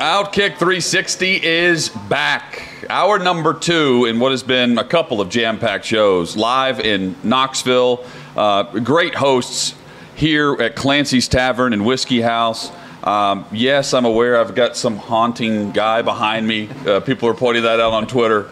Outkick 0.00 0.56
360 0.56 1.44
is 1.44 1.90
back. 1.90 2.86
Hour 2.88 3.18
number 3.18 3.52
two 3.52 4.06
in 4.06 4.18
what 4.18 4.30
has 4.30 4.42
been 4.42 4.78
a 4.78 4.84
couple 4.84 5.20
of 5.20 5.28
jam 5.28 5.58
packed 5.58 5.84
shows 5.84 6.38
live 6.38 6.80
in 6.80 7.14
Knoxville. 7.22 8.02
Uh, 8.34 8.62
great 8.78 9.14
hosts 9.14 9.74
here 10.14 10.54
at 10.54 10.74
Clancy's 10.74 11.28
Tavern 11.28 11.74
and 11.74 11.84
Whiskey 11.84 12.22
House. 12.22 12.72
Um, 13.04 13.44
yes, 13.52 13.92
I'm 13.92 14.06
aware 14.06 14.40
I've 14.40 14.54
got 14.54 14.74
some 14.74 14.96
haunting 14.96 15.70
guy 15.72 16.00
behind 16.00 16.48
me. 16.48 16.70
Uh, 16.86 17.00
people 17.00 17.28
are 17.28 17.34
pointing 17.34 17.64
that 17.64 17.78
out 17.78 17.92
on 17.92 18.06
Twitter. 18.06 18.48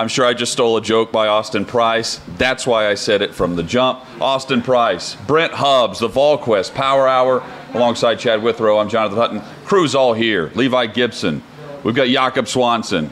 I'm 0.00 0.08
sure 0.08 0.24
I 0.24 0.32
just 0.32 0.52
stole 0.52 0.78
a 0.78 0.80
joke 0.80 1.12
by 1.12 1.26
Austin 1.28 1.66
Price. 1.66 2.22
That's 2.38 2.66
why 2.66 2.88
I 2.88 2.94
said 2.94 3.20
it 3.20 3.34
from 3.34 3.54
the 3.54 3.62
jump. 3.62 4.00
Austin 4.18 4.62
Price, 4.62 5.14
Brent 5.14 5.52
Hubbs, 5.52 5.98
the 5.98 6.08
VolQuest 6.08 6.72
Power 6.72 7.06
Hour, 7.06 7.42
alongside 7.74 8.14
Chad 8.14 8.42
Withrow. 8.42 8.78
I'm 8.78 8.88
Jonathan 8.88 9.18
Hutton. 9.18 9.42
Crew's 9.66 9.94
all 9.94 10.14
here. 10.14 10.50
Levi 10.54 10.86
Gibson. 10.86 11.42
We've 11.84 11.94
got 11.94 12.08
Jakob 12.08 12.48
Swanson. 12.48 13.10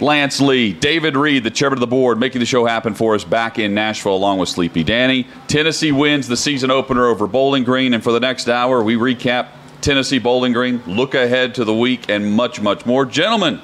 Lance 0.00 0.40
Lee, 0.40 0.72
David 0.72 1.16
Reed, 1.16 1.44
the 1.44 1.52
chairman 1.52 1.76
of 1.76 1.80
the 1.80 1.86
board, 1.86 2.18
making 2.18 2.40
the 2.40 2.46
show 2.46 2.64
happen 2.64 2.94
for 2.94 3.14
us 3.14 3.22
back 3.22 3.60
in 3.60 3.72
Nashville 3.72 4.16
along 4.16 4.38
with 4.38 4.48
Sleepy 4.48 4.82
Danny. 4.82 5.28
Tennessee 5.46 5.92
wins 5.92 6.26
the 6.26 6.36
season 6.36 6.72
opener 6.72 7.06
over 7.06 7.28
Bowling 7.28 7.62
Green, 7.62 7.94
and 7.94 8.02
for 8.02 8.10
the 8.10 8.18
next 8.18 8.48
hour, 8.48 8.82
we 8.82 8.96
recap 8.96 9.50
Tennessee 9.80 10.18
Bowling 10.18 10.52
Green, 10.52 10.82
look 10.84 11.14
ahead 11.14 11.54
to 11.54 11.64
the 11.64 11.74
week, 11.74 12.08
and 12.08 12.32
much, 12.32 12.60
much 12.60 12.84
more. 12.86 13.06
Gentlemen, 13.06 13.60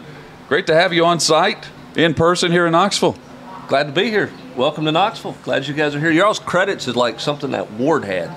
great 0.46 0.68
to 0.68 0.74
have 0.76 0.92
you 0.92 1.04
on 1.04 1.18
site 1.18 1.66
in 1.98 2.14
person 2.14 2.52
here 2.52 2.64
in 2.64 2.72
Knoxville. 2.72 3.16
Glad 3.66 3.88
to 3.88 3.92
be 3.92 4.08
here. 4.08 4.30
Welcome 4.56 4.84
to 4.84 4.92
Knoxville. 4.92 5.36
Glad 5.42 5.66
you 5.66 5.74
guys 5.74 5.94
are 5.94 6.00
here. 6.00 6.12
Y'all's 6.12 6.38
credits 6.38 6.86
is 6.86 6.94
like 6.96 7.18
something 7.20 7.50
that 7.50 7.72
Ward 7.72 8.04
had. 8.04 8.34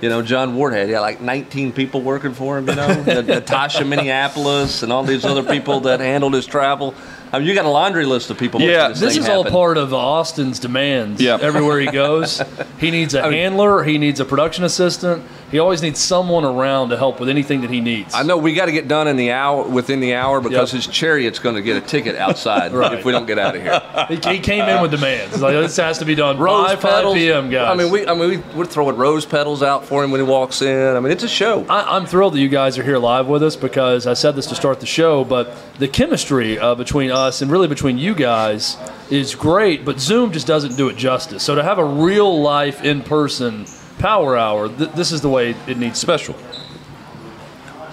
You 0.00 0.08
know, 0.08 0.22
John 0.22 0.56
Ward 0.56 0.72
had 0.72 0.88
yeah, 0.88 0.98
like 0.98 1.20
19 1.20 1.72
people 1.72 2.00
working 2.00 2.32
for 2.32 2.58
him. 2.58 2.68
You 2.68 2.74
know, 2.74 3.02
Natasha 3.20 3.84
Minneapolis 3.84 4.82
and 4.82 4.90
all 4.90 5.04
these 5.04 5.24
other 5.24 5.44
people 5.44 5.80
that 5.80 6.00
handled 6.00 6.34
his 6.34 6.46
travel. 6.46 6.94
I 7.32 7.38
mean, 7.38 7.46
you 7.46 7.54
got 7.54 7.66
a 7.66 7.70
laundry 7.70 8.04
list 8.04 8.30
of 8.30 8.38
people. 8.38 8.60
Yeah, 8.60 8.88
this, 8.88 9.00
This 9.00 9.14
thing 9.14 9.22
is 9.22 9.28
all 9.28 9.44
part 9.44 9.76
of 9.76 9.94
Austin's 9.94 10.58
demands. 10.58 11.22
Yeah. 11.22 11.38
Everywhere 11.40 11.78
he 11.78 11.86
goes, 11.86 12.42
he 12.78 12.90
needs 12.90 13.14
a 13.14 13.22
handler. 13.30 13.84
He 13.84 13.98
needs 13.98 14.20
a 14.20 14.24
production 14.24 14.64
assistant. 14.64 15.22
He 15.52 15.58
always 15.58 15.82
needs 15.82 16.00
someone 16.00 16.44
around 16.44 16.88
to 16.88 16.96
help 16.96 17.20
with 17.20 17.28
anything 17.28 17.60
that 17.60 17.70
he 17.70 17.80
needs. 17.80 18.14
I 18.14 18.22
know 18.22 18.38
we 18.38 18.54
got 18.54 18.66
to 18.66 18.72
get 18.72 18.88
done 18.88 19.06
in 19.06 19.16
the 19.16 19.32
hour 19.32 19.62
within 19.68 20.00
the 20.00 20.14
hour 20.14 20.40
because 20.40 20.72
Yep. 20.72 20.82
his 20.82 20.86
chariot's 20.92 21.38
going 21.38 21.56
to 21.56 21.62
get 21.62 21.76
a 21.76 21.80
ticket 21.82 22.16
outside 22.16 22.72
Right. 22.72 22.94
if 22.98 23.04
we 23.04 23.12
don't 23.12 23.26
get 23.26 23.38
out 23.38 23.54
of 23.54 23.62
here. 23.62 23.80
He, 24.08 24.16
he 24.36 24.38
came 24.40 24.66
in 24.68 24.80
with 24.82 24.90
demands. 24.90 25.40
Like 25.40 25.52
this 25.54 25.76
has 25.76 25.98
to 25.98 26.04
be 26.04 26.14
done 26.14 26.38
Rose 26.38 26.68
by 26.70 26.76
5 26.76 27.14
p.m. 27.14 27.50
Guys. 27.50 27.68
I 27.68 27.74
mean, 27.80 27.92
we 27.92 28.06
I 28.06 28.14
mean 28.14 28.28
we, 28.30 28.36
we're 28.56 28.64
throwing 28.64 28.96
rose 28.96 29.24
petals 29.26 29.62
out 29.62 29.84
for 29.84 30.02
him 30.02 30.10
when 30.10 30.20
he 30.20 30.26
walks 30.26 30.62
in. 30.62 30.96
I 30.96 31.00
mean, 31.00 31.12
it's 31.12 31.22
a 31.22 31.28
show. 31.28 31.64
I, 31.68 31.96
I'm 31.96 32.06
thrilled 32.06 32.32
that 32.34 32.40
you 32.40 32.48
guys 32.48 32.78
are 32.78 32.82
here 32.82 32.98
live 32.98 33.26
with 33.28 33.42
us 33.42 33.54
because 33.54 34.06
I 34.06 34.14
said 34.14 34.34
this 34.34 34.46
to 34.46 34.54
start 34.54 34.80
the 34.80 34.86
show, 34.86 35.22
but 35.24 35.54
the 35.78 35.86
chemistry 35.86 36.58
uh, 36.58 36.74
between 36.74 37.10
us 37.10 37.42
and 37.42 37.50
really 37.50 37.68
between 37.68 37.98
you 37.98 38.14
guys 38.14 38.76
is 39.10 39.34
great, 39.34 39.84
but 39.84 40.00
Zoom 40.00 40.32
just 40.32 40.46
doesn't 40.46 40.76
do 40.76 40.88
it 40.88 40.96
justice. 40.96 41.42
So 41.42 41.54
to 41.54 41.62
have 41.62 41.78
a 41.78 41.84
real 41.84 42.40
life 42.40 42.82
in 42.82 43.02
person 43.02 43.66
power 43.98 44.36
hour, 44.36 44.68
th- 44.68 44.90
this 44.92 45.12
is 45.12 45.20
the 45.20 45.28
way 45.28 45.54
it 45.66 45.78
needs. 45.78 45.98
Special. 45.98 46.34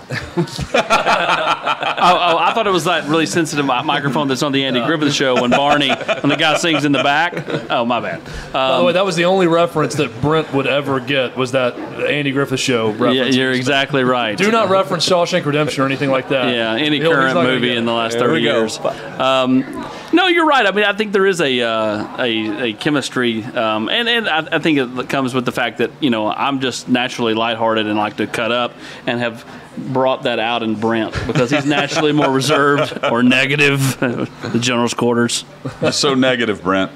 Oh, 2.01 2.17
oh, 2.33 2.37
I 2.37 2.53
thought 2.53 2.65
it 2.65 2.71
was 2.71 2.85
that 2.85 3.09
really 3.09 3.25
sensitive 3.25 3.65
microphone 3.65 4.29
that's 4.29 4.41
on 4.41 4.53
the 4.53 4.63
Andy 4.63 4.83
Griffith 4.85 5.13
show 5.13 5.41
when 5.41 5.49
Barney, 5.51 5.89
when 5.89 6.29
the 6.29 6.37
guy 6.37 6.55
sings 6.57 6.85
in 6.85 6.93
the 6.93 7.03
back. 7.03 7.33
Oh, 7.69 7.83
my 7.85 7.99
bad. 7.99 8.23
By 8.53 8.77
the 8.77 8.83
way, 8.85 8.93
that 8.93 9.03
was 9.05 9.15
the 9.17 9.25
only 9.25 9.47
reference 9.47 9.95
that 9.95 10.21
Brent 10.21 10.53
would 10.53 10.65
ever 10.65 10.99
get 11.01 11.35
was 11.35 11.51
that 11.51 11.77
Andy 11.77 12.31
Griffith 12.31 12.59
Show 12.59 12.93
Yeah, 13.11 13.25
you're 13.25 13.51
exactly 13.51 14.03
right. 14.03 14.37
Do 14.37 14.49
not 14.49 14.69
reference 14.69 15.07
Shawshank 15.07 15.45
Redemption 15.45 15.83
or 15.83 15.85
anything 15.85 16.09
like 16.09 16.29
that. 16.29 16.53
Yeah, 16.53 16.75
any 16.75 16.99
He'll- 16.99 17.11
current 17.11 17.35
movie 17.43 17.75
in 17.75 17.85
the 17.85 17.93
last 17.93 18.17
There 18.17 18.27
30 18.29 18.41
years. 18.41 18.79
Um, 18.79 19.85
no, 20.13 20.27
you're 20.27 20.47
right. 20.47 20.65
I 20.65 20.71
mean, 20.71 20.85
I 20.85 20.93
think 20.93 21.11
there 21.11 21.27
is 21.27 21.39
a 21.41 21.61
uh, 21.61 22.23
a, 22.23 22.69
a 22.69 22.73
chemistry, 22.73 23.43
um, 23.43 23.89
and 23.89 24.09
and 24.09 24.27
I, 24.27 24.55
I 24.55 24.59
think 24.59 24.79
it 24.79 25.09
comes 25.09 25.35
with 25.35 25.45
the 25.45 25.51
fact 25.51 25.77
that 25.79 25.91
you 25.99 26.09
know 26.09 26.27
I'm 26.27 26.61
just 26.61 26.89
naturally 26.89 27.33
lighthearted 27.35 27.85
and 27.85 27.97
like 27.97 28.17
to 28.17 28.25
cut 28.25 28.51
up, 28.51 28.73
and 29.05 29.19
have 29.19 29.45
brought 29.79 30.23
that 30.23 30.39
out 30.39 30.63
in 30.63 30.75
Brent 30.75 31.13
because 31.27 31.51
he's 31.51 31.65
naturally 31.65 32.11
more 32.11 32.31
reserved 32.31 32.97
or 33.11 33.23
negative. 33.23 33.99
the 33.99 34.57
general's 34.59 34.93
quarters. 34.93 35.45
so 35.91 36.13
negative, 36.13 36.61
Brent. 36.63 36.91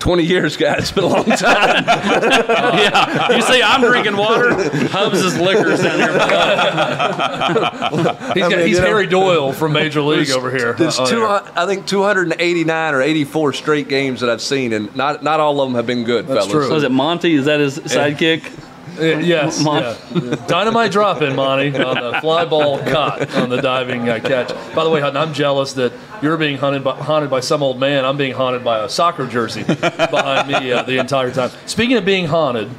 20 0.00 0.22
years, 0.24 0.56
guys. 0.58 0.80
It's 0.80 0.92
been 0.92 1.04
a 1.04 1.06
long 1.06 1.24
time. 1.24 1.84
yeah, 1.86 3.34
you 3.34 3.40
see, 3.40 3.62
I'm 3.62 3.80
drinking 3.80 4.18
water. 4.18 4.52
Hubbs 4.88 5.22
is 5.22 5.38
liquors 5.40 5.82
down 5.82 5.98
here. 5.98 6.12
He's, 8.34 8.42
got, 8.42 8.50
mean, 8.50 8.66
he's 8.66 8.76
you 8.76 8.82
know, 8.82 8.86
Harry 8.86 9.06
Doyle 9.06 9.52
from 9.54 9.72
Major 9.72 10.02
League 10.02 10.30
over 10.30 10.50
here. 10.50 10.74
There's 10.74 10.98
Oh, 10.98 11.06
two, 11.06 11.20
yeah. 11.20 11.50
I 11.56 11.64
think 11.64 11.86
289 11.86 12.94
or 12.94 13.00
84 13.00 13.52
straight 13.54 13.88
games 13.88 14.20
that 14.20 14.28
I've 14.28 14.42
seen, 14.42 14.74
and 14.74 14.94
not 14.94 15.22
not 15.22 15.40
all 15.40 15.58
of 15.62 15.68
them 15.68 15.74
have 15.76 15.86
been 15.86 16.04
good, 16.04 16.26
That's 16.26 16.48
fellas. 16.48 16.66
true. 16.66 16.74
Was 16.74 16.82
it 16.82 16.90
Monty? 16.90 17.32
Is 17.34 17.46
that 17.46 17.60
his 17.60 17.78
sidekick? 17.78 18.44
Uh, 18.46 18.50
yes. 18.98 19.62
Mon- 19.62 19.82
yeah. 19.82 20.46
Dynamite 20.46 20.92
drop 20.92 21.22
in, 21.22 21.34
Monty, 21.36 21.76
on 21.76 21.94
the 21.96 22.20
fly 22.20 22.44
ball 22.44 22.78
caught 22.78 23.34
on 23.34 23.48
the 23.48 23.60
diving 23.60 24.08
uh, 24.08 24.20
catch. 24.20 24.48
By 24.74 24.84
the 24.84 24.90
way, 24.90 25.00
Hutton, 25.00 25.16
I'm 25.16 25.34
jealous 25.34 25.72
that 25.74 25.92
you're 26.22 26.36
being 26.36 26.58
haunted 26.58 26.84
by, 26.84 26.96
haunted 26.96 27.30
by 27.30 27.40
some 27.40 27.62
old 27.62 27.78
man. 27.78 28.04
I'm 28.04 28.16
being 28.16 28.34
haunted 28.34 28.64
by 28.64 28.84
a 28.84 28.88
soccer 28.88 29.26
jersey 29.26 29.62
behind 29.64 30.48
me 30.48 30.72
uh, 30.72 30.82
the 30.82 30.98
entire 30.98 31.30
time. 31.30 31.50
Speaking 31.66 31.96
of 31.96 32.04
being 32.04 32.26
haunted, 32.26 32.70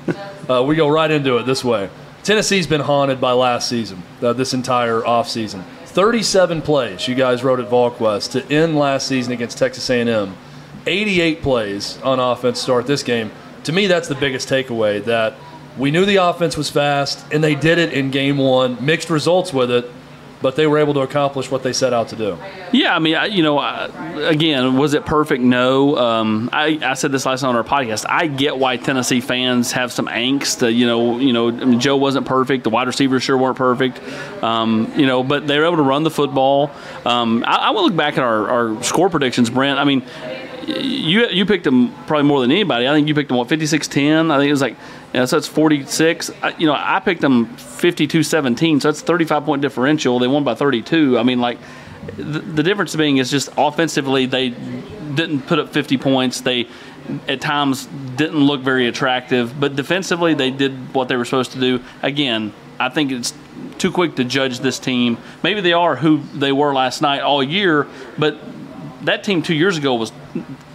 uh, 0.50 0.64
we 0.64 0.76
go 0.76 0.88
right 0.88 1.10
into 1.12 1.38
it 1.38 1.46
this 1.46 1.64
way. 1.64 1.90
Tennessee's 2.24 2.66
been 2.66 2.82
haunted 2.82 3.22
by 3.22 3.34
last 3.34 3.70
season, 3.70 4.02
uh, 4.22 4.34
this 4.34 4.54
entire 4.54 5.02
offseason. 5.02 5.64
37 5.86 6.62
plays 6.62 7.08
you 7.08 7.16
guys 7.16 7.44
wrote 7.44 7.60
at 7.60 7.70
VolQuest 7.70 8.32
to 8.32 8.54
end 8.54 8.76
last 8.76 9.08
season 9.08 9.32
against 9.32 9.58
Texas 9.58 9.90
A&M. 9.90 10.36
88 10.88 11.42
plays 11.42 12.02
on 12.02 12.20
offense 12.20 12.60
start 12.60 12.86
this 12.86 13.02
game. 13.04 13.32
To 13.64 13.72
me, 13.72 13.88
that's 13.88 14.08
the 14.08 14.16
biggest 14.16 14.50
takeaway 14.50 15.04
that 15.06 15.36
we 15.78 15.92
knew 15.92 16.06
the 16.06 16.18
offense 16.18 16.56
was 16.58 16.70
fast, 16.70 17.26
and 17.32 17.44
they 17.44 17.56
did 17.56 17.78
it 17.78 17.94
in 17.94 18.12
game 18.12 18.38
one. 18.38 18.84
Mixed 18.84 19.10
results 19.10 19.54
with 19.54 19.70
it, 19.72 19.92
but 20.42 20.56
they 20.56 20.68
were 20.68 20.78
able 20.78 20.94
to 20.94 21.00
accomplish 21.02 21.50
what 21.50 21.64
they 21.64 21.74
set 21.74 21.92
out 21.92 22.10
to 22.10 22.16
do. 22.16 22.38
Yeah, 22.72 22.96
I 22.96 23.00
mean, 23.00 23.16
I, 23.16 23.26
you 23.26 23.42
know, 23.44 23.58
I, 23.58 23.88
again, 24.30 24.78
was 24.78 24.94
it 24.94 25.06
perfect? 25.06 25.42
No. 25.42 25.98
Um, 25.98 26.50
I, 26.54 26.80
I 26.82 26.94
said 26.94 27.12
this 27.12 27.26
last 27.26 27.42
night 27.42 27.50
on 27.50 27.56
our 27.56 27.64
podcast. 27.64 28.06
I 28.08 28.28
get 28.28 28.58
why 28.58 28.78
Tennessee 28.78 29.22
fans 29.22 29.72
have 29.72 29.92
some 29.92 30.08
angst. 30.08 30.64
Uh, 30.64 30.68
you 30.68 30.86
know, 30.86 31.20
you 31.20 31.34
know, 31.34 31.52
mean, 31.52 31.80
Joe 31.80 31.98
wasn't 31.98 32.26
perfect. 32.26 32.64
The 32.64 32.70
wide 32.70 32.88
receivers 32.88 33.24
sure 33.24 33.38
weren't 33.38 33.58
perfect. 33.58 34.00
Um, 34.44 34.92
you 34.96 35.08
know, 35.08 35.24
but 35.24 35.48
they 35.48 35.58
were 35.58 35.66
able 35.66 35.78
to 35.78 35.84
run 35.84 36.04
the 36.04 36.12
football. 36.12 36.72
Um, 37.06 37.44
I, 37.48 37.56
I 37.56 37.70
will 37.72 37.84
look 37.84 37.96
back 37.96 38.18
at 38.18 38.24
our, 38.24 38.50
our 38.50 38.84
score 38.84 39.10
predictions, 39.10 39.50
Brent. 39.50 39.80
I 39.80 39.84
mean, 39.84 40.04
you 40.68 41.28
you 41.28 41.46
picked 41.46 41.64
them 41.64 41.94
probably 42.06 42.28
more 42.28 42.42
than 42.42 42.52
anybody. 42.52 42.88
I 42.88 42.94
think 42.94 43.08
you 43.08 43.16
picked 43.16 43.30
them 43.30 43.38
what 43.38 43.48
56-10. 43.48 44.32
I 44.32 44.38
think 44.38 44.48
it 44.48 44.52
was 44.52 44.62
like 44.62 44.78
so 45.24 45.38
it's 45.38 45.48
46. 45.48 46.32
I, 46.42 46.56
you 46.58 46.68
know, 46.68 46.76
I 46.78 47.00
picked 47.00 47.22
them 47.22 47.56
52-17. 47.56 48.82
So 48.82 48.90
that's 48.90 49.02
35 49.02 49.46
point 49.46 49.62
differential. 49.62 50.20
They 50.20 50.28
won 50.28 50.44
by 50.44 50.56
32. 50.56 51.18
I 51.18 51.24
mean, 51.24 51.40
like 51.40 51.58
the, 52.18 52.40
the 52.40 52.64
difference 52.64 52.96
being 52.96 53.18
is 53.18 53.32
just 53.32 53.50
offensively 53.58 54.26
they 54.26 54.50
didn't 54.50 55.44
put 55.44 55.60
up 55.60 55.70
50 55.72 55.98
points. 55.98 56.42
They 56.42 56.68
at 57.28 57.40
times 57.40 57.86
didn't 58.16 58.40
look 58.40 58.62
very 58.62 58.88
attractive, 58.88 59.58
but 59.60 59.76
defensively 59.76 60.34
they 60.34 60.52
did 60.52 60.94
what 60.94 61.08
they 61.08 61.16
were 61.16 61.26
supposed 61.26 61.52
to 61.52 61.60
do. 61.60 61.84
Again, 62.02 62.54
I 62.80 62.90
think 62.90 63.12
it's 63.12 63.34
too 63.78 63.92
quick 63.92 64.16
to 64.16 64.24
judge 64.24 64.60
this 64.60 64.80
team. 64.80 65.18
Maybe 65.44 65.62
they 65.62 65.74
are 65.74 65.96
who 65.96 66.20
they 66.34 66.52
were 66.52 66.74
last 66.74 67.02
night 67.02 67.22
all 67.22 67.44
year, 67.44 67.88
but 68.18 68.38
that 69.06 69.24
team 69.24 69.42
two 69.42 69.54
years 69.54 69.78
ago 69.78 69.96
was 69.96 70.12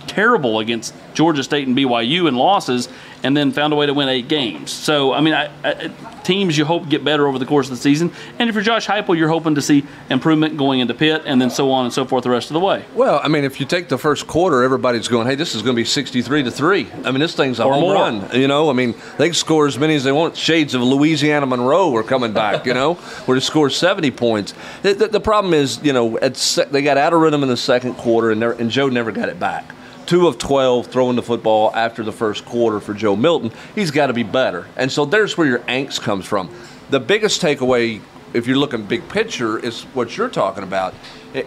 terrible 0.07 0.61
against 0.61 0.95
Georgia 1.15 1.43
State 1.43 1.67
and 1.67 1.77
BYU 1.77 2.29
in 2.29 2.37
losses, 2.37 2.89
and 3.23 3.37
then 3.37 3.53
found 3.53 3.73
a 3.73 3.77
way 3.77 3.87
to 3.87 3.95
win 3.95 4.09
eight 4.09 4.29
games. 4.29 4.71
So, 4.71 5.13
I 5.13 5.21
mean, 5.21 5.35
I, 5.35 5.51
I, 5.65 5.91
teams 6.25 6.57
you 6.57 6.65
hope 6.65 6.89
get 6.89 7.05
better 7.05 7.27
over 7.27 7.39
the 7.39 7.47
course 7.47 7.67
of 7.67 7.71
the 7.77 7.83
season. 7.83 8.13
And 8.39 8.49
if 8.49 8.55
you're 8.55 8.65
Josh 8.65 8.87
Heupel, 8.87 9.17
you're 9.17 9.29
hoping 9.29 9.55
to 9.57 9.63
see 9.63 9.85
improvement 10.09 10.57
going 10.57 10.81
into 10.81 10.95
Pitt, 10.95 11.23
and 11.27 11.41
then 11.41 11.51
so 11.51 11.71
on 11.71 11.85
and 11.85 11.93
so 11.93 12.05
forth 12.05 12.25
the 12.25 12.31
rest 12.31 12.51
of 12.51 12.55
the 12.55 12.61
way. 12.61 12.85
Well, 12.95 13.21
I 13.23 13.29
mean, 13.29 13.45
if 13.45 13.61
you 13.61 13.67
take 13.67 13.89
the 13.89 13.99
first 13.99 14.27
quarter, 14.27 14.63
everybody's 14.63 15.09
going, 15.09 15.27
"Hey, 15.27 15.35
this 15.35 15.55
is 15.55 15.63
going 15.63 15.75
to 15.75 15.81
be 15.81 15.85
63 15.85 16.45
to 16.45 16.51
three." 16.51 16.89
I 17.05 17.11
mean, 17.11 17.21
this 17.21 17.35
thing's 17.35 17.59
a 17.59 17.65
Or 17.65 17.75
home 17.75 17.83
more. 17.83 17.95
run. 17.95 18.31
You 18.33 18.49
know, 18.49 18.71
I 18.71 18.73
mean, 18.73 18.95
they 19.19 19.29
can 19.29 19.35
score 19.35 19.67
as 19.67 19.79
many 19.79 19.95
as 19.95 20.05
they 20.05 20.13
want. 20.13 20.37
Shades 20.37 20.75
of 20.75 20.83
Louisiana 20.83 21.47
Monroe 21.47 21.95
are 21.97 22.03
coming 22.03 22.33
back. 22.33 22.67
You 22.67 22.75
know, 22.75 22.95
where 23.27 23.35
to 23.35 23.41
score 23.41 23.71
70 23.71 24.11
points. 24.13 24.55
The, 24.83 24.95
the, 24.95 25.09
the 25.09 25.21
problem 25.21 25.55
is, 25.55 25.81
you 25.83 25.93
know, 25.93 26.19
they 26.19 26.83
got 26.83 26.97
out 26.99 27.13
of 27.13 27.21
rhythm 27.21 27.43
in 27.43 27.49
the 27.49 27.57
second 27.57 27.95
quarter, 27.95 28.31
and, 28.31 28.43
and 28.43 28.71
Joe 28.71 28.89
never 28.89 29.13
got 29.13 29.29
it 29.29 29.41
back. 29.41 29.75
Two 30.11 30.27
of 30.27 30.39
12 30.39 30.89
throwing 30.89 31.15
the 31.15 31.23
football 31.23 31.71
after 31.73 32.03
the 32.03 32.11
first 32.11 32.45
quarter 32.45 32.81
for 32.81 32.95
Joe 32.95 33.15
Milton. 33.15 33.53
He's 33.77 33.93
got 33.93 34.09
to 34.09 34.13
be 34.13 34.25
better. 34.25 34.67
And 34.77 34.91
so 34.91 35.05
there's 35.05 35.39
where 35.39 35.47
your 35.47 35.61
angst 35.61 36.01
comes 36.01 36.27
from. 36.27 36.51
The 36.91 36.99
biggest 36.99 37.41
takeaway, 37.41 38.01
if 38.35 38.49
you're 38.49 38.57
looking 38.57 38.85
big 38.87 39.09
picture, 39.09 39.57
is 39.57 39.83
what 39.95 40.17
you're 40.17 40.29
talking 40.29 40.65
about. 40.65 40.95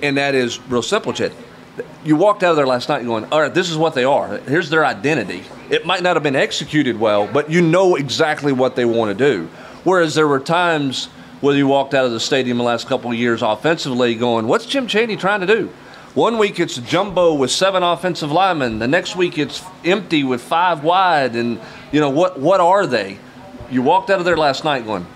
And 0.02 0.16
that 0.16 0.34
is 0.34 0.62
real 0.70 0.82
simple, 0.82 1.12
Chad. 1.12 1.34
You 2.06 2.16
walked 2.16 2.42
out 2.42 2.52
of 2.52 2.56
there 2.56 2.66
last 2.66 2.88
night 2.88 3.04
going, 3.04 3.26
all 3.34 3.42
right, 3.42 3.54
this 3.54 3.70
is 3.70 3.76
what 3.76 3.96
they 3.96 4.06
are. 4.06 4.38
Here's 4.38 4.70
their 4.70 4.86
identity. 4.86 5.44
It 5.70 5.86
might 5.86 6.02
not 6.02 6.16
have 6.16 6.24
been 6.24 6.38
executed 6.38 6.98
well, 6.98 7.28
but 7.28 7.52
you 7.52 7.62
know 7.62 7.98
exactly 7.98 8.54
what 8.54 8.78
they 8.78 8.86
want 8.86 9.10
to 9.10 9.26
do. 9.26 9.50
Whereas 9.84 10.16
there 10.16 10.30
were 10.30 10.40
times 10.40 11.08
where 11.42 11.54
you 11.54 11.68
walked 11.68 11.94
out 11.94 12.06
of 12.06 12.14
the 12.14 12.20
stadium 12.22 12.60
the 12.60 12.64
last 12.64 12.88
couple 12.88 13.12
of 13.12 13.18
years 13.18 13.42
offensively 13.42 14.16
going, 14.16 14.48
what's 14.48 14.66
Jim 14.66 14.88
Chaney 14.88 15.18
trying 15.18 15.42
to 15.42 15.48
do? 15.48 15.70
One 16.16 16.38
week 16.38 16.60
it's 16.60 16.78
jumbo 16.78 17.34
with 17.34 17.50
seven 17.50 17.82
offensive 17.82 18.32
linemen. 18.32 18.78
The 18.80 18.88
next 18.88 19.16
week 19.16 19.38
it's 19.40 19.64
empty 19.84 20.24
with 20.24 20.42
five 20.42 20.84
wide. 20.84 21.36
And, 21.36 21.60
you 21.92 22.00
know, 22.00 22.12
what, 22.12 22.40
what 22.40 22.60
are 22.60 22.86
they? 22.86 23.18
You 23.72 23.82
walked 23.82 24.12
out 24.12 24.20
of 24.20 24.26
there 24.26 24.38
last 24.38 24.64
night 24.64 24.86
going, 24.86 25.08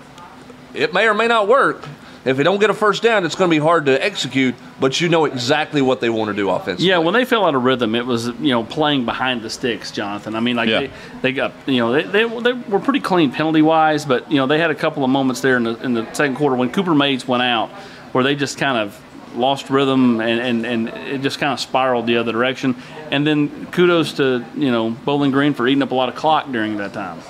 it 0.74 0.92
may 0.92 1.06
or 1.06 1.14
may 1.14 1.28
not 1.28 1.46
work. 1.46 1.86
If 2.24 2.36
they 2.36 2.42
don't 2.42 2.58
get 2.58 2.68
a 2.68 2.74
first 2.74 3.02
down, 3.02 3.24
it's 3.24 3.36
going 3.36 3.48
to 3.48 3.54
be 3.54 3.60
hard 3.60 3.86
to 3.86 4.04
execute, 4.04 4.56
but 4.80 5.00
you 5.00 5.08
know 5.08 5.24
exactly 5.24 5.80
what 5.80 6.00
they 6.00 6.10
want 6.10 6.30
to 6.30 6.34
do 6.34 6.50
offensively. 6.50 6.88
Yeah, 6.88 6.98
when 6.98 7.14
they 7.14 7.24
fell 7.24 7.44
out 7.46 7.54
of 7.54 7.62
rhythm, 7.62 7.94
it 7.94 8.04
was 8.04 8.26
you 8.26 8.50
know 8.50 8.64
playing 8.64 9.04
behind 9.04 9.40
the 9.40 9.48
sticks, 9.48 9.92
Jonathan. 9.92 10.34
I 10.34 10.40
mean, 10.40 10.56
like 10.56 10.68
Yeah. 10.68 10.80
they, 10.80 10.90
they 11.22 11.32
got 11.32 11.52
you 11.66 11.78
know 11.78 11.92
they, 11.92 12.02
they, 12.02 12.40
they 12.40 12.52
were 12.52 12.80
pretty 12.80 13.00
clean 13.00 13.30
penalty 13.30 13.62
wise, 13.62 14.04
but 14.04 14.30
you 14.30 14.36
know 14.36 14.46
they 14.48 14.58
had 14.58 14.70
a 14.70 14.74
couple 14.74 15.04
of 15.04 15.10
moments 15.10 15.40
there 15.42 15.56
in 15.56 15.62
the 15.62 15.76
in 15.82 15.94
the 15.94 16.12
second 16.12 16.34
quarter 16.34 16.56
when 16.56 16.70
Cooper 16.70 16.94
Mays 16.94 17.26
went 17.26 17.44
out, 17.44 17.70
where 18.12 18.24
they 18.24 18.34
just 18.34 18.58
kind 18.58 18.76
of 18.76 19.00
lost 19.34 19.70
rhythm 19.70 20.20
and, 20.20 20.40
and, 20.40 20.66
and 20.66 20.88
it 20.88 21.22
just 21.22 21.38
kind 21.38 21.52
of 21.52 21.60
spiraled 21.60 22.06
the 22.06 22.16
other 22.16 22.32
direction. 22.32 22.76
And 23.10 23.26
then 23.26 23.66
kudos 23.70 24.14
to 24.14 24.44
you 24.54 24.70
know 24.70 24.90
Bowling 24.90 25.30
Green 25.30 25.54
for 25.54 25.66
eating 25.66 25.82
up 25.82 25.90
a 25.90 25.94
lot 25.94 26.08
of 26.08 26.14
clock 26.14 26.50
during 26.52 26.76
that 26.78 26.92
time. 26.92 27.20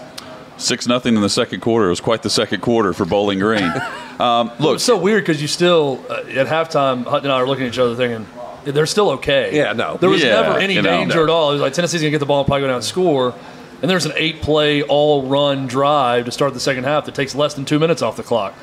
Six 0.56 0.88
nothing 0.88 1.14
in 1.14 1.22
the 1.22 1.28
second 1.28 1.60
quarter. 1.60 1.86
It 1.86 1.90
was 1.90 2.00
quite 2.00 2.22
the 2.22 2.30
second 2.30 2.62
quarter 2.62 2.92
for 2.92 3.04
Bowling 3.04 3.38
Green. 3.38 3.72
Um, 4.18 4.50
look, 4.58 4.74
It's 4.74 4.84
so 4.84 4.98
weird 4.98 5.22
because 5.22 5.40
you 5.40 5.46
still 5.46 6.04
uh, 6.10 6.14
at 6.30 6.48
halftime, 6.48 7.04
Hutton 7.04 7.26
and 7.26 7.32
I 7.32 7.36
are 7.36 7.46
looking 7.46 7.66
at 7.66 7.72
each 7.72 7.78
other 7.78 7.94
thinking 7.94 8.26
they're 8.64 8.84
still 8.84 9.10
okay. 9.10 9.56
Yeah, 9.56 9.72
no. 9.74 9.96
There 9.96 10.10
was 10.10 10.20
Yeah, 10.20 10.40
never 10.40 10.58
any 10.58 10.74
you 10.74 10.82
know. 10.82 10.90
danger 10.90 11.22
at 11.22 11.30
all. 11.30 11.50
It 11.50 11.52
was 11.52 11.62
like 11.62 11.72
Tennessee's 11.72 12.00
gonna 12.00 12.10
get 12.10 12.18
the 12.18 12.26
ball 12.26 12.40
and 12.40 12.46
probably 12.48 12.62
go 12.62 12.66
down 12.66 12.74
and 12.76 12.84
score. 12.84 13.32
And 13.80 13.88
there's 13.88 14.06
an 14.06 14.12
eight-play 14.16 14.82
all-run 14.82 15.68
drive 15.68 16.24
to 16.24 16.32
start 16.32 16.52
the 16.52 16.58
second 16.58 16.82
half 16.82 17.04
that 17.04 17.14
takes 17.14 17.36
less 17.36 17.54
than 17.54 17.64
two 17.64 17.78
minutes 17.78 18.02
off 18.02 18.16
the 18.16 18.24
clock. 18.24 18.54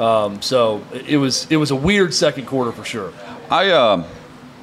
Um, 0.00 0.40
so 0.40 0.82
it 0.92 1.18
was 1.18 1.46
it 1.50 1.56
was 1.56 1.70
a 1.70 1.76
weird 1.76 2.14
second 2.14 2.46
quarter 2.46 2.72
for 2.72 2.84
sure. 2.84 3.12
I, 3.50 3.70
um, 3.72 4.06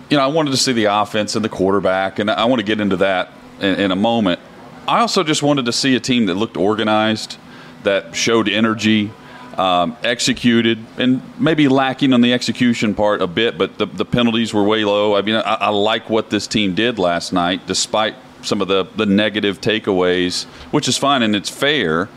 you 0.10 0.18
know, 0.18 0.24
I 0.24 0.28
wanted 0.28 0.52
to 0.52 0.58
see 0.58 0.74
the 0.74 0.86
offense 0.86 1.36
and 1.36 1.46
the 1.46 1.50
quarterback, 1.50 2.18
and 2.20 2.32
I 2.32 2.46
want 2.46 2.60
to 2.60 2.66
get 2.66 2.82
into 2.82 2.98
that 2.98 3.32
in, 3.60 3.76
in 3.76 3.92
a 3.92 3.96
moment. 3.96 4.40
I 4.88 5.02
also 5.02 5.24
just 5.24 5.44
wanted 5.44 5.66
to 5.66 5.74
see 5.74 5.96
a 5.96 6.00
team 6.00 6.26
that 6.26 6.36
looked 6.36 6.58
organized, 6.58 7.38
that 7.84 8.16
showed 8.16 8.50
energy, 8.50 9.12
um, 9.58 9.98
executed, 10.04 10.84
and 10.98 11.22
maybe 11.40 11.68
lacking 11.68 12.14
on 12.14 12.22
the 12.22 12.34
execution 12.34 12.96
part 12.96 13.22
a 13.22 13.28
bit, 13.28 13.58
but 13.58 13.78
the, 13.78 13.86
the 13.86 14.06
penalties 14.06 14.54
were 14.54 14.64
way 14.64 14.86
low. 14.86 15.16
I 15.16 15.22
mean, 15.22 15.36
I, 15.36 15.42
I 15.42 15.70
like 15.70 16.10
what 16.10 16.30
this 16.30 16.48
team 16.48 16.74
did 16.74 16.98
last 16.98 17.34
night, 17.34 17.68
despite 17.68 18.16
some 18.44 18.62
of 18.62 18.70
the, 18.70 18.86
the 18.96 19.06
negative 19.06 19.60
takeaways, 19.60 20.46
which 20.72 20.88
is 20.88 20.98
fine 20.98 21.22
and 21.22 21.36
it's 21.36 21.50
fair. 21.50 22.08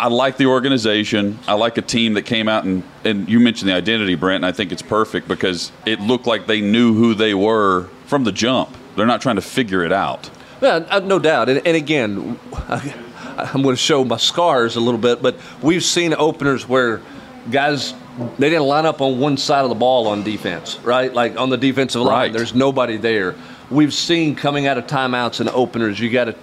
I 0.00 0.08
like 0.08 0.38
the 0.38 0.46
organization. 0.46 1.38
I 1.46 1.52
like 1.52 1.76
a 1.76 1.82
team 1.82 2.14
that 2.14 2.22
came 2.22 2.48
out 2.48 2.64
and, 2.64 2.82
and 3.04 3.28
you 3.28 3.38
mentioned 3.38 3.68
the 3.68 3.74
identity, 3.74 4.14
Brent, 4.14 4.36
and 4.36 4.46
I 4.46 4.52
think 4.52 4.72
it's 4.72 4.80
perfect 4.80 5.28
because 5.28 5.72
it 5.84 6.00
looked 6.00 6.26
like 6.26 6.46
they 6.46 6.62
knew 6.62 6.94
who 6.94 7.14
they 7.14 7.34
were 7.34 7.84
from 8.06 8.24
the 8.24 8.32
jump. 8.32 8.74
They're 8.96 9.06
not 9.06 9.20
trying 9.20 9.36
to 9.36 9.42
figure 9.42 9.84
it 9.84 9.92
out. 9.92 10.30
Yeah, 10.62 10.86
uh, 10.88 11.00
no 11.00 11.18
doubt. 11.18 11.50
And, 11.50 11.66
and 11.66 11.76
again, 11.76 12.38
I'm 12.68 13.60
going 13.60 13.76
to 13.76 13.80
show 13.80 14.02
my 14.02 14.16
scars 14.16 14.76
a 14.76 14.80
little 14.80 14.98
bit, 14.98 15.20
but 15.20 15.36
we've 15.60 15.84
seen 15.84 16.14
openers 16.14 16.66
where 16.66 17.02
guys 17.50 17.94
they 18.38 18.50
didn't 18.50 18.66
line 18.66 18.84
up 18.86 19.00
on 19.00 19.18
one 19.18 19.36
side 19.36 19.62
of 19.62 19.68
the 19.70 19.74
ball 19.74 20.06
on 20.08 20.22
defense, 20.22 20.78
right? 20.80 21.12
Like 21.12 21.38
on 21.38 21.48
the 21.48 21.56
defensive 21.56 22.02
line, 22.02 22.12
Right. 22.14 22.32
there's 22.32 22.54
nobody 22.54 22.96
there. 22.96 23.34
We've 23.70 23.94
seen 23.94 24.34
coming 24.34 24.66
out 24.66 24.76
of 24.78 24.86
timeouts 24.88 25.38
and 25.40 25.48
openers, 25.50 25.98
you 26.00 26.10
got 26.10 26.24
to 26.24 26.34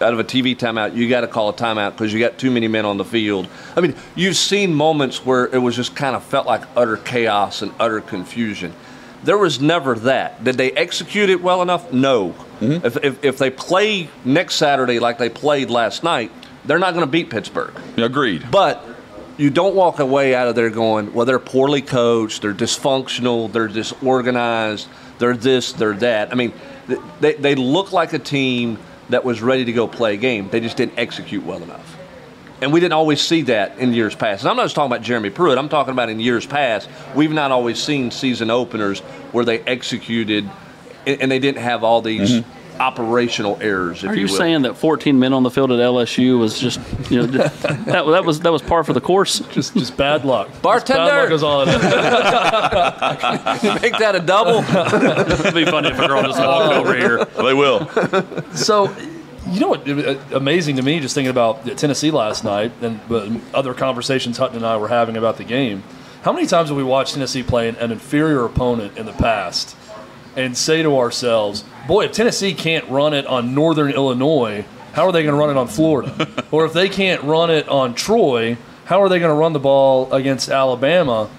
out 0.00 0.14
of 0.14 0.18
a 0.18 0.24
TV 0.24 0.56
timeout, 0.56 0.96
you 0.96 1.08
got 1.08 1.20
to 1.20 1.28
call 1.28 1.50
a 1.50 1.52
timeout 1.52 1.92
because 1.92 2.12
you 2.12 2.18
got 2.18 2.38
too 2.38 2.50
many 2.50 2.66
men 2.66 2.86
on 2.86 2.96
the 2.96 3.04
field. 3.04 3.46
I 3.76 3.80
mean, 3.82 3.94
you've 4.16 4.36
seen 4.36 4.72
moments 4.74 5.24
where 5.24 5.46
it 5.54 5.58
was 5.58 5.76
just 5.76 5.94
kind 5.94 6.16
of 6.16 6.24
felt 6.24 6.46
like 6.46 6.62
utter 6.74 6.96
chaos 6.96 7.60
and 7.62 7.72
utter 7.78 8.00
confusion. 8.00 8.72
There 9.22 9.38
was 9.38 9.60
never 9.60 9.94
that. 9.96 10.42
Did 10.42 10.56
they 10.56 10.72
execute 10.72 11.28
it 11.30 11.42
well 11.42 11.62
enough? 11.62 11.92
No. 11.92 12.30
Mm-hmm. 12.60 12.84
If, 12.86 12.96
if, 13.04 13.24
if 13.24 13.38
they 13.38 13.50
play 13.50 14.08
next 14.24 14.54
Saturday 14.56 14.98
like 14.98 15.18
they 15.18 15.28
played 15.28 15.68
last 15.70 16.02
night, 16.02 16.32
they're 16.64 16.78
not 16.78 16.94
going 16.94 17.04
to 17.06 17.10
beat 17.10 17.28
Pittsburgh. 17.30 17.74
Agreed. 17.98 18.50
But 18.50 18.84
you 19.42 19.50
don't 19.50 19.74
walk 19.74 19.98
away 19.98 20.34
out 20.34 20.48
of 20.48 20.54
there 20.54 20.70
going, 20.70 21.12
well, 21.12 21.26
they're 21.26 21.38
poorly 21.38 21.82
coached, 21.82 22.42
they're 22.42 22.54
dysfunctional, 22.54 23.50
they're 23.52 23.68
disorganized, 23.68 24.88
they're 25.18 25.36
this, 25.36 25.72
they're 25.72 25.94
that. 25.94 26.32
I 26.32 26.34
mean, 26.34 26.52
they, 27.20 27.34
they 27.34 27.54
look 27.54 27.92
like 27.92 28.12
a 28.12 28.18
team 28.18 28.78
that 29.10 29.24
was 29.24 29.42
ready 29.42 29.64
to 29.64 29.72
go 29.72 29.86
play 29.88 30.14
a 30.14 30.16
game. 30.16 30.48
They 30.48 30.60
just 30.60 30.76
didn't 30.76 30.98
execute 30.98 31.44
well 31.44 31.62
enough. 31.62 31.98
And 32.60 32.72
we 32.72 32.78
didn't 32.78 32.92
always 32.92 33.20
see 33.20 33.42
that 33.42 33.78
in 33.78 33.92
years 33.92 34.14
past. 34.14 34.42
And 34.42 34.50
I'm 34.50 34.56
not 34.56 34.64
just 34.64 34.76
talking 34.76 34.92
about 34.92 35.04
Jeremy 35.04 35.30
Pruitt. 35.30 35.58
I'm 35.58 35.68
talking 35.68 35.92
about 35.92 36.08
in 36.08 36.20
years 36.20 36.46
past. 36.46 36.88
We've 37.16 37.32
not 37.32 37.50
always 37.50 37.82
seen 37.82 38.12
season 38.12 38.50
openers 38.50 39.00
where 39.32 39.44
they 39.44 39.58
executed 39.60 40.48
and 41.06 41.20
and 41.20 41.30
they 41.30 41.38
didn't 41.38 41.62
have 41.62 41.84
all 41.84 42.00
these 42.00 42.30
mm-hmm. 42.30 42.61
Operational 42.82 43.56
errors. 43.60 44.02
If 44.02 44.10
Are 44.10 44.14
you, 44.14 44.22
you 44.22 44.26
will. 44.26 44.36
saying 44.36 44.62
that 44.62 44.76
14 44.76 45.16
men 45.16 45.32
on 45.32 45.44
the 45.44 45.50
field 45.50 45.70
at 45.70 45.78
LSU 45.78 46.36
was 46.38 46.58
just 46.58 46.80
you 47.10 47.18
know 47.18 47.26
that 47.26 47.86
that 47.86 48.24
was 48.24 48.40
that 48.40 48.50
was 48.50 48.60
par 48.60 48.82
for 48.82 48.92
the 48.92 49.00
course? 49.00 49.38
Just 49.52 49.74
just 49.74 49.96
bad 49.96 50.24
luck. 50.24 50.48
Just 50.48 50.62
Bartender! 50.62 51.06
bad 51.06 51.22
luck 51.22 51.32
is 51.32 51.44
all 51.44 51.62
it 51.62 51.68
is. 51.68 51.74
make 53.82 53.96
that 53.98 54.16
a 54.16 54.20
double? 54.20 54.58
It'd 55.32 55.54
be 55.54 55.64
funny 55.64 55.90
if 55.90 55.98
a 55.98 56.08
girl 56.08 56.22
just 56.22 56.40
walked 56.40 56.74
oh. 56.74 56.80
over 56.80 56.94
here. 56.94 57.24
They 57.24 57.54
will. 57.54 57.88
So, 58.54 58.94
you 59.48 59.60
know 59.60 59.68
what? 59.68 59.88
Uh, 59.88 60.18
amazing 60.32 60.74
to 60.76 60.82
me, 60.82 60.98
just 60.98 61.14
thinking 61.14 61.30
about 61.30 61.64
Tennessee 61.78 62.10
last 62.10 62.42
night 62.42 62.72
and 62.82 62.98
but 63.08 63.30
other 63.54 63.74
conversations 63.74 64.38
Hutton 64.38 64.56
and 64.56 64.66
I 64.66 64.76
were 64.76 64.88
having 64.88 65.16
about 65.16 65.36
the 65.36 65.44
game. 65.44 65.84
How 66.22 66.32
many 66.32 66.46
times 66.46 66.68
have 66.68 66.76
we 66.76 66.84
watched 66.84 67.14
Tennessee 67.14 67.44
play 67.44 67.68
an, 67.68 67.76
an 67.76 67.92
inferior 67.92 68.44
opponent 68.44 68.96
in 68.96 69.06
the 69.06 69.12
past 69.12 69.76
and 70.36 70.56
say 70.56 70.82
to 70.82 70.98
ourselves, 70.98 71.64
boy, 71.86 72.04
if 72.04 72.12
Tennessee 72.12 72.54
can't 72.54 72.88
run 72.88 73.14
it 73.14 73.26
on 73.26 73.54
Northern 73.54 73.92
Illinois, 73.92 74.64
how 74.92 75.06
are 75.06 75.12
they 75.12 75.22
going 75.22 75.34
to 75.34 75.38
run 75.38 75.50
it 75.50 75.56
on 75.56 75.68
Florida? 75.68 76.28
or 76.50 76.64
if 76.64 76.72
they 76.72 76.88
can't 76.88 77.22
run 77.22 77.50
it 77.50 77.68
on 77.68 77.94
Troy, 77.94 78.56
how 78.84 79.02
are 79.02 79.08
they 79.08 79.18
going 79.18 79.30
to 79.30 79.34
run 79.34 79.52
the 79.52 79.60
ball 79.60 80.12
against 80.12 80.48
Alabama? 80.48 81.30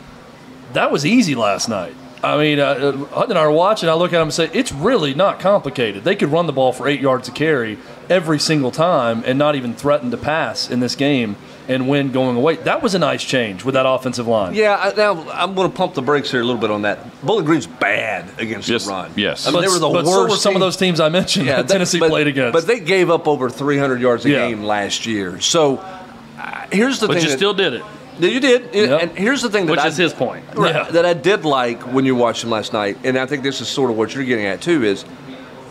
that 0.74 0.92
was 0.92 1.06
easy 1.06 1.36
last 1.36 1.70
night. 1.70 1.96
I 2.24 2.38
mean, 2.38 2.60
uh, 2.60 2.66
uh, 2.66 2.92
Hutton 3.08 3.32
and 3.32 3.40
I 3.40 3.44
are 3.44 3.52
watching. 3.52 3.90
I 3.90 3.94
look 3.94 4.14
at 4.14 4.18
them 4.18 4.28
and 4.28 4.34
say, 4.34 4.50
it's 4.54 4.72
really 4.72 5.14
not 5.14 5.40
complicated. 5.40 6.04
They 6.04 6.16
could 6.16 6.30
run 6.30 6.46
the 6.48 6.54
ball 6.54 6.72
for 6.72 6.88
eight 6.88 7.02
yards 7.02 7.28
to 7.28 7.34
carry 7.34 7.78
every 8.10 8.40
single 8.40 8.72
time 8.72 9.24
and 9.26 9.38
not 9.38 9.56
even 9.56 9.74
threaten 9.74 10.10
to 10.12 10.18
pass 10.18 10.70
in 10.70 10.80
this 10.80 10.96
game 10.96 11.36
and 11.68 11.88
win 11.88 12.12
going 12.12 12.36
away. 12.36 12.58
That 12.58 12.82
was 12.82 12.94
a 12.96 13.00
nice 13.00 13.24
change 13.24 13.64
with 13.64 13.76
that 13.76 13.86
offensive 13.86 14.28
line. 14.28 14.54
Yeah, 14.54 14.76
I, 14.76 14.94
now 14.96 15.30
I'm 15.32 15.56
going 15.56 15.70
to 15.72 15.76
pump 15.76 15.94
the 15.94 16.02
brakes 16.02 16.30
here 16.32 16.42
a 16.42 16.44
little 16.44 16.60
bit 16.62 16.72
on 16.72 16.82
that. 16.84 17.22
Bowling 17.22 17.46
Green's 17.46 17.68
bad 17.68 18.30
against 18.40 18.68
Yes, 18.68 18.86
the 18.86 18.92
run. 18.92 19.12
yes. 19.16 19.48
I 19.48 19.52
mean, 19.52 19.58
But, 19.58 19.62
they 19.62 19.68
were 19.74 19.80
the 19.80 19.90
but 19.90 20.06
worst. 20.06 20.08
so 20.14 20.24
were 20.24 20.30
some 20.36 20.52
team- 20.54 20.62
of 20.62 20.66
those 20.66 20.78
teams 20.78 21.00
I 21.00 21.10
mentioned 21.10 21.48
that 21.48 21.68
Tennessee 21.68 22.00
but- 22.00 22.10
played 22.10 22.28
against. 22.28 22.54
But 22.54 22.68
they 22.68 22.80
gave 22.80 23.10
up 23.10 23.28
over 23.28 23.50
300 23.50 24.02
yards 24.02 24.26
a 24.26 24.30
Yeah. 24.30 24.48
game 24.50 24.64
last 24.64 25.06
year. 25.06 25.40
So 25.40 25.78
uh, 25.78 26.66
here's 26.72 27.00
the 27.00 27.08
But 27.08 27.14
thing. 27.16 27.24
you 27.24 27.30
that- 27.30 27.38
still 27.38 27.54
did 27.54 27.74
it, 27.76 27.84
you 28.20 28.40
did. 28.40 28.74
Yep. 28.76 29.02
And 29.02 29.12
here's 29.18 29.42
the 29.42 29.50
thing 29.50 29.66
that 29.66 29.72
which 29.72 29.80
I, 29.80 29.88
is 29.88 29.98
his 29.98 30.14
point. 30.14 30.44
Right, 30.56 30.76
Yeah. 30.76 30.84
that 30.92 31.06
I 31.06 31.14
did 31.14 31.46
like 31.46 31.82
when 31.94 32.06
you 32.06 32.16
watched 32.16 32.42
them 32.42 32.50
last 32.52 32.74
night, 32.74 32.98
and 33.04 33.18
I 33.18 33.26
think 33.26 33.44
this 33.44 33.62
is 33.62 33.68
sort 33.68 33.90
of 33.90 33.98
what 33.98 34.14
you're 34.14 34.24
getting 34.26 34.46
at 34.46 34.62
too, 34.62 34.84
is 34.84 35.04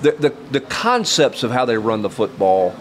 the, 0.00 0.12
the, 0.12 0.32
the 0.50 0.60
concepts 0.60 1.42
of 1.44 1.50
how 1.52 1.64
they 1.64 1.76
run 1.76 2.02
the 2.02 2.10
football 2.10 2.74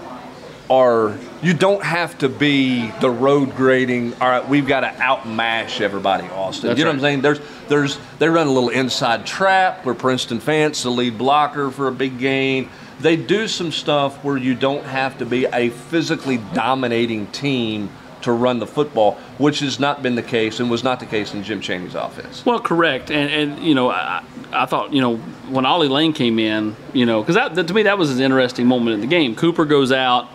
are 0.71 1.17
you 1.43 1.53
don't 1.53 1.83
have 1.83 2.17
to 2.19 2.29
be 2.29 2.89
the 3.01 3.09
road 3.09 3.57
grading. 3.57 4.13
All 4.21 4.29
right, 4.29 4.47
we've 4.47 4.65
got 4.65 4.79
to 4.79 4.87
outmash 4.87 5.81
everybody, 5.81 6.27
Austin. 6.29 6.69
That's 6.69 6.79
you 6.79 6.85
know 6.85 6.91
right. 6.91 7.01
what 7.01 7.07
I'm 7.07 7.21
saying? 7.21 7.21
There's 7.21 7.39
there's 7.67 7.99
they 8.19 8.29
run 8.29 8.47
a 8.47 8.51
little 8.51 8.69
inside 8.69 9.25
trap 9.25 9.85
where 9.85 9.93
Princeton 9.93 10.39
Fant, 10.39 10.81
the 10.81 10.89
lead 10.89 11.17
blocker 11.17 11.71
for 11.71 11.89
a 11.89 11.91
big 11.91 12.17
gain. 12.19 12.69
they 13.01 13.17
do 13.17 13.49
some 13.49 13.73
stuff 13.73 14.23
where 14.23 14.37
you 14.37 14.55
don't 14.55 14.85
have 14.85 15.17
to 15.17 15.25
be 15.25 15.45
a 15.45 15.71
physically 15.71 16.37
dominating 16.53 17.27
team 17.27 17.89
to 18.21 18.31
run 18.31 18.59
the 18.59 18.67
football, 18.67 19.15
which 19.39 19.59
has 19.59 19.77
not 19.79 20.01
been 20.01 20.15
the 20.15 20.23
case 20.23 20.59
and 20.61 20.71
was 20.71 20.83
not 20.83 21.01
the 21.01 21.05
case 21.05 21.33
in 21.33 21.43
Jim 21.43 21.59
Chaney's 21.59 21.95
offense. 21.95 22.45
Well, 22.45 22.61
correct, 22.61 23.11
and 23.11 23.29
and 23.29 23.61
you 23.61 23.75
know, 23.75 23.89
I, 23.89 24.23
I 24.53 24.65
thought 24.67 24.93
you 24.93 25.01
know 25.01 25.17
when 25.49 25.65
Ollie 25.65 25.89
Lane 25.89 26.13
came 26.13 26.39
in, 26.39 26.77
you 26.93 27.05
know, 27.05 27.21
because 27.21 27.35
to 27.65 27.73
me 27.73 27.83
that 27.83 27.97
was 27.97 28.09
an 28.09 28.21
interesting 28.21 28.67
moment 28.67 28.93
in 28.93 29.01
the 29.01 29.07
game. 29.07 29.35
Cooper 29.35 29.65
goes 29.65 29.91
out. 29.91 30.29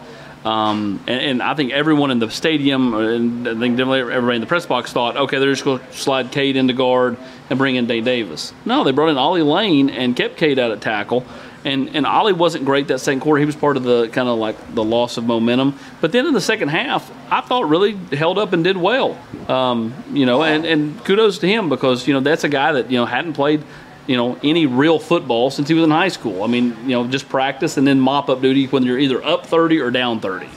Um, 0.46 1.00
and, 1.08 1.20
and, 1.20 1.42
I 1.42 1.54
think 1.54 1.72
everyone 1.72 2.12
in 2.12 2.20
the 2.20 2.30
stadium, 2.30 2.94
and 2.94 3.48
I 3.48 3.58
think 3.58 3.76
definitely 3.76 4.02
everybody 4.02 4.36
in 4.36 4.40
the 4.40 4.46
press 4.46 4.64
box 4.64 4.92
thought, 4.92 5.16
okay, 5.16 5.40
they're 5.40 5.50
just 5.50 5.64
going 5.64 5.80
to 5.80 5.92
slide 5.92 6.30
Cade 6.30 6.54
into 6.54 6.72
guard 6.72 7.16
and 7.50 7.58
bring 7.58 7.74
in 7.74 7.88
Dayne 7.88 8.04
Davis. 8.04 8.52
No, 8.64 8.84
they 8.84 8.92
brought 8.92 9.08
in 9.08 9.18
Ollie 9.18 9.42
Lane 9.42 9.90
and 9.90 10.14
kept 10.14 10.36
Cade 10.36 10.60
out 10.60 10.70
at 10.70 10.80
tackle. 10.80 11.26
And 11.64 11.96
and 11.96 12.06
Ollie 12.06 12.32
wasn't 12.32 12.64
great 12.64 12.86
that 12.88 13.00
second 13.00 13.20
quarter. 13.20 13.40
He 13.40 13.44
was 13.44 13.56
part 13.56 13.76
of 13.76 13.82
the 13.82 14.06
kind 14.10 14.28
of 14.28 14.38
like 14.38 14.72
the 14.72 14.84
loss 14.84 15.16
of 15.16 15.24
momentum. 15.24 15.76
But 16.00 16.12
then 16.12 16.24
in 16.24 16.32
the 16.32 16.40
second 16.40 16.68
half, 16.68 17.10
I 17.28 17.40
thought 17.40 17.68
really 17.68 17.94
held 18.12 18.38
up 18.38 18.52
and 18.52 18.62
did 18.62 18.76
well. 18.76 19.18
Um, 19.48 19.92
you 20.12 20.26
know, 20.26 20.44
and, 20.44 20.64
and 20.64 21.04
kudos 21.04 21.38
to 21.38 21.48
him 21.48 21.68
because 21.68 22.06
you 22.06 22.14
know 22.14 22.20
that's 22.20 22.44
a 22.44 22.48
guy 22.48 22.70
that 22.70 22.88
you 22.88 22.98
know 22.98 23.04
hadn't 23.04 23.32
played 23.32 23.64
you 24.06 24.16
know 24.16 24.38
any 24.42 24.66
real 24.66 24.98
football 24.98 25.50
since 25.50 25.68
he 25.68 25.74
was 25.74 25.84
in 25.84 25.90
high 25.90 26.08
school. 26.08 26.42
I 26.42 26.46
mean, 26.46 26.76
you 26.82 26.90
know, 26.90 27.06
just 27.06 27.28
practice 27.28 27.76
and 27.76 27.86
then 27.86 28.00
mop 28.00 28.28
up 28.28 28.40
duty 28.40 28.66
when 28.66 28.82
you're 28.82 28.98
either 28.98 29.24
up 29.24 29.46
30 29.46 29.80
or 29.80 29.90
down 29.90 30.20
30. 30.20 30.48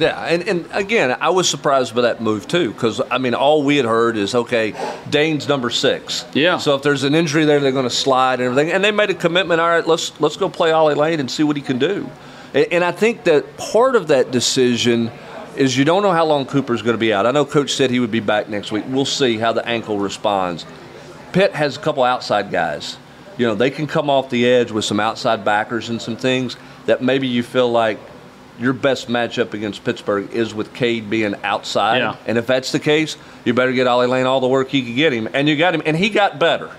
Yeah, 0.00 0.18
and, 0.18 0.48
and 0.48 0.66
again, 0.72 1.14
I 1.20 1.28
was 1.28 1.46
surprised 1.46 1.94
by 1.94 2.02
that 2.02 2.22
move 2.22 2.48
too, 2.48 2.72
because 2.72 3.02
I 3.10 3.18
mean, 3.18 3.34
all 3.34 3.62
we 3.62 3.76
had 3.76 3.84
heard 3.84 4.16
is 4.16 4.34
okay, 4.34 4.74
Dayne's 5.10 5.46
number 5.46 5.68
six. 5.68 6.24
Yeah. 6.32 6.56
So 6.56 6.74
if 6.74 6.82
there's 6.82 7.04
an 7.04 7.14
injury 7.14 7.44
there, 7.44 7.60
they're 7.60 7.70
going 7.70 7.84
to 7.84 7.94
slide 7.94 8.40
and 8.40 8.44
everything, 8.44 8.72
and 8.72 8.82
they 8.82 8.92
made 8.92 9.10
a 9.10 9.14
commitment. 9.14 9.60
All 9.60 9.68
right, 9.68 9.86
let's 9.86 10.18
let's 10.18 10.38
go 10.38 10.48
play 10.48 10.72
Ollie 10.72 10.94
Lane 10.94 11.20
and 11.20 11.30
see 11.30 11.42
what 11.42 11.56
he 11.56 11.62
can 11.62 11.78
do. 11.78 12.08
And, 12.54 12.66
and 12.72 12.84
I 12.84 12.92
think 12.92 13.24
that 13.24 13.58
part 13.58 13.94
of 13.94 14.08
that 14.08 14.30
decision 14.30 15.10
is 15.56 15.76
you 15.76 15.84
don't 15.84 16.02
know 16.02 16.12
how 16.12 16.24
long 16.24 16.46
Cooper's 16.46 16.80
going 16.80 16.94
to 16.94 16.98
be 16.98 17.12
out. 17.12 17.26
I 17.26 17.32
know 17.32 17.44
Coach 17.44 17.74
said 17.74 17.90
he 17.90 18.00
would 18.00 18.10
be 18.10 18.20
back 18.20 18.48
next 18.48 18.72
week. 18.72 18.84
We'll 18.88 19.04
see 19.04 19.36
how 19.36 19.52
the 19.52 19.66
ankle 19.66 19.98
responds. 19.98 20.64
Pitt 21.32 21.54
has 21.54 21.76
a 21.76 21.80
couple 21.80 22.02
outside 22.02 22.50
guys. 22.50 22.96
You 23.38 23.46
know, 23.46 23.54
they 23.54 23.70
can 23.70 23.86
come 23.86 24.10
off 24.10 24.30
the 24.30 24.46
edge 24.46 24.70
with 24.70 24.84
some 24.84 25.00
outside 25.00 25.44
backers 25.44 25.88
and 25.88 26.00
some 26.00 26.16
things 26.16 26.56
that 26.86 27.02
maybe 27.02 27.26
you 27.26 27.42
feel 27.42 27.70
like 27.70 27.98
your 28.58 28.72
best 28.74 29.08
matchup 29.08 29.54
against 29.54 29.84
Pittsburgh 29.84 30.30
is 30.32 30.52
with 30.54 30.74
Cade 30.74 31.08
being 31.08 31.34
outside. 31.42 31.98
Yeah. 31.98 32.16
And 32.26 32.36
if 32.36 32.46
that's 32.46 32.72
the 32.72 32.78
case, 32.78 33.16
you 33.44 33.54
better 33.54 33.72
get 33.72 33.86
Ollie 33.86 34.06
Lane 34.06 34.26
all 34.26 34.40
the 34.40 34.48
work 34.48 34.68
he 34.68 34.82
can 34.82 34.94
get 34.94 35.12
him. 35.12 35.28
And 35.32 35.48
you 35.48 35.56
got 35.56 35.74
him, 35.74 35.82
and 35.86 35.96
he 35.96 36.10
got 36.10 36.38
better. 36.38 36.70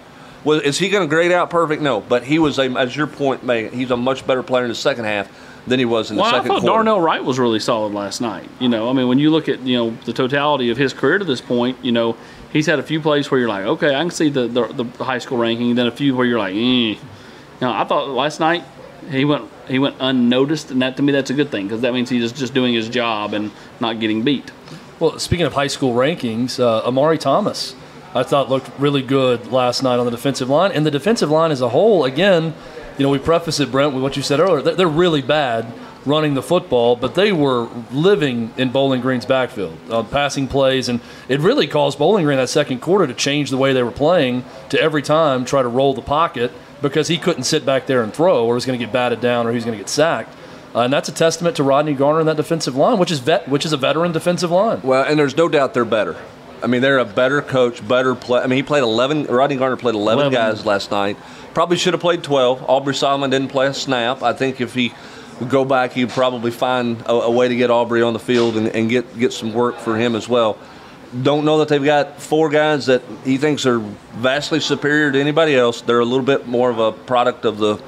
Well, 0.44 0.60
is 0.60 0.78
he 0.78 0.90
going 0.90 1.08
to 1.08 1.10
grade 1.10 1.32
out 1.32 1.50
perfect? 1.50 1.82
No, 1.82 2.02
but 2.02 2.24
he 2.24 2.40
was 2.40 2.60
a, 2.60 2.66
as 2.78 2.96
your 2.96 3.08
point 3.08 3.44
made, 3.44 3.74
he's 3.74 3.92
a 3.92 3.98
much 3.98 4.26
better 4.26 4.44
player 4.44 4.64
in 4.64 4.70
the 4.70 4.76
second 4.76 5.06
half 5.06 5.30
than 5.68 5.80
he 5.80 5.86
was 5.86 6.10
in 6.10 6.18
the 6.18 6.24
well, 6.24 6.32
second 6.32 6.46
I 6.46 6.54
thought 6.56 6.62
quarter. 6.62 6.76
Darnell 6.76 7.02
Wright 7.02 7.24
was 7.24 7.38
really 7.38 7.60
solid 7.60 7.94
last 7.94 8.22
night. 8.22 8.50
You 8.60 8.68
know, 8.68 8.90
I 8.90 8.94
mean, 8.94 9.08
when 9.08 9.20
you 9.20 9.30
look 9.30 9.48
at 9.50 9.60
you 9.62 9.78
know 9.78 9.98
the 10.06 10.14
totality 10.14 10.70
of 10.70 10.78
his 10.78 10.94
career 10.94 11.20
to 11.20 11.26
this 11.26 11.42
point, 11.42 11.84
you 11.84 11.92
know, 11.92 12.18
he's 12.52 12.66
had 12.66 12.80
a 12.80 12.84
few 12.84 13.02
plays 13.02 13.30
where 13.32 13.40
you're 13.40 13.50
like, 13.50 13.66
okay, 13.66 13.96
I 13.96 14.00
can 14.00 14.12
see 14.12 14.30
the 14.30 14.48
the, 14.48 14.84
the 14.84 15.04
high 15.04 15.20
school 15.20 15.38
ranking, 15.38 15.76
then 15.76 15.88
a 15.88 15.92
few 15.92 16.16
where 16.16 16.26
you're 16.26 16.40
like, 16.40 16.56
eh. 16.56 16.96
Now, 17.62 17.80
I 17.80 17.86
thought 17.86 18.10
last 18.10 18.40
night 18.40 18.64
he 19.10 19.26
went 19.26 19.50
he 19.68 19.80
went 19.80 19.96
unnoticed, 20.00 20.72
and 20.72 20.82
that 20.82 20.98
to 20.98 21.04
me 21.04 21.12
that's 21.12 21.30
a 21.30 21.34
good 21.34 21.50
thing 21.52 21.68
because 21.68 21.82
that 21.82 21.94
means 21.94 22.10
he's 22.10 22.32
just 22.32 22.54
doing 22.54 22.74
his 22.74 22.90
job 22.90 23.34
and 23.34 23.52
not 23.80 24.00
getting 24.00 24.24
beat. 24.24 24.52
Well, 25.00 25.18
speaking 25.20 25.46
of 25.46 25.54
high 25.54 25.68
school 25.68 25.94
rankings, 25.96 26.60
uh, 26.60 26.88
Omari 26.88 27.18
Thomas, 27.18 27.76
I 28.14 28.24
thought 28.24 28.50
looked 28.50 28.70
really 28.80 29.02
good 29.02 29.52
last 29.52 29.82
night 29.82 29.98
on 29.98 30.06
the 30.06 30.12
defensive 30.12 30.50
line, 30.50 30.72
and 30.72 30.86
the 30.86 30.92
defensive 30.92 31.30
line 31.30 31.52
as 31.52 31.62
a 31.62 31.70
whole. 31.70 32.06
Again, 32.06 32.54
you 32.98 33.04
know, 33.04 33.10
we 33.10 33.20
preface 33.20 33.60
it, 33.60 33.72
Brent, 33.72 33.94
with 33.94 34.04
what 34.04 34.16
you 34.18 34.22
said 34.22 34.40
earlier. 34.40 34.62
They're 34.62 34.88
really 34.88 35.22
bad 35.22 35.66
running 36.06 36.34
the 36.34 36.42
football, 36.42 36.96
but 36.96 37.16
they 37.16 37.32
were 37.32 37.68
living 37.92 38.54
in 38.58 38.72
Bowling 38.72 39.02
Green's 39.02 39.26
backfield, 39.26 39.78
uh, 39.90 40.04
passing 40.04 40.48
plays, 40.48 40.90
and 40.90 41.00
it 41.30 41.40
really 41.40 41.68
caused 41.68 42.00
Bowling 42.00 42.26
Green 42.26 42.38
that 42.38 42.50
second 42.50 42.80
quarter 42.80 43.08
to 43.08 43.14
change 43.14 43.50
the 43.50 43.58
way 43.58 43.74
they 43.74 43.84
were 43.84 43.92
playing 43.92 44.44
to 44.70 44.82
every 44.82 45.02
time 45.02 45.46
try 45.46 45.62
to 45.62 45.68
roll 45.68 45.94
the 45.94 46.02
pocket 46.02 46.52
because 46.82 47.08
he 47.08 47.18
couldn't 47.18 47.44
sit 47.44 47.66
back 47.66 47.86
there 47.86 48.02
and 48.02 48.14
throw, 48.14 48.46
or 48.46 48.56
he's 48.56 48.66
going 48.66 48.78
to 48.78 48.84
get 48.84 48.92
batted 48.92 49.22
down, 49.22 49.46
or 49.46 49.52
he's 49.52 49.64
going 49.66 49.78
to 49.78 49.82
get 49.82 49.90
sacked. 49.90 50.36
Uh, 50.74 50.82
and 50.82 50.94
that's 50.94 51.10
a 51.10 51.12
testament 51.12 51.56
to 51.58 51.64
Rodney 51.64 51.94
Garner 51.94 52.20
and 52.20 52.30
that 52.30 52.38
defensive 52.38 52.76
line, 52.76 52.98
which 52.98 53.12
is 53.12 53.20
vet, 53.20 53.48
which 53.48 53.66
is 53.66 53.74
a 53.74 53.78
veteran 53.78 54.12
defensive 54.12 54.52
line. 54.52 54.82
Well, 54.82 55.04
and 55.04 55.20
there's 55.20 55.36
no 55.36 55.50
doubt 55.50 55.74
they're 55.74 55.86
better. 55.86 56.16
I 56.64 56.68
mean, 56.68 56.82
they're 56.82 57.00
a 57.00 57.06
better 57.06 57.42
coach, 57.42 57.86
better 57.88 58.16
play. 58.16 58.42
I 58.42 58.48
mean, 58.48 58.58
he 58.58 58.64
played 58.64 58.84
11. 58.84 59.26
Rodney 59.26 59.58
Garner 59.58 59.78
played 59.78 59.96
11, 59.96 60.28
11. 60.28 60.34
guys 60.34 60.66
last 60.66 60.92
night. 60.92 61.18
Probably 61.54 61.76
should 61.76 61.94
have 61.94 62.02
played 62.02 62.24
12. 62.24 62.64
Aubrey 62.70 62.96
Solomon 62.96 63.30
didn't 63.30 63.50
play 63.50 63.68
a 63.68 63.74
snap. 63.74 64.22
I 64.24 64.34
think 64.34 64.62
if 64.62 64.74
he 64.74 64.94
go 65.50 65.66
back, 65.66 65.94
he'd 65.94 66.10
probably 66.10 66.52
find 66.52 67.02
a, 67.02 67.12
a 67.12 67.32
way 67.32 67.48
to 67.48 67.56
get 67.56 67.70
Aubrey 67.70 68.02
on 68.02 68.14
the 68.14 68.20
field 68.20 68.58
and, 68.58 68.68
and 68.68 68.90
get 68.90 69.18
get 69.18 69.34
some 69.34 69.54
work 69.54 69.80
for 69.80 69.98
him 69.98 70.16
as 70.16 70.28
well 70.28 70.58
don't 71.24 71.44
know 71.44 71.60
that 71.60 71.68
they've 71.68 71.84
got 71.84 72.22
four 72.22 72.50
guys 72.50 72.86
that 72.86 73.02
he 73.26 73.38
thinks 73.38 73.66
are 73.66 73.80
vastly 73.80 74.60
superior 74.60 75.12
to 75.12 75.20
anybody 75.20 75.56
else. 75.56 75.82
They're 75.82 76.00
a 76.00 76.06
little 76.06 76.26
bit 76.26 76.48
more 76.48 76.70
of 76.70 76.80
a 76.80 76.92
product 76.92 77.46
of 77.46 77.58
the 77.58 77.82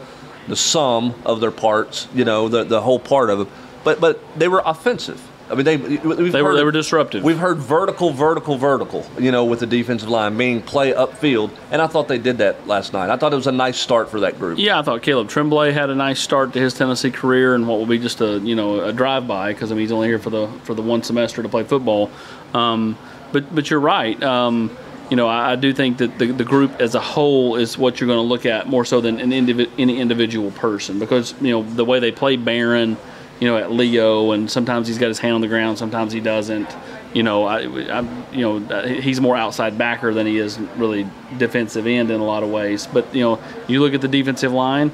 the 0.47 0.55
sum 0.57 1.15
of 1.25 1.39
their 1.39 1.51
parts, 1.51 2.07
you 2.13 2.25
know, 2.25 2.49
the 2.49 2.65
the 2.65 2.81
whole 2.81 2.99
part 2.99 3.29
of 3.29 3.41
it. 3.41 3.47
But 3.83 4.01
but 4.01 4.19
they 4.37 4.47
were 4.47 4.61
offensive. 4.65 5.21
I 5.49 5.55
mean, 5.55 5.65
they 5.65 5.75
they 5.75 5.97
heard, 5.97 6.43
were 6.43 6.55
they 6.55 6.63
were 6.63 6.71
disruptive. 6.71 7.23
We've 7.23 7.37
heard 7.37 7.57
vertical, 7.57 8.11
vertical, 8.11 8.57
vertical. 8.57 9.05
You 9.19 9.31
know, 9.31 9.43
with 9.43 9.59
the 9.59 9.67
defensive 9.67 10.09
line, 10.09 10.37
meaning 10.37 10.61
play 10.61 10.93
upfield, 10.93 11.51
and 11.69 11.81
I 11.81 11.87
thought 11.87 12.07
they 12.07 12.17
did 12.17 12.37
that 12.37 12.65
last 12.65 12.93
night. 12.93 13.09
I 13.09 13.17
thought 13.17 13.33
it 13.33 13.35
was 13.35 13.47
a 13.47 13.51
nice 13.51 13.77
start 13.77 14.09
for 14.09 14.21
that 14.21 14.39
group. 14.39 14.57
Yeah, 14.57 14.79
I 14.79 14.83
thought 14.83 15.01
Caleb 15.01 15.27
Tremblay 15.27 15.73
had 15.73 15.89
a 15.89 15.95
nice 15.95 16.21
start 16.21 16.53
to 16.53 16.59
his 16.59 16.73
Tennessee 16.73 17.11
career, 17.11 17.55
and 17.55 17.67
what 17.67 17.77
will 17.77 17.85
be 17.85 17.99
just 17.99 18.21
a 18.21 18.39
you 18.39 18.55
know 18.55 18.81
a 18.81 18.93
drive 18.93 19.27
by 19.27 19.51
because 19.53 19.71
I 19.71 19.75
mean 19.75 19.81
he's 19.81 19.91
only 19.91 20.07
here 20.07 20.19
for 20.19 20.29
the 20.29 20.47
for 20.63 20.73
the 20.73 20.81
one 20.81 21.03
semester 21.03 21.43
to 21.43 21.49
play 21.49 21.63
football. 21.63 22.09
Um, 22.53 22.97
but 23.33 23.53
but 23.53 23.69
you're 23.69 23.81
right. 23.81 24.21
Um, 24.23 24.75
you 25.09 25.17
know, 25.17 25.27
I, 25.27 25.51
I, 25.51 25.55
do 25.57 25.73
think 25.73 25.97
that 25.97 26.17
the, 26.17 26.27
the 26.27 26.45
group 26.45 26.79
as 26.79 26.95
a 26.95 26.99
whole 26.99 27.55
is 27.55 27.77
what 27.77 27.99
you're 27.99 28.07
going 28.07 28.17
to 28.17 28.23
look 28.27 28.45
at 28.45 28.67
more 28.67 28.85
so 28.85 29.01
than 29.01 29.19
an 29.19 29.31
indivi- 29.31 29.69
any 29.77 29.99
individual 29.99 30.49
person 30.51 30.97
because 30.97 31.35
you 31.41 31.51
know 31.51 31.61
the 31.61 31.85
way 31.85 31.99
they 31.99 32.11
play 32.11 32.37
Barron, 32.37 32.97
you 33.39 33.47
know, 33.47 33.57
at 33.57 33.71
Leo, 33.71 34.31
and 34.31 34.49
sometimes 34.49 34.87
he's 34.87 34.97
got 34.97 35.07
his 35.07 35.19
hand 35.19 35.35
on 35.35 35.41
the 35.41 35.47
ground, 35.47 35.77
sometimes 35.77 36.13
he 36.13 36.19
doesn't. 36.19 36.69
You 37.13 37.21
know, 37.21 37.45
I, 37.45 37.59
I 37.59 38.01
you 38.31 38.41
know 38.41 38.81
he's 38.85 39.21
more 39.21 39.35
outside 39.35 39.77
backer 39.77 40.13
than 40.13 40.25
he 40.25 40.37
is 40.39 40.59
really 40.77 41.07
defensive 41.37 41.85
end 41.85 42.09
in 42.09 42.19
a 42.19 42.23
lot 42.23 42.41
of 42.41 42.49
ways. 42.49 42.87
But 42.87 43.13
you 43.13 43.21
know, 43.21 43.39
you 43.67 43.81
look 43.81 43.93
at 43.93 44.01
the 44.01 44.07
defensive 44.07 44.51
line, 44.51 44.91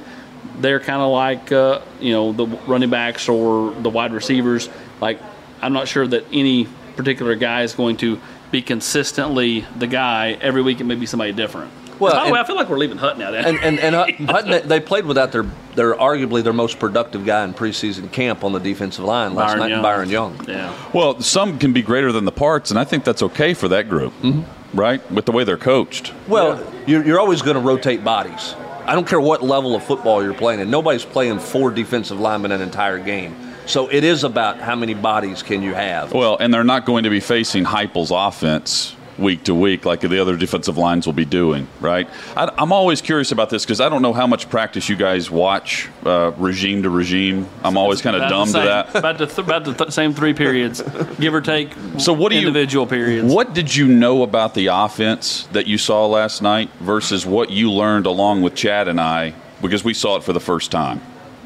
they're 0.60 0.79
kind 0.79 1.01
of 1.01 1.12
like 1.12 1.51
uh, 1.51 1.81
you 2.00 2.12
know 2.12 2.34
the 2.34 2.46
running 2.67 2.89
backs 2.89 3.29
or 3.29 3.72
the 3.74 3.89
wide 3.89 4.13
receivers. 4.13 4.69
Like 5.00 5.19
I'm 5.62 5.74
not 5.74 5.88
sure 5.88 6.05
that 6.08 6.25
any 6.31 6.67
particular 6.96 7.36
guy 7.36 7.63
is 7.63 7.74
going 7.74 7.98
to 7.98 8.19
be 8.51 8.62
consistently 8.62 9.65
the 9.77 9.88
guy 9.88 10.31
every 10.41 10.62
week. 10.62 10.81
It 10.81 10.86
may 10.86 10.96
be 10.96 11.05
somebody 11.05 11.31
different. 11.31 11.72
Well, 12.00 12.13
by 12.13 12.27
the 12.27 12.34
way, 12.34 12.39
I 12.39 12.44
feel 12.44 12.56
like 12.56 12.70
we're 12.70 12.77
leaving 12.77 12.98
Hutton 12.98 13.22
out. 13.22 13.36
And 13.36 13.58
and, 13.60 13.79
and 13.79 13.96
Hutton, 14.29 14.68
they 14.68 14.79
played 14.79 15.06
without 15.06 15.32
their 15.32 15.44
their 15.75 15.94
arguably 15.96 16.44
their 16.44 16.53
most 16.53 16.79
productive 16.79 17.25
guy 17.25 17.44
in 17.44 17.53
preseason 17.53 18.12
camp 18.12 18.44
on 18.44 18.53
the 18.53 18.60
defensive 18.60 19.06
line 19.06 19.36
last 19.36 19.50
Byron 19.50 19.60
night, 19.60 19.70
Young. 19.70 19.82
Byron 19.82 20.10
Young. 20.10 20.46
Yeah. 20.48 20.91
Well, 20.94 21.22
some 21.22 21.60
can 21.60 21.74
be 21.74 21.82
greater 21.82 22.12
than 22.12 22.25
the 22.25 22.32
parts, 22.32 22.70
and 22.70 22.79
I 22.79 22.84
think 22.84 23.03
that's 23.03 23.24
okay 23.24 23.53
for 23.53 23.68
that 23.70 23.89
group, 23.89 24.13
mm-hmm. 24.22 24.77
right? 24.77 25.12
With 25.12 25.25
the 25.25 25.32
way 25.32 25.44
they're 25.44 25.58
coached. 25.58 26.13
Well, 26.27 26.60
yeah. 26.60 26.86
you're, 26.88 27.06
you're 27.06 27.20
always 27.20 27.41
going 27.41 27.56
to 27.56 27.62
rotate 27.62 28.03
bodies. 28.03 28.56
I 28.86 28.96
don't 28.96 29.08
care 29.08 29.22
what 29.22 29.44
level 29.44 29.75
of 29.75 29.84
football 29.84 30.24
you're 30.24 30.34
playing 30.34 30.62
and 30.62 30.72
Nobody's 30.72 31.06
playing 31.06 31.38
four 31.38 31.70
defensive 31.70 32.20
linemen 32.20 32.51
an 32.51 32.62
entire 32.62 32.98
game. 32.98 33.36
So 33.68 33.88
it 33.88 34.03
is 34.03 34.24
about 34.24 34.60
how 34.60 34.74
many 34.74 34.96
bodies 34.96 35.44
can 35.44 35.62
you 35.62 35.75
have. 35.75 36.12
Well, 36.12 36.38
and 36.39 36.51
they're 36.51 36.63
not 36.63 36.86
going 36.86 37.03
to 37.03 37.12
be 37.12 37.20
facing 37.20 37.65
Heupel's 37.65 38.10
offense 38.10 38.96
week 39.20 39.44
to 39.44 39.56
week 39.56 39.86
like 39.86 40.02
the 40.02 40.20
other 40.20 40.36
defensive 40.36 40.78
lines 40.78 41.06
will 41.06 41.14
be 41.14 41.26
doing, 41.26 41.68
right? 41.80 42.10
I, 42.36 42.52
am 42.58 42.72
always 42.72 43.02
curious 43.02 43.32
about 43.32 43.50
this 43.50 43.66
because 43.66 43.82
I 43.82 43.90
don't 43.90 44.02
know 44.02 44.14
how 44.14 44.28
much 44.28 44.50
practice 44.50 44.90
you 44.90 44.96
guys 44.96 45.30
watch 45.30 45.90
uh, 46.06 46.32
regime 46.38 46.84
to 46.84 46.90
regime. 46.90 47.48
I'm 47.64 47.78
always 47.78 48.02
kind 48.02 48.16
of 48.16 48.30
dumb 48.30 48.48
to 48.48 48.54
that. 48.54 48.96
About 48.96 49.18
the, 49.18 49.26
th- 49.26 49.38
about 49.38 49.66
the 49.66 49.74
th- 49.74 49.92
same 49.92 50.14
three 50.14 50.34
periods, 50.34 50.82
give 51.20 51.34
or 51.34 51.42
take. 51.42 51.72
So 51.98 52.14
what 52.14 52.32
do 52.32 52.38
individual 52.38 52.86
you, 52.86 52.90
periods? 52.90 53.34
What 53.34 53.54
did 53.54 53.76
you 53.76 53.88
know 53.88 54.24
about 54.24 54.54
the 54.54 54.68
offense 54.68 55.48
that 55.48 55.68
you 55.68 55.78
saw 55.78 56.06
last 56.06 56.42
night 56.42 56.70
versus 56.80 57.26
what 57.26 57.50
you 57.50 57.72
learned 57.72 58.06
along 58.06 58.42
with 58.42 58.56
Chad 58.56 58.88
and 58.88 59.00
I 59.00 59.34
because 59.62 59.84
we 59.84 59.94
saw 59.94 60.16
it 60.16 60.24
for 60.24 60.34
the 60.34 60.40
first 60.40 60.72
time? 60.72 61.02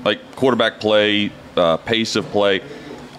Like 0.05 0.35
quarterback 0.35 0.79
play, 0.79 1.31
uh, 1.55 1.77
pace 1.77 2.15
of 2.15 2.25
play. 2.27 2.61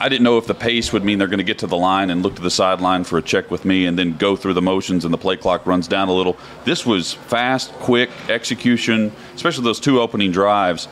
I 0.00 0.08
didn't 0.08 0.24
know 0.24 0.38
if 0.38 0.46
the 0.46 0.54
pace 0.54 0.92
would 0.92 1.04
mean 1.04 1.18
they're 1.18 1.28
going 1.28 1.38
to 1.38 1.44
get 1.44 1.58
to 1.58 1.66
the 1.66 1.76
line 1.76 2.10
and 2.10 2.22
look 2.22 2.36
to 2.36 2.42
the 2.42 2.50
sideline 2.50 3.04
for 3.04 3.18
a 3.18 3.22
check 3.22 3.50
with 3.50 3.64
me 3.64 3.86
and 3.86 3.98
then 3.98 4.16
go 4.16 4.36
through 4.36 4.54
the 4.54 4.62
motions 4.62 5.04
and 5.04 5.14
the 5.14 5.18
play 5.18 5.36
clock 5.36 5.66
runs 5.66 5.86
down 5.86 6.08
a 6.08 6.12
little. 6.12 6.36
This 6.64 6.84
was 6.84 7.12
fast, 7.12 7.72
quick 7.72 8.10
execution, 8.28 9.12
especially 9.34 9.64
those 9.64 9.80
two 9.80 10.00
opening 10.00 10.32
drives. 10.32 10.88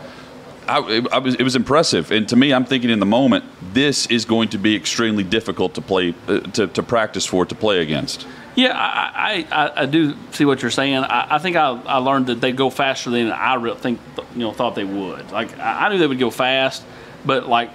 I, 0.68 1.04
I 1.10 1.18
was, 1.18 1.34
it 1.34 1.42
was 1.42 1.56
impressive, 1.56 2.12
and 2.12 2.28
to 2.28 2.36
me, 2.36 2.54
I'm 2.54 2.64
thinking 2.64 2.90
in 2.90 3.00
the 3.00 3.06
moment, 3.06 3.44
this 3.74 4.06
is 4.06 4.24
going 4.24 4.50
to 4.50 4.58
be 4.58 4.76
extremely 4.76 5.24
difficult 5.24 5.74
to 5.74 5.80
play, 5.80 6.14
uh, 6.28 6.38
to, 6.38 6.68
to 6.68 6.82
practice 6.84 7.26
for, 7.26 7.44
to 7.44 7.54
play 7.54 7.80
against. 7.80 8.26
Yeah, 8.54 8.72
I, 8.76 9.46
I, 9.50 9.82
I, 9.82 9.86
do 9.86 10.14
see 10.30 10.44
what 10.44 10.62
you're 10.62 10.70
saying. 10.70 10.98
I, 10.98 11.36
I 11.36 11.38
think 11.38 11.56
I, 11.56 11.70
I 11.70 11.96
learned 11.96 12.26
that 12.26 12.40
they'd 12.40 12.56
go 12.56 12.68
faster 12.70 13.10
than 13.10 13.32
I 13.32 13.54
really 13.54 13.78
think 13.78 13.98
you 14.34 14.40
know 14.40 14.52
thought 14.52 14.74
they 14.74 14.84
would. 14.84 15.32
Like 15.32 15.58
I 15.58 15.88
knew 15.88 15.98
they 15.98 16.06
would 16.06 16.18
go 16.18 16.30
fast, 16.30 16.84
but 17.24 17.48
like 17.48 17.70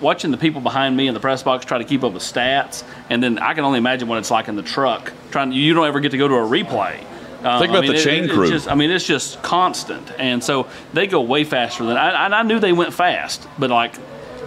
watching 0.00 0.30
the 0.30 0.36
people 0.36 0.60
behind 0.60 0.96
me 0.96 1.06
in 1.08 1.14
the 1.14 1.20
press 1.20 1.42
box 1.42 1.64
try 1.64 1.78
to 1.78 1.84
keep 1.84 2.02
up 2.04 2.12
with 2.12 2.22
stats, 2.22 2.84
and 3.10 3.22
then 3.22 3.38
I 3.38 3.54
can 3.54 3.64
only 3.64 3.78
imagine 3.78 4.08
what 4.08 4.18
it's 4.18 4.30
like 4.30 4.48
in 4.48 4.56
the 4.56 4.62
truck. 4.62 5.12
Trying, 5.30 5.52
you 5.52 5.74
don't 5.74 5.86
ever 5.86 6.00
get 6.00 6.10
to 6.12 6.18
go 6.18 6.28
to 6.28 6.34
a 6.34 6.38
replay. 6.38 6.98
Um, 7.44 7.58
Think 7.60 7.70
about 7.70 7.84
I 7.84 7.88
mean, 7.88 7.92
the 7.92 7.98
chain 8.02 8.24
it- 8.24 8.26
it's 8.26 8.34
crew. 8.34 8.48
just- 8.50 8.70
I 8.70 8.74
mean, 8.74 8.90
it's 8.90 9.06
just 9.06 9.42
constant, 9.42 10.10
and 10.18 10.42
so 10.42 10.66
they 10.94 11.06
go 11.06 11.20
way 11.20 11.44
faster 11.44 11.84
than 11.84 11.96
I. 11.96 12.24
And 12.24 12.34
I 12.34 12.42
knew 12.42 12.58
they 12.58 12.72
went 12.72 12.92
fast, 12.94 13.46
but 13.58 13.70
like. 13.70 13.94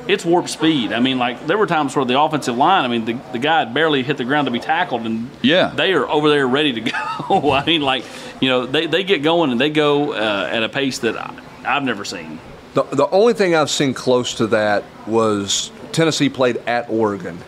It's 0.09 0.23
warp 0.23 0.47
speed. 0.47 0.93
I 0.93 1.01
mean, 1.01 1.19
like 1.19 1.47
there 1.47 1.57
were 1.57 1.67
times 1.67 1.93
where 1.93 2.05
the 2.05 2.17
offensive 2.17 2.55
line. 2.55 2.85
I 2.85 2.87
mean, 2.87 3.03
the, 3.03 3.17
the 3.33 3.39
guy 3.39 3.59
had 3.59 3.73
barely 3.73 4.03
hit 4.03 4.15
the 4.15 4.23
ground 4.23 4.45
to 4.47 4.51
be 4.51 4.59
tackled, 4.61 5.01
and 5.01 5.29
Yeah. 5.41 5.73
they 5.75 5.91
are 5.91 6.07
over 6.07 6.29
there 6.29 6.47
ready 6.47 6.71
to 6.71 6.79
go. 7.29 7.51
I 7.51 7.65
mean, 7.65 7.81
like 7.81 8.05
you 8.39 8.47
know, 8.47 8.65
they, 8.65 8.87
they 8.87 9.03
get 9.03 9.21
going 9.21 9.51
and 9.51 9.59
they 9.59 9.69
go 9.69 10.13
uh, 10.13 10.47
at 10.49 10.63
a 10.63 10.69
pace 10.69 10.99
that 10.99 11.17
I, 11.17 11.33
I've 11.65 11.83
never 11.83 12.05
seen. 12.05 12.39
The, 12.73 12.83
the 12.83 13.09
only 13.09 13.33
thing 13.33 13.55
I've 13.55 13.69
seen 13.69 13.93
close 13.93 14.35
to 14.35 14.47
that 14.47 14.83
was 15.07 15.71
Tennessee 15.91 16.29
played 16.29 16.57
at 16.67 16.89
Oregon. 16.89 17.39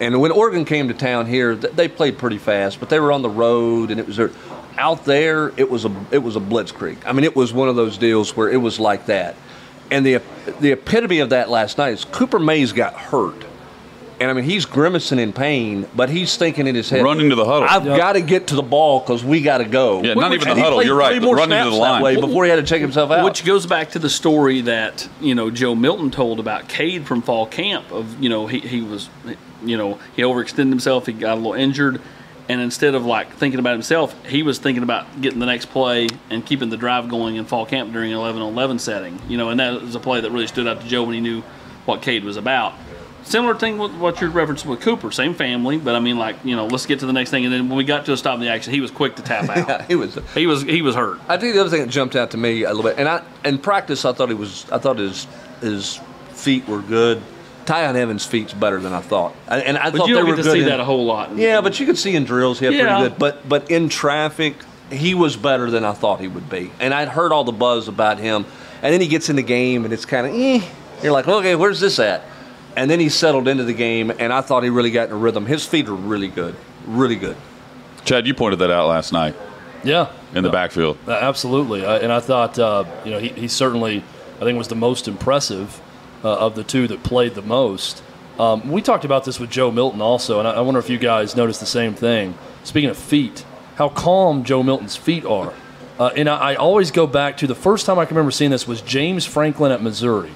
And 0.00 0.20
when 0.20 0.32
Oregon 0.32 0.64
came 0.64 0.88
to 0.88 0.94
town 0.94 1.26
here, 1.26 1.54
they 1.54 1.88
played 1.88 2.18
pretty 2.18 2.38
fast, 2.38 2.80
but 2.80 2.88
they 2.90 2.98
were 2.98 3.12
on 3.12 3.22
the 3.22 3.30
road, 3.30 3.90
and 3.90 4.00
it 4.00 4.06
was 4.06 4.18
out 4.76 5.04
there. 5.04 5.52
It 5.56 5.70
was 5.70 5.84
a 5.84 6.06
it 6.10 6.18
was 6.18 6.36
a 6.36 6.40
blitzkrieg. 6.40 6.98
I 7.06 7.12
mean, 7.12 7.24
it 7.24 7.36
was 7.36 7.52
one 7.52 7.68
of 7.68 7.76
those 7.76 7.96
deals 7.96 8.36
where 8.36 8.50
it 8.50 8.56
was 8.56 8.80
like 8.80 9.06
that. 9.06 9.36
And 9.90 10.04
the 10.04 10.20
the 10.60 10.72
epitome 10.72 11.20
of 11.20 11.30
that 11.30 11.48
last 11.48 11.78
night 11.78 11.92
is 11.92 12.04
Cooper 12.04 12.38
Mays 12.38 12.72
got 12.72 12.94
hurt, 12.94 13.44
and 14.20 14.30
I 14.30 14.34
mean 14.34 14.44
he's 14.44 14.64
grimacing 14.64 15.18
in 15.18 15.32
pain, 15.32 15.86
but 15.94 16.08
he's 16.08 16.36
thinking 16.36 16.66
in 16.66 16.74
his 16.74 16.90
head, 16.90 17.02
Running 17.02 17.30
to 17.30 17.36
the 17.36 17.44
huddle. 17.44 17.68
I've 17.68 17.84
got 17.84 18.14
to 18.14 18.20
get 18.20 18.48
to 18.48 18.54
the 18.54 18.62
ball 18.62 19.00
because 19.00 19.24
we 19.24 19.40
got 19.40 19.58
to 19.58 19.64
go. 19.64 20.02
Yeah, 20.02 20.14
not 20.14 20.32
even 20.32 20.48
the 20.48 20.62
huddle, 20.62 20.82
you're 20.82 20.96
right, 20.96 21.16
three 21.18 21.26
but 21.26 21.34
running 21.34 21.50
to 21.50 21.64
snaps 21.64 21.70
the 21.70 21.76
that 21.76 21.90
line. 21.90 22.02
way 22.02 22.20
before 22.20 22.44
he 22.44 22.50
had 22.50 22.56
to 22.56 22.62
check 22.62 22.80
himself 22.80 23.10
out. 23.10 23.24
Which 23.24 23.44
goes 23.44 23.66
back 23.66 23.90
to 23.90 23.98
the 23.98 24.10
story 24.10 24.60
that 24.62 25.08
you 25.20 25.34
know 25.34 25.50
Joe 25.50 25.74
Milton 25.74 26.10
told 26.10 26.40
about 26.40 26.68
Cade 26.68 27.06
from 27.06 27.22
fall 27.22 27.46
camp. 27.46 27.90
Of 27.90 28.20
you 28.22 28.28
know 28.28 28.46
he, 28.46 28.60
he 28.60 28.82
was, 28.82 29.08
you 29.64 29.76
know 29.76 29.98
he 30.16 30.22
overextended 30.22 30.70
himself. 30.70 31.06
He 31.06 31.12
got 31.12 31.34
a 31.34 31.40
little 31.40 31.54
injured, 31.54 32.00
and 32.48 32.60
instead 32.60 32.94
of 32.94 33.04
like 33.04 33.32
thinking 33.34 33.60
about 33.60 33.72
himself, 33.72 34.14
he 34.26 34.42
was 34.42 34.58
thinking 34.58 34.82
about 34.82 35.20
getting 35.20 35.38
the 35.38 35.46
next 35.46 35.66
play 35.66 36.08
and 36.30 36.44
keeping 36.44 36.70
the 36.70 36.76
drive 36.76 37.08
going 37.08 37.36
in 37.36 37.44
fall 37.46 37.66
camp 37.66 37.92
during 37.92 38.12
an 38.12 38.18
11-11 38.18 38.80
setting. 38.80 39.20
You 39.28 39.38
know, 39.38 39.50
and 39.50 39.60
that 39.60 39.80
was 39.80 39.94
a 39.94 40.00
play 40.00 40.20
that 40.20 40.30
really 40.30 40.46
stood 40.46 40.66
out 40.66 40.80
to 40.80 40.86
Joe 40.86 41.04
when 41.04 41.14
he 41.14 41.20
knew 41.20 41.42
what 41.86 42.02
Cade 42.02 42.24
was 42.24 42.36
about. 42.36 42.74
Similar 43.24 43.54
thing 43.54 43.78
with 43.78 43.92
what 43.94 44.20
you're 44.20 44.30
referencing 44.30 44.66
with 44.66 44.80
Cooper, 44.82 45.10
same 45.10 45.34
family, 45.34 45.78
but 45.78 45.94
I 45.94 46.00
mean, 46.00 46.18
like 46.18 46.36
you 46.44 46.54
know, 46.56 46.66
let's 46.66 46.84
get 46.86 47.00
to 47.00 47.06
the 47.06 47.12
next 47.12 47.30
thing. 47.30 47.44
And 47.44 47.52
then 47.52 47.68
when 47.68 47.76
we 47.78 47.84
got 47.84 48.04
to 48.06 48.12
a 48.12 48.16
stop 48.16 48.34
in 48.34 48.40
the 48.40 48.48
action, 48.50 48.72
he 48.74 48.80
was 48.80 48.90
quick 48.90 49.16
to 49.16 49.22
tap 49.22 49.48
out. 49.70 49.86
he 49.86 49.94
was. 49.94 50.18
he 50.34 50.46
was 50.46 50.62
he 50.62 50.82
was 50.82 50.94
hurt. 50.94 51.18
I 51.26 51.38
think 51.38 51.54
the 51.54 51.60
other 51.60 51.70
thing 51.70 51.80
that 51.80 51.88
jumped 51.90 52.16
out 52.16 52.32
to 52.32 52.36
me 52.36 52.64
a 52.64 52.68
little 52.68 52.82
bit, 52.82 52.98
and 52.98 53.08
I 53.08 53.22
in 53.44 53.58
practice 53.58 54.04
I 54.04 54.12
thought 54.12 54.28
he 54.28 54.34
was, 54.34 54.70
I 54.70 54.78
thought 54.78 54.98
his 54.98 55.26
his 55.60 56.00
feet 56.30 56.68
were 56.68 56.82
good. 56.82 57.22
Tiyon 57.64 57.94
Evans' 57.94 58.26
feet's 58.26 58.52
better 58.52 58.78
than 58.78 58.92
I 58.92 59.00
thought, 59.00 59.34
and 59.48 59.78
I 59.78 59.88
But 59.90 59.96
thought 60.00 60.08
you 60.08 60.14
they 60.16 60.20
don't 60.20 60.28
were 60.28 60.36
get 60.36 60.42
to 60.42 60.48
good. 60.50 60.52
see 60.52 60.62
in- 60.64 60.68
that 60.68 60.80
a 60.80 60.84
whole 60.84 61.06
lot. 61.06 61.34
yeah, 61.34 61.62
but 61.62 61.80
you 61.80 61.86
could 61.86 61.96
see 61.96 62.14
in 62.14 62.24
drills 62.24 62.58
he 62.58 62.66
had 62.66 62.74
Yeah. 62.74 62.94
pretty 62.96 63.08
good. 63.08 63.18
But 63.18 63.48
but 63.48 63.70
in 63.70 63.88
traffic, 63.88 64.54
he 64.92 65.14
was 65.14 65.34
better 65.34 65.70
than 65.70 65.82
I 65.82 65.92
thought 65.92 66.20
he 66.20 66.28
would 66.28 66.50
be, 66.50 66.70
and 66.78 66.92
I'd 66.92 67.08
heard 67.08 67.32
all 67.32 67.44
the 67.44 67.52
buzz 67.52 67.88
about 67.88 68.18
him, 68.18 68.44
and 68.82 68.92
then 68.92 69.00
he 69.00 69.08
gets 69.08 69.30
in 69.30 69.36
the 69.36 69.42
game, 69.42 69.86
and 69.86 69.94
it's 69.94 70.04
kind 70.04 70.26
of 70.26 70.34
eh. 70.34 70.60
You're 71.02 71.12
like, 71.12 71.26
okay, 71.26 71.54
where's 71.56 71.80
this 71.80 71.98
at? 71.98 72.22
And 72.76 72.90
then 72.90 72.98
he 73.00 73.08
settled 73.08 73.46
into 73.48 73.64
the 73.64 73.72
game, 73.74 74.10
and 74.18 74.32
I 74.32 74.40
thought 74.40 74.62
he 74.64 74.70
really 74.70 74.90
got 74.90 75.08
in 75.08 75.14
a 75.14 75.18
rhythm. 75.18 75.46
His 75.46 75.64
feet 75.64 75.88
are 75.88 75.92
really 75.94 76.28
good, 76.28 76.56
really 76.86 77.16
good. 77.16 77.36
Chad, 78.04 78.26
you 78.26 78.34
pointed 78.34 78.58
that 78.58 78.70
out 78.70 78.88
last 78.88 79.12
night 79.12 79.34
Yeah. 79.84 80.08
in 80.34 80.42
the 80.44 80.50
backfield. 80.50 80.98
Uh, 81.06 81.12
Absolutely, 81.12 81.84
uh, 81.84 81.98
and 82.00 82.12
I 82.12 82.20
thought 82.20 82.58
uh, 82.58 82.84
you 83.04 83.10
know 83.12 83.18
he, 83.18 83.28
he 83.28 83.48
certainly 83.48 84.02
I 84.40 84.44
think 84.44 84.58
was 84.58 84.68
the 84.68 84.74
most 84.74 85.06
impressive 85.08 85.80
uh, 86.24 86.36
of 86.36 86.54
the 86.54 86.64
two 86.64 86.86
that 86.88 87.02
played 87.02 87.34
the 87.34 87.42
most. 87.42 88.02
Um, 88.38 88.68
we 88.70 88.82
talked 88.82 89.04
about 89.04 89.24
this 89.24 89.38
with 89.38 89.48
Joe 89.50 89.70
Milton 89.70 90.00
also, 90.02 90.38
and 90.40 90.48
I, 90.48 90.52
I 90.54 90.60
wonder 90.62 90.80
if 90.80 90.90
you 90.90 90.98
guys 90.98 91.36
noticed 91.36 91.60
the 91.60 91.66
same 91.66 91.94
thing. 91.94 92.34
Speaking 92.64 92.90
of 92.90 92.96
feet, 92.98 93.44
how 93.76 93.88
calm 93.88 94.42
Joe 94.42 94.62
Milton's 94.64 94.96
feet 94.96 95.24
are, 95.24 95.52
uh, 96.00 96.10
and 96.16 96.28
I, 96.28 96.52
I 96.52 96.54
always 96.56 96.90
go 96.90 97.06
back 97.06 97.36
to 97.38 97.46
the 97.46 97.54
first 97.54 97.86
time 97.86 97.98
I 97.98 98.04
can 98.04 98.16
remember 98.16 98.32
seeing 98.32 98.50
this 98.50 98.66
was 98.66 98.80
James 98.82 99.24
Franklin 99.24 99.70
at 99.70 99.80
Missouri, 99.82 100.32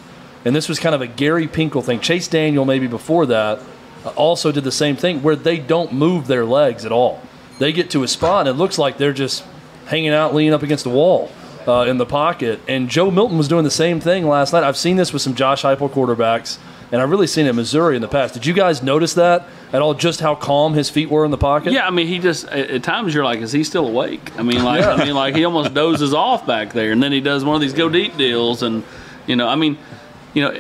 and 0.49 0.57
this 0.57 0.67
was 0.67 0.81
kind 0.81 0.95
of 0.95 1.03
a 1.03 1.07
Gary 1.07 1.47
Pinkel 1.47 1.85
thing. 1.85 2.01
Chase 2.01 2.27
Daniel 2.27 2.65
maybe 2.65 2.87
before 2.87 3.27
that 3.27 3.61
uh, 4.05 4.09
also 4.17 4.51
did 4.51 4.65
the 4.65 4.73
same 4.73 4.97
thing 4.97 5.23
where 5.23 5.37
they 5.37 5.59
don't 5.59 5.93
move 5.93 6.27
their 6.27 6.47
legs 6.47 6.87
at 6.87 6.91
all. 6.91 7.21
They 7.59 7.71
get 7.71 7.91
to 7.91 8.03
a 8.03 8.09
spot 8.09 8.49
and 8.49 8.57
it 8.57 8.59
looks 8.59 8.79
like 8.79 8.97
they're 8.97 9.13
just 9.13 9.45
hanging 9.85 10.09
out, 10.09 10.35
leaning 10.35 10.55
up 10.55 10.63
against 10.63 10.85
the 10.85 10.91
wall 10.91 11.31
uh, 11.67 11.83
in 11.83 11.99
the 11.99 12.07
pocket. 12.07 12.61
And 12.67 12.89
Joe 12.89 13.11
Milton 13.11 13.37
was 13.37 13.47
doing 13.47 13.65
the 13.65 13.71
same 13.71 14.01
thing 14.01 14.27
last 14.27 14.55
night. 14.55 14.65
I've 14.65 14.79
seen 14.79 14.97
this 14.97 15.13
with 15.13 15.21
some 15.21 15.35
Josh 15.35 15.65
Heupel 15.65 15.91
quarterbacks, 15.91 16.57
and 16.91 17.03
I've 17.03 17.11
really 17.11 17.27
seen 17.27 17.45
it 17.45 17.51
in 17.51 17.57
Missouri 17.57 17.97
in 17.97 18.01
the 18.01 18.09
past. 18.09 18.33
Did 18.33 18.47
you 18.47 18.55
guys 18.55 18.83
notice 18.83 19.13
that 19.15 19.47
at 19.71 19.83
all? 19.83 19.93
Just 19.93 20.21
how 20.21 20.35
calm 20.35 20.73
his 20.73 20.89
feet 20.89 21.11
were 21.11 21.27
in 21.27 21.31
the 21.31 21.37
pocket? 21.37 21.75
Yeah, 21.75 21.87
I 21.87 21.91
mean, 21.91 22.07
he 22.07 22.21
just 22.21 22.47
at, 22.47 22.71
at 22.71 22.83
times 22.83 23.13
you're 23.13 23.25
like, 23.25 23.41
is 23.41 23.53
he 23.53 23.65
still 23.65 23.87
awake? 23.87 24.33
I 24.39 24.43
mean, 24.43 24.65
like, 24.65 24.83
I 24.83 25.05
mean, 25.05 25.15
like 25.15 25.37
he 25.37 25.45
almost 25.45 25.75
dozes 25.75 26.15
off 26.15 26.47
back 26.47 26.73
there, 26.73 26.93
and 26.93 27.03
then 27.03 27.13
he 27.13 27.21
does 27.21 27.45
one 27.45 27.55
of 27.55 27.61
these 27.61 27.75
go 27.75 27.91
deep 27.91 28.17
deals, 28.17 28.63
and 28.63 28.83
you 29.27 29.37
know, 29.37 29.47
I 29.47 29.57
mean, 29.57 29.77
you 30.35 30.43
know, 30.43 30.51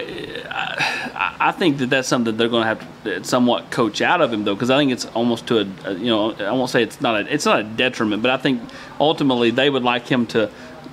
I, 0.50 1.36
I 1.40 1.52
think 1.52 1.78
that 1.78 1.90
that's 1.90 2.08
something 2.08 2.32
that 2.32 2.38
they're 2.38 2.48
going 2.48 2.62
to 2.62 2.68
have 2.68 3.04
to 3.04 3.24
somewhat 3.24 3.70
coach 3.70 4.00
out 4.00 4.20
of 4.20 4.32
him 4.32 4.44
though, 4.44 4.54
because 4.54 4.70
I 4.70 4.78
think 4.78 4.92
it's 4.92 5.06
almost 5.06 5.46
to 5.48 5.60
a, 5.60 5.92
you 5.92 6.06
know, 6.06 6.32
I 6.32 6.52
won't 6.52 6.70
say 6.70 6.82
it's 6.82 7.00
not 7.00 7.20
a, 7.20 7.32
it's 7.32 7.44
not 7.44 7.60
a 7.60 7.64
detriment, 7.64 8.22
but 8.22 8.30
I 8.30 8.36
think 8.36 8.62
ultimately 8.98 9.50
they 9.50 9.70
would 9.70 9.84
like 9.84 10.06
him 10.06 10.26
to 10.28 10.50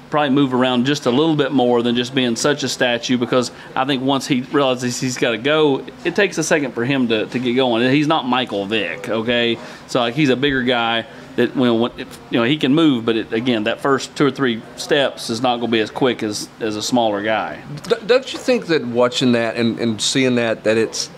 probably 0.10 0.30
move 0.30 0.54
around 0.54 0.86
just 0.86 1.06
a 1.08 1.10
little 1.10 1.36
bit 1.36 1.52
more 1.52 1.82
than 1.82 1.96
just 1.96 2.14
being 2.14 2.36
such 2.36 2.64
a 2.64 2.70
statue 2.70 3.18
because 3.18 3.52
I 3.76 3.86
think 3.86 4.04
once 4.04 4.28
he 4.28 4.42
realizes 4.42 5.00
he's 5.00 5.18
got 5.18 5.32
to 5.32 5.38
go, 5.38 5.86
it 6.04 6.16
takes 6.16 6.38
a 6.38 6.44
second 6.44 6.74
for 6.74 6.86
him 6.86 7.08
to, 7.10 7.26
to 7.26 7.40
get 7.40 7.54
going. 7.54 7.90
He's 7.92 8.08
not 8.08 8.26
Michael 8.26 8.66
Vick, 8.66 9.10
okay? 9.10 9.58
So 9.88 10.00
like 10.00 10.14
he's 10.14 10.30
a 10.30 10.36
bigger 10.36 10.64
guy 10.64 11.06
that 11.36 11.56
well, 11.56 11.88
if, 11.98 12.20
you 12.30 12.40
know, 12.40 12.46
he 12.46 12.58
can 12.58 12.74
move, 12.74 13.06
but 13.06 13.16
it, 13.18 13.34
again, 13.34 13.66
that 13.66 13.82
first 13.82 14.16
two 14.16 14.26
or 14.26 14.32
three 14.32 14.62
steps 14.78 15.30
is 15.30 15.42
not 15.42 15.58
going 15.58 15.70
to 15.70 15.76
be 15.76 15.80
as 15.82 15.92
quick 15.92 16.24
as 16.24 16.48
as 16.60 16.76
a 16.76 16.82
smaller 16.82 17.22
guy. 17.22 17.62
D- 17.90 17.96
Don't 18.06 18.32
you 18.32 18.40
think 18.40 18.68
that 18.68 18.86
watching 18.86 19.34
that 19.34 19.56
and, 19.56 19.80
and 19.80 20.02
seeing 20.02 20.36
that 20.36 20.64
that 20.64 20.78
it's 20.78 21.10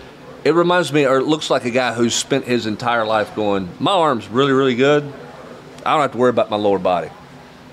it 0.44 0.54
reminds 0.54 0.92
me 0.94 1.06
or 1.06 1.18
it 1.18 1.26
looks 1.26 1.50
like 1.50 1.66
a 1.66 1.72
guy 1.72 1.94
who's 1.94 2.16
spent 2.16 2.46
his 2.46 2.66
entire 2.66 3.06
life 3.06 3.36
going, 3.36 3.70
my 3.80 3.92
arm's 3.92 4.28
really 4.28 4.54
really 4.54 4.76
good. 4.76 5.04
I 5.86 5.92
don't 5.94 6.02
have 6.02 6.12
to 6.14 6.18
worry 6.18 6.30
about 6.32 6.50
my 6.50 6.58
lower 6.58 6.80
body. 6.80 7.10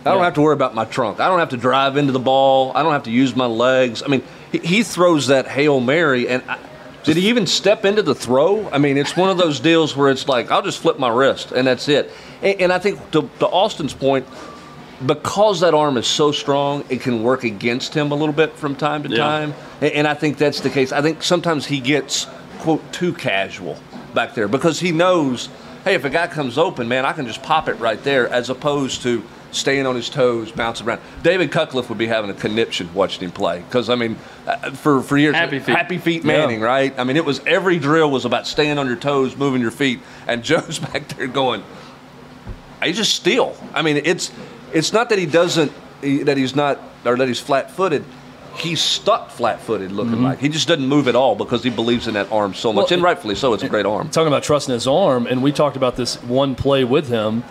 I 0.07 0.11
don't 0.11 0.19
Yeah. 0.19 0.25
have 0.27 0.35
to 0.35 0.43
worry 0.43 0.53
about 0.55 0.75
my 0.75 0.85
trunk. 0.85 1.19
I 1.21 1.29
don't 1.29 1.39
have 1.39 1.49
to 1.51 1.57
drive 1.57 1.97
into 1.97 2.13
the 2.13 2.19
ball. 2.19 2.73
I 2.75 2.83
don't 2.83 2.93
have 2.93 3.05
to 3.05 3.11
use 3.11 3.35
my 3.35 3.47
legs. 3.47 4.03
I 4.03 4.09
mean, 4.09 4.23
he, 4.53 4.59
he 4.59 4.83
throws 4.83 5.29
that 5.29 5.47
hail 5.49 5.81
mary, 5.81 6.29
and 6.29 6.43
I, 6.47 6.59
did 7.05 7.17
he 7.17 7.29
even 7.29 7.47
step 7.47 7.85
into 7.85 8.03
the 8.03 8.15
throw? 8.15 8.69
I 8.71 8.79
mean, 8.79 8.97
it's 8.97 9.17
one 9.17 9.31
of 9.31 9.39
those 9.39 9.61
deals 9.61 9.97
where 9.97 10.11
it's 10.11 10.27
like 10.27 10.51
I'll 10.51 10.63
just 10.63 10.79
flip 10.81 10.99
my 10.99 11.09
wrist 11.09 11.53
and 11.53 11.67
that's 11.67 11.89
it. 11.89 12.11
And, 12.43 12.61
and 12.63 12.73
I 12.73 12.79
think 12.79 12.99
to, 13.13 13.29
to 13.41 13.47
Austin's 13.47 13.95
point, 13.95 14.27
because 15.05 15.61
that 15.61 15.75
arm 15.75 15.97
is 15.97 16.07
so 16.07 16.33
strong, 16.33 16.85
it 16.89 17.01
can 17.01 17.23
work 17.23 17.45
against 17.45 17.95
him 17.95 18.11
a 18.11 18.15
little 18.15 18.35
bit 18.35 18.53
from 18.55 18.75
time 18.75 19.03
to 19.03 19.09
Yeah. 19.11 19.17
time. 19.19 19.55
And, 19.81 19.93
and 19.93 20.09
I 20.09 20.15
think 20.15 20.39
that's 20.39 20.61
the 20.61 20.71
case. 20.71 20.93
I 20.93 21.03
think 21.03 21.23
sometimes 21.23 21.67
he 21.67 21.81
gets, 21.81 22.27
quote, 22.61 22.93
too 22.93 23.13
casual 23.13 23.77
back 24.15 24.35
there 24.35 24.49
because 24.49 24.81
he 24.81 24.93
knows, 24.93 25.49
hey, 25.85 25.95
if 25.95 26.05
a 26.05 26.11
guy 26.11 26.27
comes 26.27 26.57
open, 26.57 26.89
man, 26.89 27.05
I 27.05 27.13
can 27.13 27.27
just 27.27 27.43
pop 27.43 27.69
it 27.69 27.75
right 27.75 28.03
there 28.03 28.29
as 28.29 28.49
opposed 28.49 29.03
to 29.03 29.23
staying 29.55 29.87
on 29.87 29.95
his 29.97 30.09
toes, 30.09 30.53
bouncing 30.53 30.87
around. 30.87 31.01
David 31.23 31.51
Cutcliffe 31.51 31.89
would 31.89 31.99
be 31.99 32.07
having 32.07 32.31
a 32.31 32.35
conniption 32.35 32.93
watching 32.95 33.25
him 33.25 33.31
play 33.33 33.61
because, 33.61 33.89
I 33.89 33.95
mean, 33.95 34.17
uh, 34.47 34.71
for, 34.73 35.03
for 35.03 35.17
years, 35.17 35.35
Happy 35.35 35.59
feet. 35.59 35.77
Happy 35.77 35.99
feet 35.99 36.25
Manning, 36.25 36.61
right? 36.61 36.99
I 36.99 37.05
mean, 37.05 37.17
it 37.17 37.25
was 37.25 37.41
every 37.47 37.79
drill 37.79 38.11
was 38.11 38.25
about 38.25 38.47
staying 38.47 38.79
on 38.79 38.87
your 38.87 38.97
toes, 38.97 39.37
moving 39.37 39.61
your 39.61 39.71
feet, 39.71 40.01
and 40.27 40.43
Joe's 40.45 40.79
back 40.79 41.09
there 41.09 41.27
going, 41.27 41.63
he's 42.83 42.97
just 42.97 43.15
still. 43.15 43.57
I 43.73 43.83
mean, 43.83 44.01
it's 44.05 44.31
it's 44.73 44.93
not 44.93 45.09
that 45.11 45.19
he 45.19 45.27
doesn't 45.27 45.73
that 46.03 46.37
he's 46.37 46.55
not 46.55 46.81
or 47.05 47.17
that 47.17 47.29
he's 47.29 47.41
flat-footed. 47.41 48.05
He's 48.57 48.81
stuck 48.81 49.31
flat-footed, 49.31 49.91
looking 49.91 50.23
like 50.23 50.39
he 50.39 50.49
just 50.49 50.69
doesn't 50.69 50.87
move 50.87 51.09
at 51.09 51.17
all 51.17 51.35
because 51.35 51.65
he 51.65 51.71
believes 51.71 52.07
in 52.07 52.15
that 52.15 52.31
arm 52.31 52.55
so 52.55 52.73
much, 52.73 52.85
Well, 52.91 52.95
and 52.95 53.03
rightfully 53.03 53.35
so. 53.35 53.53
It's 53.53 53.65
a 53.65 53.69
great 53.69 53.85
arm. 53.85 54.11
talking 54.11 54.29
about 54.29 54.45
trusting 54.45 54.73
his 54.73 54.87
arm, 54.87 55.27
and 55.27 55.43
we 55.43 55.51
talked 55.51 55.77
about 55.77 55.97
this 55.97 56.23
one 56.23 56.55
play 56.55 56.85
with 56.85 57.09
him 57.09 57.43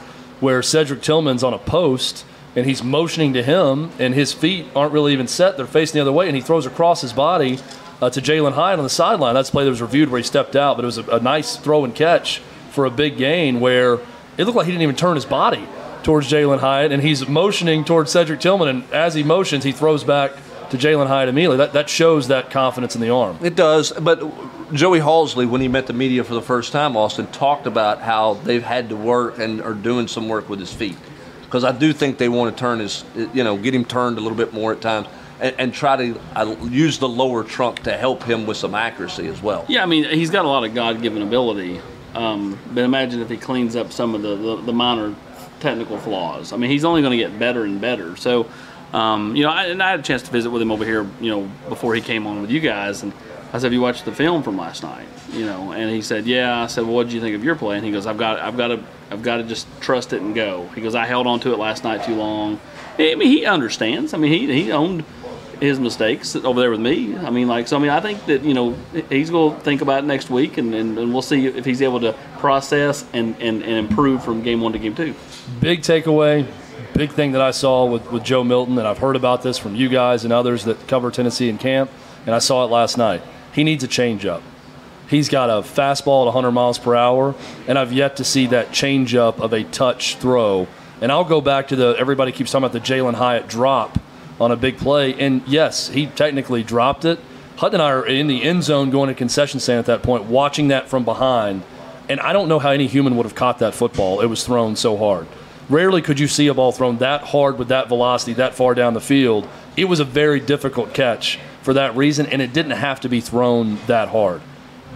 where 0.44 0.62
Cedric 0.62 1.02
Tillman's 1.02 1.44
on 1.44 1.54
a 1.54 1.58
post 1.58 2.26
and 2.56 2.68
he's 2.68 2.84
motioning 2.84 3.34
to 3.34 3.42
him, 3.42 3.90
and 3.98 4.14
his 4.14 4.32
feet 4.32 4.68
aren't 4.76 4.94
really 4.94 5.14
even 5.14 5.28
set; 5.28 5.58
they're 5.58 5.66
facing 5.66 5.98
the 5.98 6.02
other 6.02 6.12
way, 6.12 6.28
and 6.28 6.36
he 6.36 6.42
throws 6.42 6.68
across 6.68 7.02
his 7.02 7.14
body 7.14 7.58
uh, 8.00 8.10
to 8.12 8.22
Jalin 8.22 8.54
Hyatt 8.54 8.78
on 8.78 8.84
the 8.84 8.90
sideline. 8.90 9.34
That's 9.34 9.50
the 9.50 9.54
play 9.54 9.64
that 9.64 9.72
was 9.72 9.82
reviewed 9.82 10.10
where 10.10 10.20
he 10.20 10.24
stepped 10.24 10.56
out, 10.56 10.76
but 10.76 10.84
it 10.84 10.86
was 10.86 11.00
a, 11.00 11.04
a 11.10 11.20
nice 11.20 11.56
throw 11.56 11.84
and 11.84 11.96
catch 11.96 12.40
for 12.70 12.86
a 12.86 12.92
big 12.92 13.18
gain 13.18 13.60
where 13.60 13.94
it 14.38 14.46
looked 14.46 14.56
like 14.56 14.66
he 14.66 14.72
didn't 14.72 14.84
even 14.84 14.96
turn 14.96 15.16
his 15.16 15.26
body 15.26 15.68
towards 16.04 16.30
Jalin 16.30 16.60
Hyatt, 16.60 16.92
and 16.92 17.02
he's 17.02 17.28
motioning 17.28 17.86
towards 17.86 18.12
Cedric 18.12 18.40
Tillman, 18.40 18.68
and 18.68 18.84
as 18.94 19.16
he 19.16 19.24
motions, 19.24 19.64
he 19.64 19.72
throws 19.72 20.04
back 20.04 20.34
to 20.72 20.78
Jalin 20.78 21.08
Hyatt 21.08 21.30
immediately. 21.30 21.58
That 21.58 21.74
that 21.74 21.90
shows 21.90 22.28
that 22.28 22.52
confidence 22.52 22.96
in 22.96 23.02
the 23.02 23.10
arm. 23.10 23.38
It 23.42 23.56
does, 23.56 23.92
but 23.92 24.20
Joey 24.74 25.00
Halzle, 25.00 25.48
when 25.50 25.62
he 25.62 25.68
met 25.68 25.88
the 25.88 25.94
media 25.94 26.24
for 26.24 26.34
the 26.34 26.42
first 26.42 26.72
time, 26.72 26.98
Austin 26.98 27.28
talked 27.28 27.68
about 27.68 28.02
how 28.02 28.36
they've 28.36 28.64
had 28.64 28.90
to 28.90 28.96
work 28.96 29.40
and 29.40 29.62
are 29.62 29.74
doing 29.74 30.08
some 30.08 30.28
work 30.28 30.50
with 30.50 30.60
his 30.60 30.74
feet. 30.74 30.98
Because 31.42 31.64
I 31.64 31.72
do 31.72 31.94
think 31.94 32.18
they 32.18 32.30
want 32.30 32.56
to 32.56 32.60
turn 32.60 32.80
his, 32.80 33.04
you 33.16 33.44
know, 33.44 33.58
get 33.58 33.76
him 33.76 33.86
turned 33.86 34.18
a 34.18 34.22
little 34.22 34.38
bit 34.38 34.54
more 34.54 34.74
at 34.74 34.82
times, 34.82 35.08
and, 35.40 35.56
and 35.60 35.74
try 35.74 35.96
to 35.98 36.20
uh, 36.36 36.56
use 36.64 36.98
the 36.98 37.08
lower 37.08 37.44
trunk 37.44 37.84
to 37.84 37.96
help 37.96 38.24
him 38.24 38.48
with 38.48 38.58
some 38.58 38.74
accuracy 38.74 39.28
as 39.28 39.42
well. 39.42 39.64
Yeah, 39.70 39.84
I 39.84 39.86
mean, 39.86 40.06
he's 40.06 40.32
got 40.32 40.46
a 40.46 40.48
lot 40.48 40.64
of 40.64 40.74
God 40.74 41.02
given 41.02 41.22
ability. 41.22 41.80
Um, 42.16 42.60
but 42.74 42.84
imagine 42.84 43.22
if 43.22 43.30
he 43.30 43.38
cleans 43.38 43.76
up 43.76 43.92
some 43.92 44.16
of 44.16 44.22
the, 44.24 44.36
the, 44.36 44.56
the 44.64 44.74
minor 44.74 45.16
technical 45.60 45.98
flaws. 45.98 46.54
I 46.54 46.58
mean, 46.58 46.70
he's 46.70 46.86
only 46.86 47.02
going 47.02 47.18
to 47.18 47.24
get 47.24 47.38
better 47.40 47.64
and 47.64 47.80
better. 47.80 48.16
So, 48.16 48.48
um, 48.94 49.36
you 49.36 49.44
know, 49.44 49.50
I, 49.50 49.66
and 49.66 49.82
I 49.82 49.92
had 49.92 50.00
a 50.00 50.04
chance 50.04 50.22
to 50.24 50.32
visit 50.32 50.50
with 50.52 50.62
him 50.62 50.72
over 50.72 50.86
here, 50.86 51.06
you 51.20 51.30
know, 51.30 51.50
before 51.68 51.96
he 51.96 52.02
came 52.02 52.28
on 52.28 52.42
with 52.42 52.52
you 52.52 52.60
guys. 52.60 53.04
And 53.04 53.12
I 53.50 53.54
said, 53.54 53.64
Have 53.64 53.74
you 53.74 53.82
watched 53.82 54.06
the 54.06 54.12
film 54.12 54.44
from 54.44 54.58
last 54.58 54.84
night? 54.84 55.08
You 55.32 55.46
know, 55.46 55.72
and 55.72 55.90
he 55.90 56.02
said, 56.02 56.26
Yeah. 56.26 56.64
I 56.64 56.68
said, 56.68 56.86
Well, 56.86 56.96
what 56.96 57.04
did 57.06 57.14
you 57.14 57.22
think 57.22 57.36
of 57.36 57.44
your 57.44 57.56
play? 57.56 57.76
And 57.78 57.86
he 57.86 57.92
goes, 57.92 58.06
I've 58.06 58.18
got, 58.18 58.40
I've 58.40 58.56
got 58.56 58.68
to, 58.68 58.84
I've 59.10 59.24
got 59.24 59.38
to 59.38 59.44
just 59.44 59.68
trust 59.82 60.14
it 60.14 60.22
and 60.22 60.36
go. 60.36 60.68
He 60.76 60.82
goes, 60.82 60.96
I 60.96 61.06
held 61.06 61.26
on 61.26 61.40
to 61.42 61.54
it 61.54 61.60
last 61.60 61.84
night 61.84 62.04
too 62.04 62.16
long. 62.16 62.60
I 63.00 63.16
mean, 63.16 63.30
he 63.30 63.46
understands. 63.46 64.14
I 64.14 64.18
mean, 64.18 64.32
he, 64.32 64.64
he 64.64 64.72
owned 64.72 65.04
his 65.60 65.80
mistakes 65.80 66.36
over 66.36 66.60
there 66.60 66.70
with 66.70 66.80
me. 66.80 67.18
I 67.18 67.30
mean, 67.30 67.48
like, 67.48 67.68
so 67.68 67.78
I 67.78 67.80
mean, 67.80 67.90
I 67.90 68.00
think 68.00 68.26
that 68.26 68.44
you 68.44 68.54
know 68.54 68.78
he's 69.10 69.30
going 69.30 69.56
to 69.56 69.62
think 69.62 69.82
about 69.82 70.04
it 70.04 70.08
next 70.08 70.30
week, 70.30 70.58
and, 70.58 70.76
and, 70.76 70.98
and, 70.98 71.14
we'll 71.14 71.22
see 71.22 71.48
if 71.48 71.64
he's 71.66 71.82
able 71.82 72.02
to 72.02 72.14
process 72.38 73.06
and, 73.14 73.36
and, 73.40 73.64
and 73.64 73.72
improve 73.72 74.24
from 74.24 74.44
game 74.44 74.62
one 74.62 74.74
to 74.74 74.80
game 74.80 74.94
two. 74.94 75.16
Big 75.62 75.82
takeaway, 75.82 76.46
big 76.94 77.12
thing 77.12 77.32
that 77.32 77.42
I 77.42 77.52
saw 77.52 77.86
with, 77.86 78.12
with 78.12 78.24
Joe 78.24 78.44
Milton, 78.44 78.78
and 78.78 78.88
I've 78.88 79.00
heard 79.00 79.16
about 79.16 79.42
this 79.42 79.58
from 79.58 79.76
you 79.76 79.90
guys 79.90 80.24
and 80.24 80.34
others 80.34 80.66
that 80.66 80.88
cover 80.88 81.12
Tennessee 81.12 81.50
in 81.50 81.58
camp, 81.58 81.90
and 82.26 82.34
I 82.36 82.40
saw 82.40 82.64
it 82.66 82.68
last 82.68 82.98
night. 82.98 83.22
He 83.52 83.64
needs 83.64 83.84
a 83.84 83.88
changeup. 83.88 84.42
He's 85.08 85.30
got 85.30 85.50
a 85.50 85.62
fastball 85.62 86.22
at 86.22 86.34
100 86.34 86.52
miles 86.52 86.80
per 86.80 86.96
hour, 86.96 87.36
and 87.68 87.78
I've 87.78 87.92
yet 87.92 88.18
to 88.18 88.24
see 88.24 88.48
that 88.48 88.70
changeup 88.70 89.40
of 89.40 89.54
a 89.54 89.64
touch 89.64 90.16
throw. 90.18 90.68
And 91.02 91.12
I'll 91.12 91.26
go 91.26 91.42
back 91.42 91.68
to 91.70 91.76
the 91.76 91.96
everybody 92.00 92.32
keeps 92.32 92.52
talking 92.52 92.66
about 92.66 92.74
the 92.74 92.80
Jalin 92.80 93.16
Hyatt 93.16 93.48
drop 93.48 94.00
on 94.40 94.52
a 94.52 94.56
big 94.56 94.78
play. 94.78 95.14
And 95.14 95.44
yes, 95.46 95.90
he 95.90 96.08
technically 96.08 96.64
dropped 96.64 97.06
it. 97.06 97.20
Hutton 97.58 97.76
and 97.76 97.84
I 97.84 97.92
are 97.92 98.06
in 98.06 98.28
the 98.28 98.42
end 98.44 98.64
zone 98.64 98.90
going 98.90 99.10
to 99.10 99.14
concession 99.14 99.60
stand 99.60 99.80
at 99.80 99.86
that 99.86 100.02
point, 100.02 100.24
watching 100.24 100.70
that 100.70 100.90
from 100.90 101.04
behind. 101.04 101.64
And 102.10 102.20
I 102.20 102.34
don't 102.34 102.48
know 102.48 102.60
how 102.60 102.72
any 102.72 102.88
human 102.88 103.16
would 103.18 103.26
have 103.26 103.36
caught 103.36 103.60
that 103.60 103.74
football. 103.74 104.22
It 104.22 104.28
was 104.28 104.44
thrown 104.44 104.76
so 104.76 104.98
hard. 104.98 105.28
Rarely 105.70 106.02
could 106.02 106.20
you 106.20 106.28
see 106.28 106.48
a 106.48 106.54
ball 106.54 106.72
thrown 106.72 106.98
that 106.98 107.22
hard 107.24 107.58
with 107.58 107.70
that 107.70 107.88
velocity, 107.88 108.34
that 108.34 108.54
far 108.54 108.74
down 108.76 108.94
the 108.94 109.02
field. 109.02 109.48
It 109.78 109.86
was 109.86 110.00
a 110.00 110.06
very 110.06 110.40
difficult 110.40 110.94
catch 110.94 111.40
for 111.62 111.74
that 111.74 111.96
reason, 111.96 112.26
and 112.28 112.42
it 112.42 112.54
didn't 112.54 112.72
have 112.72 113.00
to 113.02 113.10
be 113.10 113.22
thrown 113.22 113.78
that 113.88 114.10
hard. 114.10 114.42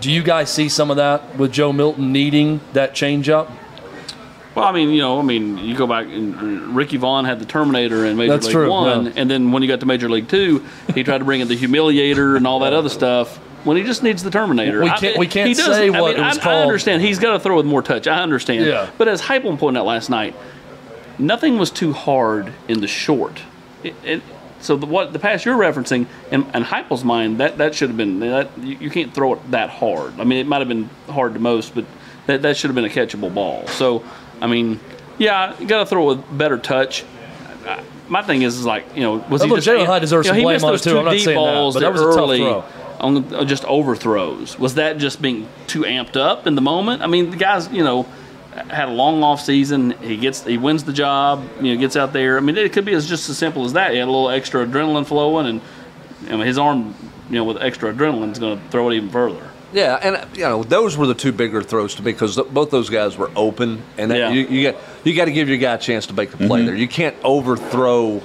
Do 0.02 0.12
you 0.12 0.22
guys 0.22 0.52
see 0.52 0.70
some 0.70 0.92
of 0.92 0.98
that 0.98 1.38
with 1.38 1.52
Joe 1.52 1.72
Milton 1.74 2.12
needing 2.12 2.60
that 2.74 2.94
changeup? 2.94 3.50
Well, 4.54 4.66
I 4.66 4.72
mean, 4.72 4.90
you 4.90 5.02
know, 5.02 5.20
I 5.20 5.22
mean, 5.22 5.58
you 5.60 5.76
go 5.76 5.86
back 5.88 6.08
and 6.08 6.76
Ricky 6.76 6.98
Vaughn 6.98 7.26
had 7.26 7.40
the 7.40 7.46
Terminator 7.46 8.06
in 8.06 8.18
Major 8.18 8.34
That's 8.34 8.48
League 8.48 8.54
true, 8.54 8.70
One, 8.72 9.06
yeah. 9.06 9.12
and 9.16 9.30
then 9.30 9.52
when 9.52 9.62
he 9.62 9.68
got 9.68 9.80
to 9.82 9.86
Major 9.86 10.10
League 10.10 10.28
Two, 10.28 10.66
he 10.96 11.04
tried 11.04 11.20
to 11.20 11.26
bring 11.26 11.42
in 11.42 11.48
the 11.48 11.56
Humiliator 11.56 12.36
and 12.36 12.46
all 12.48 12.60
that 12.60 12.74
other 12.74 12.90
stuff. 12.90 13.38
When 13.64 13.78
he 13.78 13.84
just 13.84 14.02
needs 14.02 14.24
the 14.24 14.32
Terminator, 14.32 14.82
We 14.82 14.90
can't- 14.92 15.18
we 15.18 15.28
can't 15.28 15.56
say 15.56 15.88
I 15.90 16.00
what 16.02 16.16
mean, 16.16 16.24
it 16.24 16.28
was 16.28 16.38
I, 16.38 16.42
I 16.42 16.44
called. 16.44 16.62
understand 16.64 17.02
he's 17.02 17.20
got 17.20 17.34
to 17.34 17.40
throw 17.40 17.58
with 17.58 17.66
more 17.66 17.82
touch. 17.82 18.08
I 18.08 18.22
understand. 18.22 18.66
Yeah. 18.66 18.90
But 18.98 19.08
as 19.08 19.22
Heupel 19.22 19.58
pointed 19.60 19.80
out 19.80 19.86
last 19.86 20.10
night, 20.10 20.36
nothing 21.20 21.58
was 21.58 21.72
too 21.72 21.94
hard 21.94 22.54
in 22.68 22.82
the 22.82 22.88
short. 22.88 23.42
It, 23.84 23.96
it, 24.04 24.22
so 24.60 24.76
the, 24.76 24.86
what 24.88 25.14
the 25.14 25.20
pass 25.20 25.46
you're 25.46 25.58
referencing, 25.58 26.08
in, 26.32 26.42
in 26.54 26.64
Heupel's 26.64 27.04
mind, 27.04 27.40
that, 27.40 27.58
that 27.60 27.76
should 27.76 27.90
have 27.90 27.98
been 27.98 28.20
that 28.22 28.50
you, 28.58 28.78
you 28.78 28.90
can't 28.90 29.14
throw 29.14 29.34
it 29.34 29.52
that 29.52 29.70
hard. 29.70 30.20
I 30.20 30.24
mean, 30.24 30.40
it 30.40 30.48
might 30.48 30.60
have 30.60 30.68
been 30.68 30.90
hard 31.10 31.34
to 31.36 31.40
most, 31.40 31.76
but 31.76 31.86
that, 32.26 32.42
that 32.42 32.58
should 32.58 32.70
have 32.70 32.76
been 32.76 32.86
a 32.86 32.90
catchable 32.90 33.34
ball. 33.34 33.68
So, 33.68 34.04
I 34.42 34.48
mean, 34.48 34.80
yeah, 35.18 35.58
you 35.60 35.68
got 35.68 35.80
to 35.80 35.86
throw 35.86 36.10
it 36.12 36.18
with 36.18 36.38
better 36.38 36.58
touch. 36.58 37.04
I- 37.66 37.84
My 38.10 38.24
thing 38.24 38.42
is, 38.42 38.58
is 38.58 38.66
like 38.66 38.86
you 38.96 39.02
know, 39.04 39.18
was 39.30 39.44
he 39.44 39.50
just 39.50 39.68
Jalin 39.68 39.86
Hyatt 39.86 40.02
deserves 40.02 40.28
you 40.28 40.32
know, 40.32 40.36
some 40.36 40.38
he 40.40 40.44
blame 40.44 40.54
missed 40.56 40.66
on 40.66 40.70
it, 40.70 40.74
those 40.74 40.82
too. 40.84 40.90
two 40.92 41.00
I'm 41.00 41.06
not 41.06 41.12
deep 41.12 41.22
saying 41.22 41.38
that, 41.38 41.54
balls 41.54 41.74
but 41.76 41.80
that 41.82 41.92
was 41.92 42.02
a 42.02 42.06
tough 42.06 42.38
throw. 42.38 42.64
on 43.00 43.34
uh, 43.36 43.44
just 43.46 43.66
overthrows. 43.66 44.58
Was 44.58 44.76
that 44.76 44.98
just 44.98 45.22
being 45.22 45.48
too 45.68 45.82
amped 45.82 46.16
up 46.16 46.48
in 46.48 46.56
the 46.56 46.62
moment? 46.62 47.02
I 47.04 47.08
mean, 47.08 47.30
the 47.32 47.38
guys, 47.38 47.68
you 47.70 47.84
know, 47.84 48.06
had 48.70 48.90
a 48.90 48.92
long 48.92 49.24
off 49.24 49.42
season. 49.42 49.92
He 50.02 50.18
gets, 50.18 50.44
he 50.44 50.58
wins 50.58 50.84
the 50.84 50.94
job. 50.94 51.48
You 51.62 51.74
know, 51.74 51.80
gets 51.80 51.96
out 51.96 52.14
there. 52.14 52.38
I 52.38 52.42
mean, 52.42 52.58
it 52.58 52.74
could 52.74 52.86
be 52.86 52.94
as 52.94 53.08
just 53.08 53.30
as 53.30 53.38
simple 53.38 53.66
as 53.66 53.74
that. 53.74 53.92
He 53.92 53.98
had 53.98 54.08
a 54.08 54.12
little 54.12 54.30
extra 54.30 54.66
adrenaline 54.66 55.06
flowing, 55.06 55.48
and 55.48 55.62
I 56.28 56.38
mean, 56.38 56.48
his 56.48 56.58
arm, 56.58 56.96
you 57.30 57.36
know, 57.36 57.44
with 57.44 57.62
extra 57.62 57.94
adrenaline 57.94 58.32
is 58.32 58.40
going 58.40 58.60
to 58.60 58.68
throw 58.70 58.90
it 58.90 58.96
even 58.96 59.10
further. 59.10 59.48
Yeah, 59.74 60.00
and 60.02 60.38
you 60.38 60.44
know 60.44 60.64
those 60.64 60.96
were 60.96 61.08
the 61.08 61.14
two 61.14 61.34
bigger 61.34 61.62
throws 61.62 61.96
to 61.96 62.02
me 62.02 62.14
because 62.14 62.38
both 62.38 62.72
those 62.72 62.90
guys 62.90 63.18
were 63.18 63.30
open, 63.36 63.84
and 63.98 64.12
that, 64.12 64.18
Yeah. 64.18 64.30
you, 64.32 64.48
you 64.48 64.72
got 64.72 64.82
you 65.04 65.14
got 65.14 65.26
to 65.26 65.32
give 65.32 65.50
your 65.50 65.58
guy 65.58 65.74
a 65.74 65.78
chance 65.78 66.08
to 66.08 66.14
make 66.14 66.32
the 66.32 66.38
play 66.38 66.60
mm-hmm. 66.60 66.68
there. 66.68 66.76
You 66.76 66.88
can't 66.88 67.16
overthrow, 67.24 68.14
you 68.14 68.22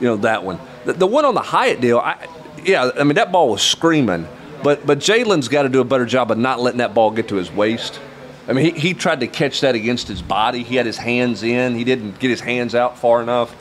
know 0.00 0.16
that 0.18 0.42
one. 0.42 0.58
The, 0.84 0.94
the 0.94 1.06
one 1.06 1.24
on 1.24 1.34
the 1.34 1.42
Hyatt 1.42 1.80
deal, 1.80 1.98
I, 1.98 2.26
yeah, 2.64 2.90
I 2.98 3.04
mean 3.04 3.14
that 3.14 3.30
ball 3.30 3.50
was 3.50 3.62
screaming, 3.62 4.26
but 4.64 4.84
but 4.84 4.98
Jalin's 4.98 5.46
got 5.46 5.62
to 5.62 5.68
do 5.68 5.80
a 5.80 5.84
better 5.84 6.06
job 6.06 6.32
of 6.32 6.38
not 6.38 6.58
letting 6.60 6.78
that 6.78 6.92
ball 6.92 7.12
get 7.12 7.28
to 7.28 7.36
his 7.36 7.52
waist. 7.52 8.00
I 8.50 8.52
mean, 8.52 8.74
he, 8.74 8.80
he 8.80 8.94
tried 8.94 9.20
to 9.20 9.28
catch 9.28 9.60
that 9.60 9.76
against 9.76 10.08
his 10.08 10.20
body. 10.20 10.64
He 10.64 10.74
had 10.74 10.84
his 10.84 10.96
hands 10.96 11.44
in. 11.44 11.76
He 11.76 11.84
didn't 11.84 12.18
get 12.18 12.30
his 12.30 12.40
hands 12.40 12.74
out 12.74 12.98
far 12.98 13.22
enough. 13.22 13.54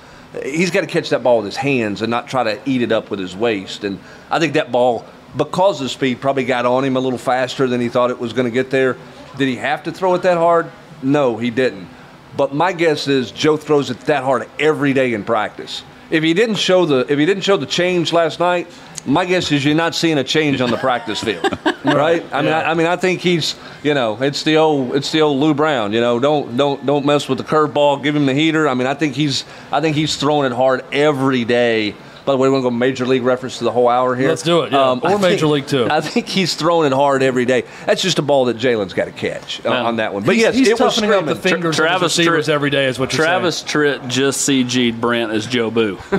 He's 0.43 0.71
got 0.71 0.81
to 0.81 0.87
catch 0.87 1.09
that 1.09 1.21
ball 1.21 1.37
with 1.37 1.45
his 1.45 1.55
hands 1.55 2.01
and 2.01 2.09
not 2.09 2.27
try 2.27 2.43
to 2.43 2.59
eat 2.65 2.81
it 2.81 2.91
up 2.91 3.11
with 3.11 3.19
his 3.19 3.35
waist. 3.35 3.83
And 3.83 3.99
I 4.31 4.39
think 4.39 4.53
that 4.53 4.71
ball, 4.71 5.05
because 5.37 5.79
of 5.81 5.91
speed, 5.91 6.19
probably 6.19 6.43
got 6.43 6.65
on 6.65 6.83
him 6.83 6.97
a 6.97 6.99
little 6.99 7.19
faster 7.19 7.67
than 7.67 7.79
he 7.79 7.87
thought 7.87 8.09
it 8.09 8.17
was 8.17 8.33
going 8.33 8.45
to 8.45 8.51
get 8.51 8.71
there. 8.71 8.97
Did 9.37 9.47
he 9.47 9.57
have 9.57 9.83
to 9.83 9.91
throw 9.91 10.15
it 10.15 10.23
that 10.23 10.37
hard? 10.37 10.71
No, 11.03 11.37
he 11.37 11.51
didn't. 11.51 11.87
But 12.35 12.55
my 12.55 12.73
guess 12.73 13.07
is 13.07 13.29
Joe 13.29 13.57
throws 13.57 13.91
it 13.91 13.99
that 14.01 14.23
hard 14.23 14.49
every 14.59 14.93
day 14.93 15.13
in 15.13 15.23
practice. 15.23 15.83
If 16.09 16.23
he 16.23 16.33
didn't 16.33 16.55
show 16.55 16.85
the 16.85 17.05
if 17.11 17.19
he 17.19 17.25
didn't 17.27 17.43
show 17.43 17.57
the 17.57 17.67
change 17.67 18.11
last 18.11 18.39
night, 18.39 18.67
my 19.05 19.25
guess 19.25 19.51
is 19.51 19.63
you're 19.63 19.75
not 19.75 19.95
seeing 19.95 20.17
a 20.17 20.23
change 20.23 20.61
on 20.61 20.71
the 20.71 20.77
practice 20.77 21.23
field, 21.23 21.43
right? 21.85 22.25
I 22.31 22.41
mean, 22.41 22.53
I, 22.53 22.71
I 22.71 22.73
mean, 22.73 22.87
I 22.87 22.95
think 22.95 23.21
he's 23.21 23.55
you 23.83 23.93
know 23.93 24.21
it's 24.21 24.43
the 24.43 24.57
old 24.57 24.95
it's 24.95 25.11
the 25.11 25.21
old 25.21 25.39
Lou 25.39 25.53
Brown. 25.53 25.93
You 25.93 26.01
know, 26.01 26.19
don't 26.19 26.57
don't 26.57 26.85
don't 26.85 27.05
mess 27.05 27.27
with 27.29 27.37
the 27.37 27.43
curveball. 27.43 28.03
Give 28.03 28.15
him 28.15 28.25
the 28.25 28.33
heater. 28.33 28.67
I 28.67 28.73
mean, 28.73 28.87
I 28.87 28.93
think 28.93 29.15
he's 29.15 29.45
I 29.71 29.81
think 29.81 29.95
he's 29.95 30.15
throwing 30.15 30.51
it 30.51 30.55
hard 30.55 30.85
every 30.91 31.45
day. 31.45 31.95
By 32.25 32.33
the 32.33 32.37
way, 32.37 32.49
we're 32.49 32.61
going 32.61 32.63
to 32.63 32.69
go 32.69 32.75
major 32.75 33.05
league 33.05 33.23
reference 33.23 33.57
to 33.59 33.63
the 33.63 33.71
whole 33.71 33.87
hour 33.87 34.15
here. 34.15 34.25
Um, 34.25 34.29
Let's 34.29 34.43
do 34.43 34.61
it, 34.61 34.71
yeah. 34.71 34.99
Or 35.01 35.07
I 35.07 35.17
Major 35.17 35.47
League, 35.47 35.67
too. 35.67 35.87
I 35.89 36.01
think 36.01 36.27
he's 36.27 36.55
throwing 36.55 36.91
it 36.91 36.95
hard 36.95 37.23
every 37.23 37.45
day. 37.45 37.63
That's 37.85 38.01
just 38.01 38.19
a 38.19 38.21
ball 38.21 38.45
that 38.45 38.57
Jalin's 38.57 38.93
got 38.93 39.05
to 39.05 39.11
catch 39.11 39.65
uh, 39.65 39.69
Man. 39.69 39.85
on 39.85 39.95
that 39.97 40.13
one. 40.13 40.23
But 40.23 40.35
he's, 40.35 40.43
yes, 40.43 40.55
he's 40.55 40.67
it 40.69 40.79
was 40.79 40.95
toughening 40.95 41.11
up 41.11 41.25
the 41.25 41.35
screaming. 41.35 41.57
fingers 41.57 41.75
Travis 41.75 41.95
of 41.95 42.01
his 42.01 42.17
receivers 42.19 42.47
Tritt- 42.47 42.53
every 42.53 42.69
day, 42.69 42.85
is 42.85 42.99
what 42.99 43.13
you're 43.13 43.23
Travis 43.25 43.63
Tritt 43.63 44.07
just 44.07 44.47
CG'd 44.47 44.99
Brent 45.01 45.31
as 45.31 45.47
Joe 45.47 45.71
Boo. 45.71 45.95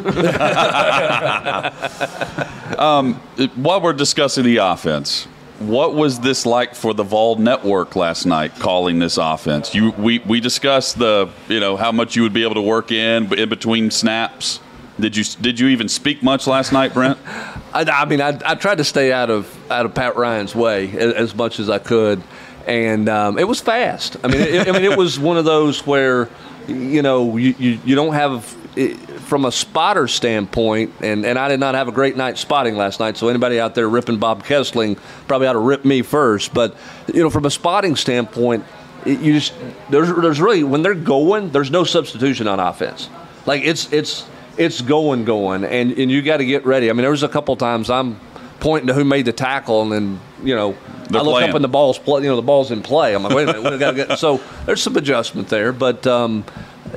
While 3.57 3.81
we're 3.81 3.93
discussing 3.93 4.45
the 4.45 4.59
offense, 4.59 5.27
what 5.59 5.95
was 5.95 6.21
this 6.21 6.47
like 6.47 6.75
for 6.75 6.95
the 6.95 7.03
Vol 7.03 7.37
Network 7.37 7.95
last 7.95 8.25
night 8.25 8.55
calling 8.57 8.99
this 8.99 9.19
offense? 9.19 9.75
You 9.75 9.91
we, 9.93 10.19
we 10.21 10.41
discussed 10.41 10.99
the 10.99 11.29
you 11.49 11.61
know 11.61 11.77
how 11.77 11.93
much 11.93 12.17
you 12.17 12.23
would 12.23 12.33
be 12.33 12.43
able 12.43 12.55
to 12.55 12.63
work 12.63 12.91
in 12.91 13.33
in 13.35 13.49
between 13.49 13.91
snaps. 13.91 14.61
Did 15.01 15.17
you 15.17 15.25
did 15.25 15.59
you 15.59 15.69
even 15.69 15.89
speak 15.89 16.23
much 16.23 16.47
last 16.47 16.73
night, 16.73 16.95
Brent? 16.95 17.19
I, 17.73 17.83
I 17.83 18.05
mean, 18.05 18.21
I, 18.21 18.39
I 18.45 18.55
tried 18.55 18.79
to 18.79 18.85
stay 18.85 19.13
out 19.13 19.31
of 19.31 19.71
out 19.71 19.87
of 19.87 19.95
Pat 19.95 20.17
Ryan's 20.17 20.55
way 20.55 20.91
as, 20.93 21.15
as 21.15 21.35
much 21.35 21.61
as 21.61 21.71
I 21.71 21.79
could, 21.79 22.23
and 22.67 23.09
um, 23.09 23.39
it 23.39 23.47
was 23.47 23.61
fast. 23.61 24.17
I 24.23 24.29
mean, 24.29 24.41
it, 24.41 24.69
I 24.69 24.73
mean, 24.73 24.85
it 24.85 24.97
was 24.97 25.19
one 25.19 25.37
of 25.37 25.45
those 25.45 25.87
where, 25.87 26.29
you 26.67 27.03
know, 27.03 27.37
you, 27.37 27.55
you, 27.59 27.81
you 27.85 27.95
don't 27.95 28.15
have 28.15 28.57
it, 28.77 28.97
from 29.21 29.45
a 29.45 29.53
spotter 29.53 30.09
standpoint, 30.09 30.93
and, 31.01 31.25
and 31.25 31.39
I 31.39 31.49
did 31.49 31.61
not 31.61 31.75
have 31.75 31.89
a 31.89 31.93
great 31.93 32.17
night 32.17 32.39
spotting 32.39 32.77
last 32.77 33.01
night. 33.01 33.17
So 33.17 33.29
anybody 33.29 33.61
out 33.61 33.75
there 33.75 33.89
ripping 33.89 34.19
Bob 34.19 34.45
Kesling 34.45 34.99
probably 35.27 35.47
ought 35.47 35.55
to 35.55 35.59
rip 35.59 35.85
me 35.85 36.03
first. 36.03 36.53
But 36.53 36.77
you 37.13 37.23
know, 37.23 37.31
from 37.31 37.45
a 37.45 37.51
spotting 37.51 37.97
standpoint, 37.97 38.65
it, 39.07 39.21
you 39.21 39.35
just 39.35 39.55
there's 39.89 40.13
there's 40.15 40.41
really 40.41 40.65
when 40.65 40.83
they're 40.83 40.95
going, 40.95 41.51
there's 41.51 41.71
no 41.71 41.85
substitution 41.85 42.47
on 42.49 42.61
offense. 42.61 43.09
Like 43.47 43.63
it's 43.63 43.93
it's 43.93 44.27
it's 44.57 44.81
going, 44.81 45.25
going, 45.25 45.65
and, 45.65 45.93
and 45.93 46.11
you 46.11 46.23
got 46.23 46.39
to 46.39 46.45
get 46.45 46.65
ready. 46.67 46.91
I 46.91 46.93
mean, 46.93 47.03
there 47.03 47.11
was 47.11 47.23
a 47.23 47.29
couple 47.29 47.57
times 47.57 47.91
I'm 47.91 48.19
pointing 48.61 48.89
to 48.89 48.95
who 48.95 49.05
made 49.05 49.25
the 49.25 49.33
tackle, 49.33 49.83
and 49.83 49.93
then 49.93 50.21
you 50.43 50.55
know 50.55 50.77
They're 51.09 51.21
I 51.21 51.25
look 51.25 51.35
playing. 51.35 51.51
up 51.51 51.57
and 51.57 51.65
the 51.65 51.69
ball's 51.69 51.99
play, 51.99 52.23
you 52.23 52.29
know 52.29 52.37
the 52.37 52.43
ball's 52.43 52.71
in 52.71 52.83
play. 52.83 53.15
I'm 53.15 53.23
like, 53.23 53.35
wait 53.35 53.49
a 53.49 53.53
minute, 53.55 53.73
we 53.73 53.79
got 53.79 53.93
to 53.93 53.97
get. 53.97 54.19
So 54.19 54.41
there's 54.67 54.83
some 54.83 54.97
adjustment 54.97 55.49
there, 55.49 55.73
but 55.73 56.07
um, 56.07 56.45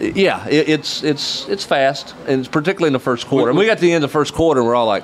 yeah, 0.01 0.47
it, 0.47 0.67
it's 0.69 1.03
it's 1.03 1.47
it's 1.47 1.63
fast, 1.63 2.15
and 2.27 2.39
it's 2.39 2.49
particularly 2.49 2.87
in 2.87 2.93
the 2.93 2.99
first 2.99 3.27
quarter. 3.27 3.49
And 3.49 3.57
we 3.57 3.65
got 3.65 3.75
to 3.77 3.81
the 3.81 3.93
end 3.93 4.03
of 4.03 4.09
the 4.09 4.13
first 4.13 4.33
quarter, 4.33 4.59
and 4.61 4.67
we're 4.67 4.75
all 4.75 4.87
like. 4.87 5.03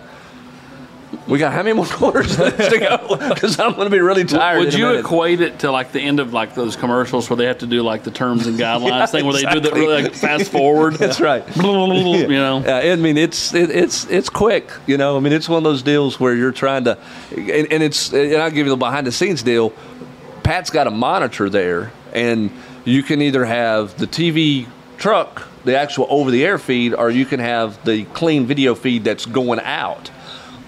We 1.28 1.39
got 1.39 1.54
how 1.54 1.63
many 1.63 1.74
more 1.74 1.86
quarters 1.88 2.36
to 2.36 2.78
go? 2.80 3.15
Because 3.30 3.60
I'm 3.60 3.74
going 3.74 3.86
to 3.86 3.95
be 3.95 4.00
really 4.00 4.26
tired. 4.26 4.60
Would 4.60 4.74
you 4.74 4.93
equate 4.93 5.41
it 5.41 5.60
to 5.60 5.72
like 5.72 5.91
the 5.91 6.02
end 6.02 6.19
of 6.19 6.34
like 6.34 6.56
those 6.56 6.76
commercials 6.76 7.30
where 7.30 7.38
they 7.38 7.45
have 7.45 7.60
to 7.60 7.67
do 7.67 7.82
like 7.82 8.04
the 8.04 8.12
terms 8.12 8.48
and 8.48 8.60
guidelines 8.60 9.12
thing 9.12 9.26
where 9.26 9.34
they 9.34 9.43
do 9.43 9.60
the 9.60 9.72
really 9.72 10.04
like, 10.04 10.13
fast 10.13 10.52
forward? 10.52 10.95
That's 10.95 11.19
right. 11.19 11.43
you 11.56 12.28
know. 12.28 12.62
Yeah, 12.62 12.91
I 12.91 12.95
mean 12.95 13.17
it's 13.17 13.54
it, 13.54 13.69
it's 13.69 14.06
it's 14.06 14.30
quick, 14.30 14.72
you 14.88 14.98
know. 14.98 15.17
I 15.17 15.19
mean 15.19 15.34
it's 15.34 15.48
one 15.48 15.58
of 15.58 15.63
those 15.63 15.84
deals 15.84 16.19
where 16.19 16.36
you're 16.36 16.52
trying 16.52 16.86
to, 16.86 16.98
and, 17.36 17.72
and 17.72 17.84
it's 17.84 18.12
and 18.12 18.36
I'll 18.36 18.50
give 18.50 18.65
you 18.65 18.72
the 18.72 18.78
behind 18.78 19.08
the 19.08 19.12
scenes 19.12 19.43
deal. 19.43 19.74
Pat's 20.43 20.69
got 20.69 20.88
a 20.88 20.91
monitor 20.91 21.50
there, 21.50 21.91
and 22.13 22.52
you 22.86 23.04
can 23.04 23.22
either 23.22 23.45
have 23.45 23.98
the 23.98 24.08
TV 24.08 24.67
truck, 24.98 25.48
the 25.63 25.78
actual 25.78 26.08
over 26.10 26.32
the 26.32 26.45
air 26.45 26.58
feed, 26.58 26.93
or 26.93 27.10
you 27.10 27.26
can 27.26 27.39
have 27.39 27.84
the 27.86 28.06
clean 28.06 28.45
video 28.45 28.76
feed 28.76 29.04
that's 29.04 29.26
going 29.26 29.60
out. 29.60 30.12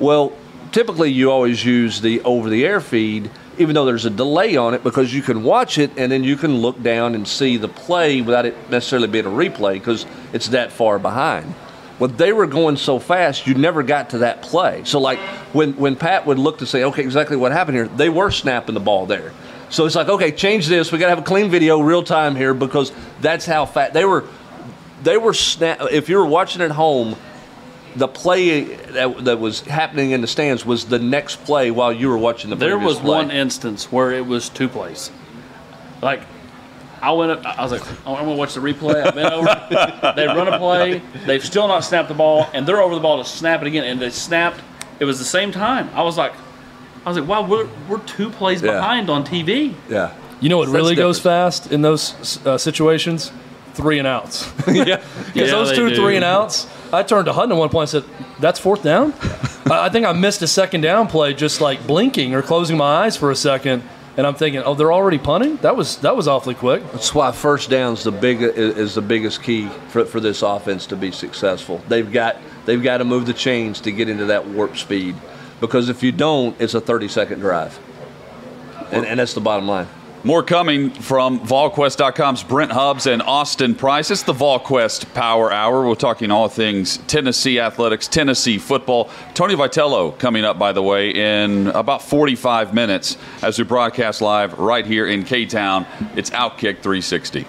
Well, 0.01 0.33
typically 0.71 1.11
you 1.11 1.31
always 1.31 1.63
use 1.63 2.01
the 2.01 2.21
over 2.21 2.49
the 2.49 2.65
air 2.65 2.81
feed, 2.81 3.29
even 3.59 3.75
though 3.75 3.85
there's 3.85 4.05
a 4.05 4.09
delay 4.09 4.57
on 4.57 4.73
it, 4.73 4.83
because 4.83 5.13
you 5.13 5.21
can 5.21 5.43
watch 5.43 5.77
it 5.77 5.91
and 5.95 6.11
then 6.11 6.23
you 6.23 6.35
can 6.35 6.57
look 6.57 6.81
down 6.81 7.13
and 7.13 7.27
see 7.27 7.57
the 7.57 7.67
play 7.67 8.19
without 8.21 8.47
it 8.47 8.55
necessarily 8.71 9.07
being 9.07 9.27
a 9.27 9.29
replay 9.29 9.73
because 9.73 10.07
it's 10.33 10.47
that 10.49 10.71
far 10.71 10.97
behind. 10.97 11.51
When 11.99 12.17
they 12.17 12.33
were 12.33 12.47
going 12.47 12.77
so 12.77 12.97
fast, 12.97 13.45
you 13.45 13.53
never 13.53 13.83
got 13.83 14.09
to 14.09 14.17
that 14.19 14.41
play. 14.41 14.81
So, 14.85 14.99
like 14.99 15.19
when, 15.53 15.73
when 15.77 15.95
Pat 15.95 16.25
would 16.25 16.39
look 16.39 16.57
to 16.57 16.65
say, 16.65 16.83
okay, 16.85 17.03
exactly 17.03 17.37
what 17.37 17.51
happened 17.51 17.77
here, 17.77 17.87
they 17.87 18.09
were 18.09 18.31
snapping 18.31 18.73
the 18.73 18.79
ball 18.79 19.05
there. 19.05 19.31
So 19.69 19.85
it's 19.85 19.93
like, 19.93 20.09
okay, 20.09 20.31
change 20.31 20.67
this. 20.67 20.91
We 20.91 20.97
got 20.97 21.05
to 21.05 21.11
have 21.11 21.19
a 21.19 21.27
clean 21.27 21.51
video, 21.51 21.79
real 21.79 22.01
time 22.01 22.35
here, 22.35 22.55
because 22.55 22.91
that's 23.21 23.45
how 23.45 23.67
fast 23.67 23.93
they 23.93 24.03
were. 24.03 24.25
They 25.03 25.17
were 25.17 25.35
snap. 25.35 25.79
If 25.91 26.09
you 26.09 26.17
were 26.17 26.25
watching 26.25 26.63
at 26.63 26.71
home, 26.71 27.15
the 27.95 28.07
play 28.07 28.63
that, 28.63 29.25
that 29.25 29.39
was 29.39 29.61
happening 29.61 30.11
in 30.11 30.21
the 30.21 30.27
stands 30.27 30.65
was 30.65 30.85
the 30.85 30.99
next 30.99 31.43
play 31.45 31.71
while 31.71 31.91
you 31.91 32.09
were 32.09 32.17
watching 32.17 32.49
the 32.49 32.55
There 32.55 32.77
was 32.77 32.99
play. 32.99 33.09
one 33.09 33.31
instance 33.31 33.91
where 33.91 34.11
it 34.11 34.25
was 34.25 34.49
two 34.49 34.67
plays. 34.69 35.11
Like, 36.01 36.21
I 37.01 37.11
went 37.13 37.31
up, 37.31 37.45
I 37.45 37.63
was 37.63 37.71
like, 37.71 37.81
oh, 38.05 38.15
I'm 38.15 38.25
going 38.25 38.35
to 38.35 38.39
watch 38.39 38.53
the 38.53 38.59
replay. 38.61 39.05
I 39.05 39.11
bent 39.11 39.33
over. 39.33 40.13
they 40.15 40.27
run 40.27 40.47
a 40.47 40.57
play. 40.59 41.01
They've 41.25 41.43
still 41.43 41.67
not 41.67 41.83
snapped 41.83 42.09
the 42.09 42.13
ball, 42.15 42.47
and 42.53 42.65
they're 42.67 42.81
over 42.81 42.93
the 42.95 43.01
ball 43.01 43.17
to 43.23 43.27
snap 43.27 43.61
it 43.61 43.67
again. 43.67 43.83
And 43.85 43.99
they 43.99 44.09
snapped. 44.11 44.61
It 44.99 45.05
was 45.05 45.17
the 45.17 45.25
same 45.25 45.51
time. 45.51 45.89
I 45.93 46.03
was 46.03 46.17
like, 46.17 46.33
I 47.05 47.09
was 47.09 47.17
like, 47.17 47.27
wow, 47.27 47.45
we're, 47.47 47.67
we're 47.89 47.97
two 47.99 48.29
plays 48.29 48.61
Yeah. 48.61 48.73
behind 48.73 49.09
on 49.09 49.23
TV. 49.25 49.73
yeah. 49.89 50.13
You 50.39 50.49
know 50.49 50.57
what 50.57 50.65
That's 50.69 50.75
really 50.75 50.95
goes 50.95 51.19
fast 51.19 51.71
in 51.71 51.81
those 51.83 52.43
uh, 52.47 52.57
situations? 52.57 53.31
Three 53.73 53.99
and 53.99 54.07
outs. 54.07 54.51
yeah. 54.67 55.01
Because 55.33 55.35
Yeah, 55.35 55.45
those 55.47 55.71
two 55.71 55.89
do. 55.89 55.95
three 55.95 56.15
and 56.15 56.25
outs, 56.25 56.67
I 56.91 57.03
turned 57.03 57.25
to 57.25 57.33
Hutton 57.33 57.51
at 57.51 57.57
one 57.57 57.69
point 57.69 57.93
and 57.93 58.03
said, 58.03 58.11
"That's 58.39 58.59
fourth 58.59 58.83
down." 58.83 59.13
I 59.69 59.85
I 59.85 59.89
think 59.89 60.05
I 60.05 60.13
missed 60.13 60.41
a 60.41 60.47
second 60.47 60.81
down 60.81 61.07
play, 61.07 61.33
just 61.33 61.61
like 61.61 61.85
blinking 61.87 62.33
or 62.35 62.41
closing 62.41 62.77
my 62.77 63.05
eyes 63.05 63.15
for 63.15 63.31
a 63.31 63.35
second, 63.35 63.83
and 64.17 64.27
I'm 64.27 64.35
thinking, 64.35 64.61
"Oh, 64.65 64.73
they're 64.75 64.91
already 64.91 65.17
punting." 65.17 65.55
That 65.57 65.75
was 65.77 65.97
that 65.97 66.15
was 66.15 66.27
awfully 66.27 66.55
quick. 66.55 66.83
That's 66.91 67.15
why 67.15 67.31
first 67.31 67.69
down's 67.69 68.03
the 68.03 68.11
big 68.11 68.41
is, 68.41 68.77
is 68.77 68.95
the 68.95 69.01
biggest 69.01 69.41
key 69.41 69.69
for, 69.87 70.03
for 70.05 70.19
this 70.19 70.41
offense 70.41 70.85
to 70.87 70.95
be 70.97 71.11
successful. 71.11 71.81
They've 71.87 72.11
got 72.11 72.37
they've 72.65 72.83
got 72.83 72.97
to 72.97 73.05
move 73.05 73.25
the 73.25 73.33
chains 73.33 73.79
to 73.81 73.91
get 73.91 74.09
into 74.09 74.25
that 74.25 74.47
warp 74.47 74.77
speed, 74.77 75.15
because 75.61 75.87
if 75.87 76.03
you 76.03 76.11
don't, 76.11 76.59
it's 76.59 76.73
a 76.73 76.81
30 76.81 77.07
second 77.07 77.39
drive, 77.39 77.79
and, 78.91 79.05
and 79.05 79.19
that's 79.19 79.33
the 79.33 79.41
bottom 79.41 79.67
line. 79.67 79.87
More 80.23 80.43
coming 80.43 80.91
from 80.91 81.39
VolQuest.com's 81.39 82.43
Brent 82.43 82.71
Hubbs 82.71 83.07
and 83.07 83.23
Austin 83.23 83.73
Price. 83.73 84.11
It's 84.11 84.21
the 84.21 84.33
VolQuest 84.33 85.15
Power 85.15 85.51
Hour. 85.51 85.87
We're 85.87 85.95
talking 85.95 86.29
all 86.29 86.47
things 86.47 86.97
Tennessee 87.07 87.59
athletics, 87.59 88.07
Tennessee 88.07 88.59
football. 88.59 89.09
Tony 89.33 89.55
Vitello 89.55 90.15
coming 90.19 90.45
up, 90.45 90.59
by 90.59 90.73
the 90.73 90.83
way, 90.83 91.09
in 91.09 91.69
about 91.69 92.03
45 92.03 92.71
minutes 92.71 93.17
as 93.41 93.57
we 93.57 93.63
broadcast 93.63 94.21
live 94.21 94.59
right 94.59 94.85
here 94.85 95.07
in 95.07 95.23
K 95.23 95.47
Town. 95.47 95.87
It's 96.15 96.29
Outkick 96.29 96.83
360. 96.83 97.47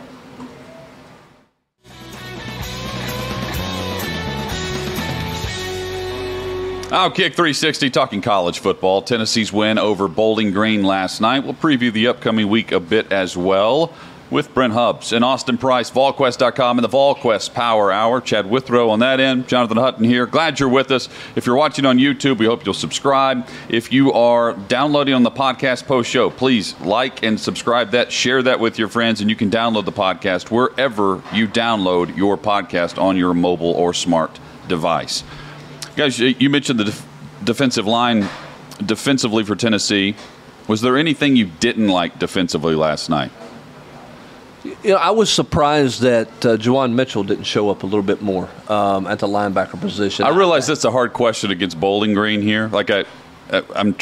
Outkick 6.93 7.33
360 7.33 7.89
talking 7.89 8.21
college 8.21 8.59
football. 8.59 9.01
Tennessee's 9.01 9.51
win 9.51 9.79
over 9.79 10.09
Bowling 10.09 10.51
Green 10.51 10.83
last 10.83 11.23
night. 11.23 11.43
We'll 11.43 11.55
preview 11.55 11.91
the 11.91 12.09
upcoming 12.09 12.51
week 12.51 12.71
a 12.71 12.81
bit 12.81 13.11
as 13.11 13.35
well 13.35 13.95
with 14.29 14.53
Brent 14.53 14.75
Hubbs 14.75 15.15
and 15.15 15.25
Austin 15.25 15.57
Price, 15.57 15.91
VolQuest.com 15.91 16.77
and 16.77 16.85
the 16.85 16.91
VolQuest 16.91 17.55
Power 17.55 17.91
Hour. 17.91 18.21
Chad 18.21 18.51
Withrow 18.51 18.91
on 18.91 18.99
that 18.99 19.21
end, 19.21 19.49
Jonathan 19.49 19.79
Hutton 19.79 20.05
here. 20.05 20.27
Glad 20.27 20.61
you're 20.61 20.69
with 20.69 20.91
us. 20.91 21.09
If 21.35 21.47
you're 21.47 21.57
watching 21.57 21.87
on 21.87 21.97
YouTube, 21.97 22.37
we 22.37 22.45
hope 22.45 22.67
you'll 22.67 22.75
subscribe. 22.75 23.49
If 23.71 23.91
you 23.91 24.13
are 24.13 24.53
downloading 24.53 25.15
on 25.15 25.23
the 25.23 25.31
podcast 25.31 25.87
post 25.87 26.11
show, 26.11 26.29
please 26.29 26.79
like 26.81 27.23
and 27.23 27.41
subscribe 27.41 27.93
that, 27.93 28.13
share 28.13 28.43
that 28.43 28.61
with 28.61 28.79
your 28.79 28.89
friends, 28.89 29.23
and 29.23 29.31
you 29.31 29.37
can 29.37 29.51
download 29.51 29.87
the 29.87 29.93
podcast 29.93 30.51
wherever 30.51 31.23
you 31.33 31.49
download 31.49 32.15
your 32.15 32.37
podcast 32.37 33.01
on 33.01 33.17
your 33.17 33.33
mobile 33.33 33.71
or 33.71 33.95
smart 33.95 34.39
device. 34.69 35.25
Guys, 35.97 36.19
you 36.19 36.49
mentioned 36.49 36.81
the 36.81 36.85
def- 36.85 37.07
defensive 37.45 37.87
line 37.87 38.27
defensively 38.85 39.45
for 39.45 39.55
Tennessee. 39.55 40.15
Was 40.69 40.81
there 40.81 40.97
anything 40.97 41.37
you 41.37 41.47
didn't 41.61 41.89
like 41.89 42.19
defensively 42.19 42.75
last 42.75 43.11
night? 43.11 43.31
You 44.65 44.75
know, 44.93 44.97
I 44.97 45.11
was 45.11 45.29
surprised 45.29 46.01
that 46.03 46.29
uh, 46.47 46.57
Juwan 46.57 46.93
Mitchell 46.95 47.25
didn't 47.25 47.45
show 47.45 47.69
up 47.69 47.83
a 47.83 47.87
little 47.87 48.03
bit 48.05 48.23
more 48.23 48.49
um, 48.69 49.07
at 49.07 49.19
the 49.19 49.27
linebacker 49.27 49.79
position. 49.81 50.25
I 50.25 50.31
realize 50.31 50.67
that's 50.67 50.85
a 50.85 50.91
hard 50.91 51.13
question 51.13 51.51
against 51.51 51.79
Bowling 51.81 52.15
Green 52.15 52.41
here. 52.41 52.69
Like 52.69 52.89
I, 52.91 53.05
I- 53.53 53.65
I'm 53.75 53.95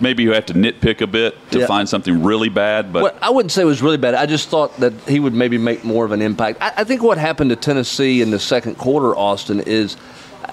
maybe 0.00 0.24
you 0.24 0.32
have 0.32 0.46
to 0.46 0.54
nitpick 0.54 1.00
a 1.00 1.06
bit 1.06 1.36
to 1.52 1.60
Yeah. 1.60 1.66
find 1.66 1.88
something 1.88 2.24
really 2.24 2.48
bad, 2.48 2.92
but 2.92 3.02
Well, 3.04 3.14
I 3.22 3.30
wouldn't 3.30 3.52
say 3.52 3.62
it 3.62 3.66
was 3.66 3.80
really 3.80 3.96
bad. 3.96 4.14
I 4.14 4.26
just 4.26 4.48
thought 4.48 4.76
that 4.78 4.92
he 5.08 5.20
would 5.20 5.34
maybe 5.34 5.56
make 5.56 5.84
more 5.84 6.04
of 6.04 6.10
an 6.12 6.20
impact. 6.20 6.58
I, 6.60 6.72
I 6.78 6.84
think 6.84 7.02
what 7.02 7.16
happened 7.16 7.50
to 7.50 7.56
Tennessee 7.56 8.20
in 8.20 8.30
the 8.32 8.40
second 8.40 8.76
quarter, 8.78 9.16
Austin, 9.16 9.60
is 9.60 9.96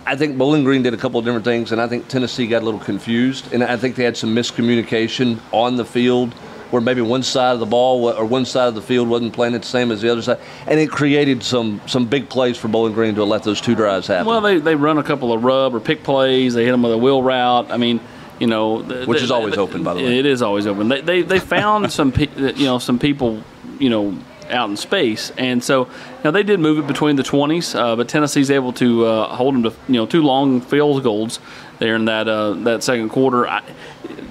I 0.05 0.15
think 0.15 0.37
Bowling 0.37 0.63
Green 0.63 0.83
did 0.83 0.93
a 0.93 0.97
couple 0.97 1.19
of 1.19 1.25
different 1.25 1.45
things, 1.45 1.71
and 1.71 1.79
I 1.81 1.87
think 1.87 2.07
Tennessee 2.07 2.45
got 2.47 2.61
a 2.61 2.65
little 2.65 2.79
confused, 2.79 3.53
and 3.53 3.63
I 3.63 3.77
think 3.77 3.95
they 3.95 4.03
had 4.03 4.17
some 4.17 4.35
miscommunication 4.35 5.39
on 5.51 5.77
the 5.77 5.85
field. 5.85 6.33
Where 6.71 6.81
maybe 6.81 7.01
one 7.01 7.21
side 7.21 7.51
of 7.53 7.59
the 7.59 7.67
ball 7.67 8.09
or 8.11 8.25
one 8.25 8.45
side 8.45 8.67
of 8.67 8.73
the 8.73 8.81
field 8.81 9.07
wasn't 9.07 9.33
playing 9.33 9.53
it 9.53 9.59
the 9.61 9.67
same 9.67 9.91
as 9.91 10.01
the 10.01 10.11
other 10.11 10.23
side, 10.23 10.39
and 10.65 10.79
it 10.79 10.89
created 10.89 11.43
some 11.43 11.79
some 11.85 12.07
big 12.07 12.29
plays 12.29 12.57
for 12.57 12.67
Bowling 12.67 12.93
Green 12.93 13.13
to 13.13 13.23
let 13.23 13.43
those 13.43 13.61
two 13.61 13.75
drives 13.75 14.07
happen. 14.07 14.25
Well, 14.25 14.41
they, 14.41 14.57
they 14.57 14.73
run 14.73 14.97
a 14.97 15.03
couple 15.03 15.31
of 15.31 15.43
rub 15.43 15.75
or 15.75 15.79
pick 15.79 16.01
plays. 16.01 16.55
They 16.55 16.65
hit 16.65 16.71
them 16.71 16.81
with 16.81 16.91
a 16.93 16.97
wheel 16.97 17.21
route. 17.21 17.69
I 17.69 17.77
mean, 17.77 17.99
you 18.39 18.47
know, 18.47 18.81
the, 18.81 19.05
Which 19.05 19.19
the- 19.19 19.25
is 19.25 19.29
always 19.29 19.53
the- 19.53 19.61
open, 19.61 19.83
by 19.83 19.93
the 19.93 19.99
way. 19.99 20.17
It 20.17 20.25
is 20.25 20.41
always 20.41 20.65
open. 20.65 20.87
They 20.87 21.01
they, 21.01 21.21
they 21.21 21.37
found 21.39 21.91
some 21.91 22.11
pe- 22.11 22.35
you 22.55 22.65
know 22.65 22.79
some 22.79 22.97
people 22.97 23.43
you 23.77 23.91
know 23.91 24.17
out 24.53 24.69
in 24.69 24.77
space, 24.77 25.31
and 25.37 25.63
so 25.63 25.89
now 26.23 26.31
they 26.31 26.43
did 26.43 26.59
move 26.59 26.79
it 26.79 26.87
between 26.87 27.15
the 27.15 27.23
twenties, 27.23 27.75
uh, 27.75 27.95
but 27.95 28.07
Tennessee's 28.07 28.51
able 28.51 28.73
to 28.73 29.05
uh, 29.05 29.35
hold 29.35 29.55
them 29.55 29.63
to 29.63 29.73
you 29.87 29.95
know 29.95 30.05
two 30.05 30.21
long 30.21 30.61
field 30.61 31.03
goals 31.03 31.39
there 31.79 31.95
in 31.95 32.05
that 32.05 32.27
uh, 32.27 32.53
that 32.53 32.83
second 32.83 33.09
quarter. 33.09 33.47
I, 33.47 33.61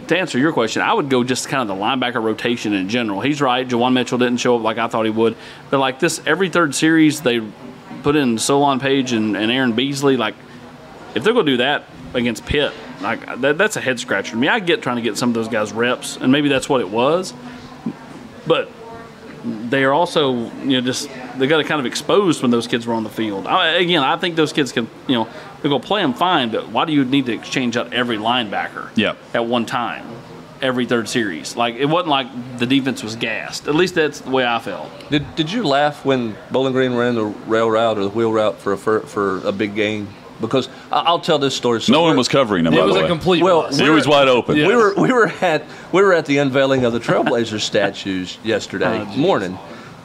to 0.09 0.19
answer 0.19 0.39
your 0.39 0.53
question, 0.53 0.83
I 0.83 0.93
would 0.93 1.09
go 1.09 1.25
just 1.25 1.49
kind 1.49 1.69
of 1.69 1.77
the 1.77 1.83
linebacker 1.83 2.23
rotation 2.23 2.73
in 2.73 2.89
general. 2.89 3.21
He's 3.21 3.41
right. 3.41 3.67
Juwan 3.67 3.93
Mitchell 3.93 4.19
didn't 4.19 4.39
show 4.39 4.57
up 4.57 4.63
like 4.63 4.79
I 4.79 4.89
thought 4.89 5.05
he 5.05 5.11
would, 5.11 5.37
but 5.71 5.79
like 5.79 6.01
this 6.01 6.21
every 6.27 6.49
third 6.49 6.75
series 6.75 7.21
they 7.21 7.41
put 8.03 8.17
in 8.17 8.39
Solon 8.39 8.81
Page 8.81 9.13
and, 9.13 9.37
and 9.37 9.51
Aaron 9.51 9.73
Beasley. 9.73 10.17
Like 10.17 10.35
if 11.15 11.25
they're 11.25 11.33
to 11.33 11.43
do 11.43 11.57
that 11.59 11.85
against 12.15 12.45
Pitt, 12.45 12.73
like 13.01 13.41
that, 13.41 13.59
that's 13.59 13.77
a 13.77 13.81
head 13.81 14.01
scratcher 14.01 14.33
to 14.33 14.37
me. 14.37 14.49
I 14.49 14.61
get 14.61 14.83
trying 14.83 14.97
to 14.97 15.03
get 15.03 15.17
some 15.17 15.31
of 15.31 15.35
those 15.35 15.49
guys 15.49 15.73
reps, 15.73 16.17
and 16.17 16.33
maybe 16.33 16.49
that's 16.49 16.69
what 16.69 16.81
it 16.81 16.91
was, 16.91 17.33
but 18.47 18.71
they 19.45 19.85
are 19.85 19.93
also 19.93 20.33
you 20.63 20.79
know 20.79 20.81
just 20.81 21.09
they 21.37 21.47
got 21.47 21.59
to 21.59 21.65
kind 21.65 21.81
of 21.81 21.87
exposed 21.87 22.43
when 22.43 22.51
those 22.51 22.67
kids 22.67 22.87
were 22.87 22.95
on 22.95 23.03
the 23.05 23.11
field. 23.11 23.47
I, 23.47 23.75
again, 23.75 24.03
I 24.03 24.17
think 24.17 24.37
those 24.37 24.53
kids 24.53 24.73
can 24.73 24.89
you 25.09 25.15
know 25.15 25.25
they're 25.61 25.69
going 25.71 25.81
to 25.83 25.87
play 25.87 26.03
them 26.03 26.15
fine, 26.15 26.51
but 26.51 26.69
why 26.69 26.85
do 26.85 26.93
you 26.93 27.05
need 27.05 27.27
to 27.27 27.33
exchange 27.33 27.77
out 27.77 27.93
every 27.93 28.17
linebacker 28.17 28.91
Yep. 28.97 29.17
at 29.35 29.47
one 29.47 29.67
time? 29.67 30.07
Every 30.61 30.87
third 30.87 31.09
series, 31.09 31.57
like 31.57 31.75
it 31.75 31.87
wasn't 31.87 32.11
like 32.11 32.59
the 32.59 32.67
defense 32.67 33.03
was 33.03 33.17
gassed. 33.17 33.67
At 33.67 33.75
least 33.75 33.97
that's 33.97 34.21
the 34.21 34.31
way 34.31 34.47
I 34.47 34.61
felt. 34.61 34.89
Did, 35.11 35.35
did 35.35 35.51
you 35.51 35.65
laugh 35.65 36.05
when 36.05 36.37
Bowling 36.53 36.73
Green 36.73 36.95
ran 36.95 37.17
the 37.17 37.25
rail 37.25 37.69
route 37.69 37.99
or 37.99 38.03
the 38.05 38.11
wheel 38.11 38.33
route 38.33 38.59
for 38.61 38.73
a 38.75 38.79
for, 38.79 39.01
for 39.01 39.39
a 39.45 39.51
big 39.51 39.75
game? 39.75 40.07
Because 40.43 40.69
I- 40.91 41.01
I'll 41.07 41.21
tell 41.21 41.39
this 41.39 41.57
story. 41.57 41.81
So 41.81 41.93
no 41.93 42.03
one 42.03 42.17
was 42.19 42.29
covering 42.29 42.67
him. 42.67 42.75
It 42.75 42.77
by 42.77 42.85
was 42.85 42.95
the 42.95 43.01
a 43.01 43.03
way. 43.05 43.09
complete 43.09 43.43
Well, 43.43 43.63
bust. 43.63 43.81
He 43.81 43.89
was 43.89 44.07
wide 44.07 44.29
open. 44.29 44.57
Yeah. 44.57 44.67
We 44.67 44.77
were 44.77 44.93
we 44.95 45.11
were 45.11 45.33
at 45.41 45.65
we 45.93 46.03
were 46.03 46.13
at 46.13 46.27
the 46.27 46.37
unveiling 46.39 46.85
of 46.85 46.93
the 46.93 47.01
Trailblazer 47.01 47.61
statues 47.71 48.37
yesterday 48.45 49.07
oh, 49.09 49.17
morning, 49.17 49.59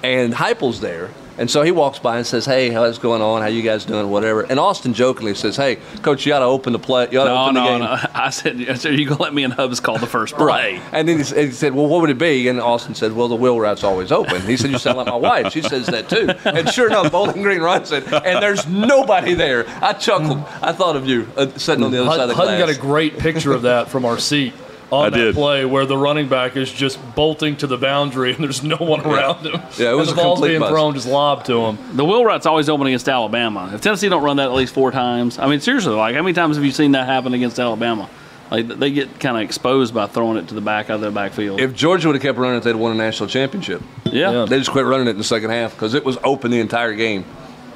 and 0.03 0.33
Heupel's 0.33 0.79
there, 0.79 1.09
And 1.39 1.49
so 1.51 1.61
he 1.61 1.71
walks 1.71 1.99
by 1.99 2.17
and 2.17 2.25
says, 2.25 2.45
"Hey, 2.45 2.69
how's 2.69 2.97
going 2.97 3.21
on? 3.21 3.41
How 3.41 3.47
you 3.47 3.61
guys 3.61 3.85
doing? 3.85 4.09
Whatever." 4.09 4.41
And 4.41 4.59
Austin 4.59 4.93
jokingly 4.93 5.35
says, 5.35 5.55
"Hey, 5.55 5.77
coach, 6.01 6.25
you 6.25 6.31
got 6.31 6.39
to 6.39 6.45
open 6.45 6.73
the 6.73 6.79
play. 6.79 7.05
You 7.05 7.11
got 7.13 7.25
to 7.25 7.29
No, 7.29 7.41
open 7.43 7.53
the 7.55 7.61
game." 7.61 7.79
no. 7.81 7.97
I 8.15 8.29
said, 8.31 8.65
I 8.69 8.73
said, 8.73 8.99
you 8.99 9.07
gonna 9.07 9.21
let 9.21 9.33
me 9.33 9.43
and 9.43 9.53
Hubbs 9.53 9.79
call 9.79 9.97
the 9.99 10.07
first 10.07 10.35
play? 10.35 10.45
right. 10.45 10.81
And 10.91 11.07
then 11.07 11.17
he, 11.19 11.23
he 11.23 11.51
said, 11.51 11.73
"Well, 11.75 11.85
what 11.87 12.01
would 12.01 12.09
it 12.09 12.17
be?" 12.17 12.47
And 12.47 12.59
Austin 12.59 12.95
said, 12.95 13.13
"Well, 13.13 13.27
the 13.27 13.35
wheel 13.35 13.59
route's 13.59 13.83
always 13.83 14.11
open." 14.11 14.41
He 14.41 14.57
said, 14.57 14.71
"You 14.71 14.79
sound 14.79 14.97
like 14.97 15.07
my 15.07 15.15
wife. 15.15 15.53
She 15.53 15.61
says 15.61 15.85
that 15.87 16.09
too." 16.09 16.29
And 16.45 16.67
sure 16.69 16.87
enough, 16.87 17.11
Bowling 17.11 17.41
Green 17.43 17.61
runs 17.61 17.91
it, 17.91 18.11
and 18.11 18.41
there's 18.41 18.65
nobody 18.67 19.33
there. 19.35 19.65
I 19.81 19.93
chuckled. 19.93 20.39
I 20.61 20.71
thought 20.73 20.95
of 20.95 21.07
you 21.07 21.27
uh, 21.37 21.47
sitting 21.57 21.83
on 21.83 21.91
the 21.91 22.01
other 22.01 22.09
side 22.09 22.21
of 22.21 22.29
the 22.29 22.35
Hutton 22.35 22.57
glass. 22.57 22.67
got 22.75 22.77
a 22.77 22.81
great 22.81 23.17
picture 23.19 23.53
of 23.53 23.61
that 23.61 23.89
from 23.89 24.05
our 24.05 24.17
seat 24.17 24.53
on 24.91 25.05
I 25.07 25.09
that 25.09 25.17
did. 25.17 25.35
play 25.35 25.65
where 25.65 25.85
the 25.85 25.97
running 25.97 26.29
back 26.29 26.55
is 26.55 26.71
just 26.71 26.97
bolting 27.15 27.57
to 27.57 27.67
the 27.67 27.77
boundary 27.77 28.33
and 28.33 28.43
there's 28.43 28.63
no 28.63 28.77
one 28.77 29.01
around 29.01 29.45
him. 29.45 29.61
Yeah, 29.77 29.91
it 29.91 29.95
was 29.95 30.07
and 30.09 30.17
a 30.17 30.21
the 30.21 30.23
ball's 30.25 30.41
being 30.41 30.59
bust. 30.61 30.71
thrown 30.71 30.93
just 30.93 31.07
lobbed 31.07 31.45
to 31.47 31.65
him. 31.65 31.77
The 31.97 32.05
wheel 32.05 32.23
route's 32.23 32.45
always 32.45 32.69
open 32.69 32.87
against 32.87 33.09
Alabama. 33.09 33.69
If 33.73 33.81
Tennessee 33.81 34.07
don't 34.09 34.23
run 34.23 34.37
that 34.37 34.45
at 34.47 34.53
least 34.53 34.73
four 34.73 34.91
times, 34.91 35.39
I 35.39 35.47
mean, 35.47 35.59
seriously, 35.59 35.93
like 35.93 36.15
how 36.15 36.21
many 36.21 36.33
times 36.33 36.55
have 36.55 36.63
you 36.63 36.71
seen 36.71 36.93
that 36.93 37.05
happen 37.05 37.33
against 37.33 37.59
Alabama? 37.59 38.09
Like 38.49 38.67
they 38.69 38.91
get 38.91 39.19
kind 39.19 39.35
of 39.35 39.43
exposed 39.43 39.93
by 39.93 40.07
throwing 40.07 40.37
it 40.37 40.47
to 40.47 40.53
the 40.53 40.61
back 40.61 40.89
out 40.89 40.95
of 40.95 41.01
their 41.01 41.11
backfield. 41.11 41.59
if 41.59 41.73
Georgia 41.75 42.07
would 42.07 42.15
have 42.15 42.23
kept 42.23 42.37
running 42.37 42.57
it, 42.59 42.63
they'd 42.63 42.75
won 42.77 42.93
a 42.93 42.95
national 42.95 43.27
championship. 43.27 43.81
yeah. 44.05 44.31
Yeah. 44.31 44.45
They 44.45 44.57
just 44.57 44.71
quit 44.71 44.85
running 44.85 45.07
it 45.07 45.11
in 45.11 45.17
the 45.17 45.23
second 45.25 45.49
half 45.49 45.73
because 45.73 45.93
it 45.95 46.05
was 46.05 46.17
open 46.23 46.49
the 46.51 46.61
entire 46.61 46.93
game. 46.93 47.25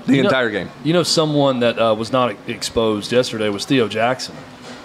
The 0.06 0.16
You 0.16 0.24
know- 0.24 0.30
entire 0.30 0.50
game. 0.50 0.70
You 0.86 0.94
know, 0.94 1.04
someone 1.04 1.60
that 1.60 1.78
uh, 1.78 1.94
was 1.94 2.14
not 2.14 2.36
exposed 2.48 3.12
yesterday 3.12 3.50
was 3.50 3.66
Theo 3.66 3.90
Jackson. 3.90 4.34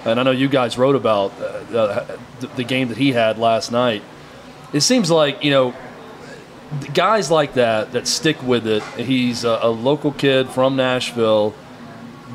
And 0.07 0.21
I 0.21 0.23
know 0.23 0.31
you 0.31 0.49
guys 0.49 0.79
wrote 0.79 0.95
about 0.95 1.33
uh, 1.41 2.05
the, 2.39 2.47
the 2.55 2.63
game 2.63 2.89
that 2.89 2.97
he 2.97 3.11
had 3.11 3.39
last 3.39 3.73
night. 3.73 4.03
It 4.73 4.83
seems 4.83 5.11
like, 5.11 5.43
you 5.43 5.51
know, 5.51 5.75
guys 6.95 7.29
like 7.29 7.55
that 7.55 7.91
that 7.93 8.07
stick 8.07 8.41
with 8.43 8.69
it. 8.69 8.85
He's 8.97 9.43
a, 9.43 9.59
a 9.63 9.69
local 9.69 10.13
kid 10.13 10.49
from 10.49 10.77
Nashville. 10.77 11.55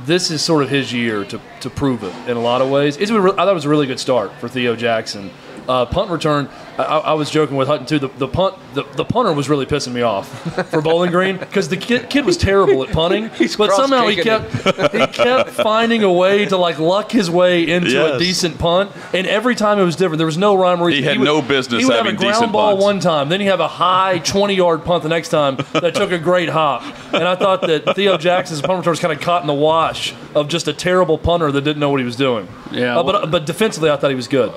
This 0.04 0.32
is 0.32 0.42
sort 0.42 0.64
of 0.64 0.70
his 0.70 0.92
year 0.92 1.24
to, 1.26 1.40
to 1.62 1.69
prove 1.69 2.04
it 2.04 2.13
in 2.30 2.38
a 2.38 2.41
lot 2.41 2.62
of 2.62 2.69
ways. 2.69 2.97
It's 2.97 3.12
I 3.12 3.15
thought 3.15 3.47
it 3.47 3.54
was 3.54 3.65
a 3.65 3.69
really 3.69 3.88
good 3.88 4.00
start 4.00 4.32
for 4.39 4.47
Theo 4.47 4.76
Jackson. 4.76 5.32
Uh, 5.69 5.86
punt 5.86 6.10
return. 6.10 6.50
I, 6.78 6.84
I 6.84 7.13
was 7.13 7.30
joking 7.30 7.56
with 7.56 7.67
Hutton 7.67 7.86
too. 7.86 8.00
The, 8.00 8.08
the 8.08 8.28
punt, 8.28 8.56
the, 8.74 8.84
the 8.95 9.06
punter 9.06 9.32
was 9.32 9.47
really 9.47 9.67
pissing 9.67 9.93
me 9.93 10.02
off 10.02 10.28
for 10.71 10.82
Bowling 10.82 11.12
Green 11.12 11.38
because 11.38 11.69
the 11.69 11.78
kid, 11.78 12.10
kid 12.10 12.26
was 12.26 12.36
terrible 12.36 12.84
at 12.84 12.91
punting, 12.91 13.30
He's 13.38 13.56
but 13.56 13.71
somehow 13.71 14.08
he 14.08 14.15
kept 14.15 14.52
he 14.91 15.06
kept 15.08 15.52
finding 15.52 16.02
a 16.04 16.12
way 16.12 16.45
to 16.45 16.58
like 16.58 16.80
luck 16.80 17.12
his 17.12 17.30
way 17.30 17.69
into 17.69 18.15
a 18.15 18.17
decent 18.17 18.58
punt. 18.58 18.91
And 19.13 19.28
every 19.28 19.54
time 19.54 19.78
it 19.78 19.84
was 19.84 19.95
different. 19.95 20.17
There 20.17 20.26
was 20.26 20.38
no 20.38 20.56
rhyme 20.56 20.82
or 20.82 20.88
reason. 20.88 21.04
He 21.04 21.08
had 21.08 21.19
would- 21.19 21.26
no 21.26 21.41
business 21.43 21.82
He 21.82 21.86
would 21.86 21.95
have 21.95 22.08
a 22.08 22.13
ground 22.13 22.52
ball 22.52 22.71
punts. 22.71 22.84
one 22.84 23.00
time, 23.00 23.30
then 23.30 23.39
you 23.39 23.52
have 23.52 23.60
a 23.60 23.67
high 23.67 24.17
twenty 24.17 24.56
yard 24.56 24.84
punt 24.84 25.04
the 25.04 25.10
next 25.10 25.30
time 25.30 25.58
that 25.74 25.93
took 25.93 26.12
a 26.12 26.19
great 26.19 26.50
hop. 26.50 26.82
And 27.13 27.24
I 27.24 27.36
thought 27.36 27.62
that 27.62 27.95
Theo 27.95 28.17
Jackson's 28.17 28.62
punt 28.62 28.80
return 28.80 28.91
was 28.91 29.00
kind 29.00 29.13
of 29.13 29.21
caught 29.21 29.41
in 29.41 29.47
the 29.47 29.54
wash 29.54 30.15
of 30.34 30.47
just 30.47 30.67
a 30.67 30.74
terrible 30.74 31.17
punter 31.19 31.51
that 31.52 31.62
didn't 31.64 31.80
know 31.80 31.90
what 31.90 32.00
he 32.00 32.06
was 32.06 32.16
doing. 32.16 32.48
Yeah, 32.72 32.98
Uh, 33.00 33.04
but 33.04 33.16
well- 33.16 33.28
but 33.28 33.46
defensively, 33.46 33.90
I 33.90 33.98
thought 33.98 34.10
he 34.10 34.16
was 34.16 34.28
good. 34.28 34.52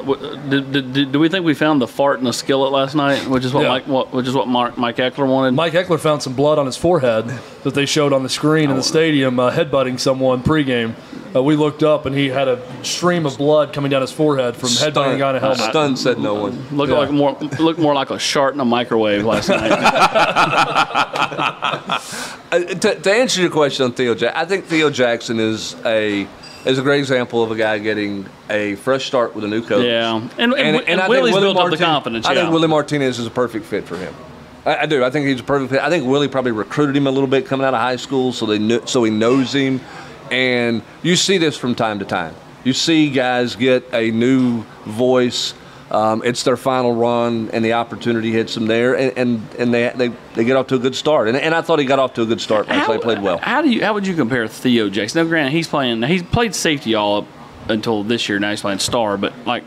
Did, 0.51 0.73
did, 0.73 0.93
did, 0.93 1.13
do 1.13 1.19
we 1.19 1.29
think 1.29 1.45
we 1.45 1.55
found 1.55 1.81
the 1.83 1.89
fart 1.89 2.19
in 2.19 2.25
the 2.25 2.33
skillet 2.33 2.73
last 2.73 2.95
night, 2.95 3.27
which 3.29 3.45
is 3.45 3.53
what 3.53 3.63
Yeah. 3.63 3.69
Mike, 3.69 3.87
what, 3.87 4.13
which 4.13 4.27
is 4.27 4.35
what 4.35 4.49
Mark, 4.49 4.79
Mike 4.79 4.97
Ekeler 4.97 5.27
wanted? 5.29 5.53
Mike 5.55 5.73
Ekeler 5.75 6.01
found 6.01 6.23
some 6.23 6.35
blood 6.35 6.59
on 6.59 6.67
his 6.67 6.77
forehead 6.77 7.27
that 7.65 7.75
they 7.75 7.87
showed 7.87 8.13
on 8.13 8.23
the 8.23 8.29
screen 8.29 8.71
in 8.71 8.77
the 8.77 8.83
stadium, 8.83 9.39
uh, 9.41 9.51
headbutting 9.51 9.99
someone 9.99 10.43
pregame. 10.43 10.95
Uh, 11.35 11.43
we 11.43 11.57
looked 11.57 11.83
up 11.83 12.07
and 12.07 12.15
he 12.15 12.29
had 12.29 12.47
a 12.47 12.61
stream 12.85 13.27
of 13.27 13.37
blood 13.37 13.73
coming 13.73 13.91
down 13.91 14.01
his 14.03 14.13
forehead 14.13 14.55
from 14.55 14.69
headbutting 14.69 15.17
a 15.17 15.19
guy 15.19 15.31
in 15.31 15.37
a 15.37 15.41
helmet. 15.41 15.59
Stunned 15.59 15.99
said 15.99 16.19
no 16.19 16.35
one. 16.35 16.65
Looked 16.71 16.93
Yeah. 16.93 16.99
like 16.99 17.11
more 17.11 17.37
looked 17.59 17.81
more 17.81 17.93
like 17.93 18.11
a 18.11 18.21
shark 18.21 18.55
in 18.55 18.61
a 18.61 18.65
microwave 18.65 19.25
last 19.25 19.49
night. 19.49 19.73
Uh, 22.53 22.59
to, 22.61 22.95
to 23.01 23.13
answer 23.13 23.41
your 23.41 23.51
question 23.51 23.85
on 23.85 23.93
Theo 23.93 24.15
Jackson, 24.15 24.41
I 24.41 24.45
think 24.45 24.67
Theo 24.67 24.89
Jackson 24.89 25.41
is 25.41 25.75
a 25.85 26.29
is 26.65 26.79
a 26.79 26.83
great 26.83 26.99
example 27.01 27.43
of 27.43 27.51
a 27.51 27.57
guy 27.57 27.79
getting 27.79 28.27
a 28.49 28.75
fresh 28.77 29.07
start 29.07 29.35
with 29.35 29.45
a 29.45 29.49
new 29.49 29.63
coach. 29.63 29.85
yeah, 29.85 30.17
and 30.39 30.55
and, 30.55 30.55
and, 30.55 31.01
I 31.01 31.07
think 31.07 31.09
Willie's 31.09 31.35
Willie 31.35 31.45
built 31.47 31.57
up 31.57 31.65
the 31.65 31.71
Martin- 31.71 31.79
confidence. 31.79 32.27
I 32.27 32.35
think 32.35 32.51
Willie 32.51 32.69
Martinez 32.69 33.19
is 33.19 33.27
a 33.27 33.31
perfect 33.31 33.67
fit 33.67 33.85
for 33.85 33.97
him. 33.97 34.15
I, 34.65 34.77
I 34.79 34.87
do. 34.87 35.05
I 35.05 35.11
think 35.11 35.27
he's 35.27 35.41
a 35.41 35.45
perfect 35.45 35.73
fit. 35.73 35.81
I 35.81 35.91
think 35.91 36.07
Willie 36.07 36.29
probably 36.29 36.53
recruited 36.53 36.97
him 36.97 37.07
a 37.07 37.11
little 37.11 37.29
bit 37.29 37.47
coming 37.47 37.67
out 37.67 37.75
of 37.75 37.81
high 37.81 37.97
school, 37.97 38.33
so 38.33 38.47
they 38.47 38.59
knew, 38.59 38.81
so 38.87 39.05
he 39.05 39.11
knows 39.11 39.53
him. 39.53 39.81
And 40.31 40.83
you 41.03 41.17
see 41.17 41.39
this 41.39 41.57
from 41.57 41.75
time 41.75 41.99
to 41.99 42.05
time. 42.05 42.35
You 42.65 42.73
see 42.73 43.11
guys 43.11 43.57
get 43.57 43.85
a 43.93 44.11
new 44.11 44.63
voice. 44.87 45.53
Um, 45.91 46.23
it's 46.25 46.43
their 46.43 46.57
final 46.57 46.95
run, 46.95 47.51
and 47.53 47.65
the 47.65 47.75
opportunity 47.75 48.33
hits 48.33 48.55
them 48.55 48.67
there, 48.67 48.97
and 48.97 49.17
and, 49.19 49.55
and 49.59 49.75
they, 49.75 49.93
they 49.95 50.09
they 50.35 50.45
get 50.45 50.57
off 50.57 50.69
to 50.69 50.77
a 50.77 50.79
good 50.79 50.97
start. 50.97 51.29
And, 51.29 51.37
and 51.37 51.55
I 51.55 51.61
thought 51.61 51.79
he 51.79 51.85
got 51.85 51.99
off 51.99 52.15
to 52.15 52.23
a 52.23 52.27
good 52.27 52.41
start. 52.41 52.71
He 52.71 52.81
played 52.81 53.23
well. 53.23 53.39
How 53.39 53.63
do 53.63 53.69
you? 53.69 53.85
How 53.85 53.93
would 53.95 54.07
you 54.07 54.15
compare 54.15 54.49
Theo 54.49 54.89
Jackson? 54.89 55.23
Now, 55.23 55.29
granted, 55.29 55.53
he's 55.53 55.69
playing. 55.69 56.03
He's 56.03 56.23
played 56.23 56.55
safety 56.55 56.95
all 56.95 57.19
up 57.19 57.27
until 57.69 58.03
this 58.03 58.29
year. 58.29 58.39
Now 58.39 58.51
he's 58.51 58.61
playing 58.61 58.79
star. 58.79 59.17
But 59.17 59.35
like, 59.47 59.65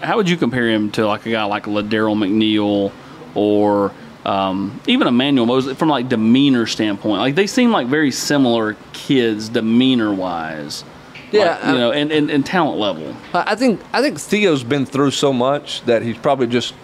how 0.00 0.16
would 0.16 0.28
you 0.28 0.36
compare 0.36 0.68
him 0.68 0.90
to 0.92 1.06
like 1.06 1.26
a 1.26 1.30
guy 1.30 1.44
like 1.44 1.64
Ladero 1.64 2.14
McNeil 2.16 2.92
or 3.34 3.92
um, 4.24 4.80
even 4.86 5.06
Emmanuel 5.06 5.46
Moseley 5.46 5.74
from 5.74 5.88
like 5.88 6.08
demeanor 6.08 6.66
standpoint? 6.66 7.20
Like 7.20 7.34
they 7.34 7.46
seem 7.46 7.70
like 7.70 7.86
very 7.86 8.10
similar 8.10 8.76
kids 8.92 9.48
demeanor 9.48 10.12
wise. 10.12 10.84
Yeah, 11.32 11.54
Like, 11.54 11.64
you 11.64 11.72
know, 11.78 11.92
and, 11.92 12.12
and, 12.12 12.30
and 12.30 12.44
talent 12.44 12.78
level. 12.78 13.16
I 13.32 13.54
think 13.54 13.80
I 13.92 14.02
think 14.02 14.18
Theo's 14.18 14.62
been 14.64 14.86
through 14.86 15.12
so 15.12 15.32
much 15.32 15.82
that 15.82 16.02
he's 16.02 16.18
probably 16.18 16.46
just 16.46 16.74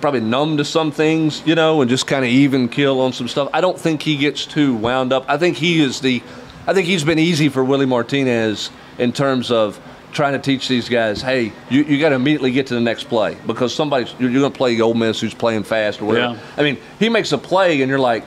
probably 0.00 0.20
numb 0.20 0.56
to 0.56 0.64
some 0.64 0.90
things, 0.90 1.42
you 1.46 1.54
know, 1.54 1.80
and 1.80 1.90
just 1.90 2.06
kind 2.06 2.24
of 2.24 2.30
even 2.30 2.68
kill 2.68 3.00
on 3.00 3.12
some 3.12 3.28
stuff. 3.28 3.48
I 3.52 3.60
don't 3.60 3.78
think 3.78 4.02
he 4.02 4.16
gets 4.16 4.46
too 4.46 4.74
wound 4.74 5.12
up. 5.12 5.24
I 5.28 5.36
think 5.36 5.56
he 5.56 5.80
is 5.82 6.00
the 6.00 6.22
I 6.66 6.72
think 6.74 6.86
he's 6.86 7.04
been 7.04 7.18
easy 7.18 7.48
for 7.48 7.64
Willie 7.64 7.86
Martinez 7.86 8.70
in 8.98 9.12
terms 9.12 9.50
of 9.50 9.80
trying 10.12 10.32
to 10.32 10.38
teach 10.38 10.68
these 10.68 10.88
guys, 10.88 11.22
hey, 11.22 11.52
you, 11.68 11.82
you 11.84 12.00
got 12.00 12.10
to 12.10 12.16
immediately 12.16 12.50
get 12.50 12.66
to 12.66 12.74
the 12.74 12.80
next 12.80 13.04
play 13.04 13.36
because 13.46 13.74
somebody's 13.74 14.12
you're, 14.18 14.30
you're 14.30 14.40
going 14.40 14.52
to 14.52 14.56
play 14.56 14.80
Ole 14.80 14.94
Miss 14.94 15.20
who's 15.20 15.34
playing 15.34 15.62
fast 15.62 16.00
or 16.02 16.06
whatever. 16.06 16.34
Yeah. 16.34 16.40
I 16.56 16.62
mean, 16.62 16.78
he 16.98 17.08
makes 17.08 17.32
a 17.32 17.38
play 17.38 17.80
and 17.80 17.88
you're 17.88 17.98
like, 17.98 18.24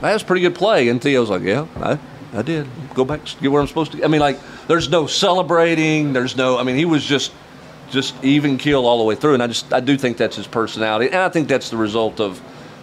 that's 0.00 0.22
a 0.22 0.26
pretty 0.26 0.42
good 0.42 0.54
play, 0.54 0.88
and 0.88 1.00
Theo's 1.00 1.30
like, 1.30 1.42
yeah, 1.42 1.66
I, 1.76 1.98
I 2.32 2.42
did. 2.42 2.66
Go 2.94 3.04
back, 3.04 3.24
to 3.24 3.40
get 3.40 3.50
where 3.50 3.60
I'm 3.60 3.68
supposed 3.68 3.92
to. 3.92 4.04
I 4.04 4.08
mean, 4.08 4.20
like, 4.20 4.38
there's 4.66 4.88
no 4.88 5.06
celebrating. 5.06 6.12
There's 6.12 6.36
no. 6.36 6.58
I 6.58 6.62
mean, 6.62 6.76
he 6.76 6.84
was 6.84 7.04
just 7.04 7.32
just 7.90 8.14
even 8.24 8.58
keel 8.58 8.84
all 8.84 8.98
the 8.98 9.04
way 9.04 9.14
through, 9.14 9.34
and 9.34 9.42
I 9.42 9.46
just 9.46 9.72
I 9.72 9.80
do 9.80 9.96
think 9.96 10.16
that's 10.16 10.36
his 10.36 10.46
personality, 10.46 11.06
and 11.06 11.16
I 11.16 11.28
think 11.28 11.48
that's 11.48 11.70
the 11.70 11.76
result 11.76 12.20
of 12.20 12.40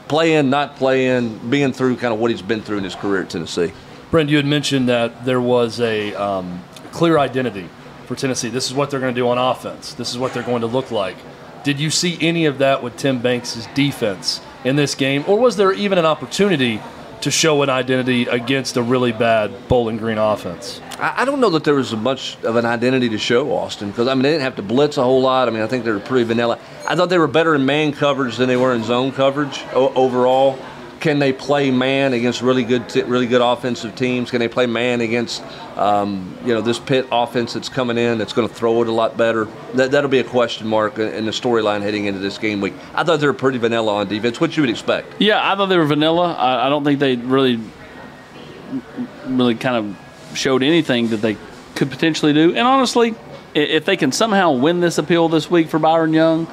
playing, 0.07 0.49
not 0.49 0.75
playing, 0.75 1.49
being 1.49 1.73
through 1.73 1.97
kind 1.97 2.13
of 2.13 2.19
what 2.19 2.31
he's 2.31 2.41
been 2.41 2.61
through 2.61 2.77
in 2.77 2.83
his 2.83 2.95
career 2.95 3.23
at 3.23 3.29
Tennessee. 3.29 3.73
Brent, 4.11 4.29
you 4.29 4.37
had 4.37 4.45
mentioned 4.45 4.89
that 4.89 5.25
there 5.25 5.41
was 5.41 5.79
a 5.79 6.13
um, 6.13 6.63
clear 6.91 7.17
identity 7.17 7.67
for 8.05 8.15
Tennessee. 8.15 8.49
This 8.49 8.67
is 8.67 8.73
what 8.73 8.91
they're 8.91 8.99
going 8.99 9.13
to 9.13 9.19
do 9.19 9.27
on 9.27 9.37
offense. 9.37 9.93
This 9.93 10.11
is 10.11 10.17
what 10.17 10.33
they're 10.33 10.43
going 10.43 10.61
to 10.61 10.67
look 10.67 10.91
like. 10.91 11.15
Did 11.63 11.79
you 11.79 11.89
see 11.89 12.17
any 12.21 12.45
of 12.45 12.57
that 12.59 12.83
with 12.83 12.97
Tim 12.97 13.21
Banks' 13.21 13.67
defense 13.73 14.41
in 14.63 14.75
this 14.75 14.95
game, 14.95 15.23
or 15.27 15.39
was 15.39 15.55
there 15.55 15.73
even 15.73 15.97
an 15.97 16.05
opportunity 16.05 16.81
to 17.23 17.31
show 17.31 17.61
an 17.63 17.69
identity 17.69 18.23
against 18.23 18.77
a 18.77 18.81
really 18.81 19.11
bad 19.11 19.67
Bowling 19.67 19.97
Green 19.97 20.17
offense? 20.17 20.81
I, 20.99 21.25
don't 21.25 21.39
know 21.39 21.49
that 21.51 21.63
there 21.63 21.75
was 21.75 21.95
much 21.95 22.37
of 22.43 22.55
an 22.55 22.65
identity 22.65 23.09
to 23.09 23.17
show 23.17 23.51
Austin 23.53 23.89
because 23.89 24.07
I 24.07 24.13
mean 24.13 24.23
they 24.23 24.31
didn't 24.31 24.43
have 24.43 24.55
to 24.57 24.61
blitz 24.61 24.97
a 24.97 25.03
whole 25.03 25.21
lot. 25.21 25.47
I 25.47 25.51
mean 25.51 25.61
I 25.61 25.67
think 25.67 25.85
they 25.85 25.91
were 25.91 25.99
pretty 25.99 26.25
vanilla. 26.25 26.59
I 26.87 26.95
thought 26.95 27.09
they 27.09 27.17
were 27.17 27.27
better 27.27 27.55
in 27.55 27.65
man 27.65 27.93
coverage 27.93 28.37
than 28.37 28.47
they 28.47 28.57
were 28.57 28.73
in 28.73 28.83
zone 28.83 29.11
coverage 29.11 29.63
overall. 29.73 30.59
Can 31.03 31.19
they 31.19 31.33
play 31.33 31.69
man 31.69 32.13
against 32.13 32.41
really 32.41 32.63
good, 32.63 32.87
t- 32.87 33.03
really 33.03 33.25
good 33.27 33.41
offensive 33.41 33.93
teams? 33.93 34.31
Can 34.31 34.39
they 34.39 34.47
play 34.47 34.67
man 34.67 35.01
against, 35.01 35.43
um, 35.75 36.37
you 36.45 36.53
know, 36.53 36.61
this 36.61 36.79
pit 36.79 37.05
offense 37.11 37.51
that's 37.51 37.67
coming 37.67 37.97
in 37.97 38.17
that's 38.17 38.31
going 38.31 38.47
to 38.47 38.55
throw 38.55 38.81
it 38.81 38.87
a 38.87 38.91
lot 38.93 39.17
better? 39.17 39.49
That 39.73 39.91
that'll 39.91 40.09
be 40.09 40.19
a 40.19 40.23
question 40.23 40.65
mark 40.65 40.99
in 40.99 41.09
in 41.09 41.25
the 41.25 41.31
storyline 41.31 41.81
heading 41.81 42.05
into 42.05 42.21
this 42.21 42.37
game 42.37 42.61
week. 42.61 42.73
I 42.95 43.03
thought 43.03 43.19
they 43.19 43.27
were 43.27 43.33
pretty 43.33 43.57
vanilla 43.57 43.95
on 43.95 44.07
defense, 44.07 44.39
which 44.39 44.55
you 44.55 44.63
would 44.63 44.69
expect. 44.69 45.19
Yeah, 45.19 45.51
I 45.51 45.57
thought 45.57 45.65
they 45.65 45.77
were 45.77 45.83
vanilla. 45.83 46.35
I, 46.35 46.67
I 46.67 46.69
don't 46.69 46.85
think 46.85 47.01
they 47.01 47.17
really, 47.17 47.59
really 49.25 49.55
kind 49.55 49.75
of 49.75 50.37
showed 50.37 50.63
anything 50.63 51.09
that 51.09 51.17
they 51.17 51.35
could 51.75 51.91
potentially 51.91 52.31
do. 52.31 52.51
And 52.55 52.65
honestly, 52.65 53.13
if 53.53 53.83
they 53.83 53.97
can 53.97 54.13
somehow 54.13 54.53
win 54.53 54.79
this 54.79 54.97
appeal 54.97 55.27
this 55.27 55.51
week 55.51 55.67
for 55.67 55.79
Byron 55.79 56.13
Young, 56.13 56.47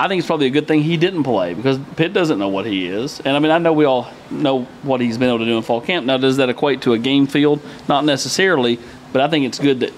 I 0.00 0.06
think 0.06 0.20
it's 0.20 0.28
probably 0.28 0.46
a 0.46 0.50
good 0.50 0.68
thing 0.68 0.82
he 0.82 0.96
didn't 0.96 1.24
play 1.24 1.54
because 1.54 1.78
Pitt 1.96 2.12
doesn't 2.12 2.38
know 2.38 2.48
what 2.48 2.66
he 2.66 2.86
is. 2.86 3.18
And 3.18 3.36
I 3.36 3.40
mean, 3.40 3.50
I 3.50 3.58
know 3.58 3.72
we 3.72 3.84
all 3.84 4.08
know 4.30 4.62
what 4.82 5.00
he's 5.00 5.18
been 5.18 5.28
able 5.28 5.40
to 5.40 5.44
do 5.44 5.56
in 5.56 5.62
fall 5.64 5.80
camp. 5.80 6.06
Now, 6.06 6.18
does 6.18 6.36
that 6.36 6.48
equate 6.48 6.82
to 6.82 6.92
a 6.92 6.98
game 6.98 7.26
field? 7.26 7.60
Not 7.88 8.04
necessarily, 8.04 8.78
but 9.12 9.20
I 9.22 9.28
think 9.28 9.44
it's 9.44 9.58
good 9.58 9.80
that 9.80 9.92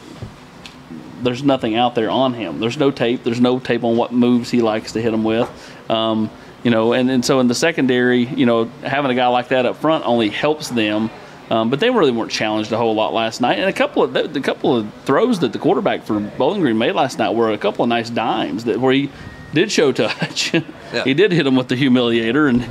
there's 1.22 1.42
nothing 1.42 1.76
out 1.76 1.94
there 1.94 2.10
on 2.10 2.32
him. 2.32 2.60
There's 2.60 2.78
no 2.78 2.90
tape. 2.90 3.24
There's 3.24 3.42
no 3.42 3.58
tape 3.58 3.84
on 3.84 3.98
what 3.98 4.10
moves 4.10 4.50
he 4.50 4.62
likes 4.62 4.92
to 4.92 5.02
hit 5.02 5.10
them 5.10 5.22
with. 5.22 5.50
Um, 5.90 6.30
you 6.62 6.70
know, 6.70 6.94
and, 6.94 7.10
and 7.10 7.22
so 7.22 7.38
in 7.40 7.48
the 7.48 7.54
secondary, 7.54 8.24
you 8.24 8.46
know, 8.46 8.64
having 8.82 9.10
a 9.10 9.14
guy 9.14 9.26
like 9.26 9.48
that 9.48 9.66
up 9.66 9.76
front 9.76 10.06
only 10.06 10.30
helps 10.30 10.70
them. 10.70 11.10
Um, 11.50 11.68
but 11.68 11.80
they 11.80 11.90
really 11.90 12.12
weren't 12.12 12.30
challenged 12.30 12.72
a 12.72 12.76
whole 12.78 12.94
lot 12.94 13.12
last 13.12 13.40
night. 13.40 13.58
And 13.58 13.68
a 13.68 13.72
couple 13.72 14.02
of 14.02 14.14
the, 14.14 14.28
the 14.28 14.40
couple 14.40 14.76
of 14.76 14.94
throws 15.04 15.40
that 15.40 15.52
the 15.52 15.58
quarterback 15.58 16.04
for 16.04 16.20
Bowling 16.20 16.60
Green 16.60 16.78
made 16.78 16.92
last 16.92 17.18
night 17.18 17.34
were 17.34 17.50
a 17.50 17.58
couple 17.58 17.82
of 17.82 17.88
nice 17.88 18.08
dimes 18.08 18.64
that 18.64 18.78
where 18.80 18.92
he 18.92 19.10
did 19.52 19.70
show 19.72 19.92
touch. 19.92 20.52
he 21.04 21.14
did 21.14 21.32
hit 21.32 21.46
him 21.46 21.56
with 21.56 21.68
the 21.68 21.76
humiliator 21.76 22.48
and 22.48 22.66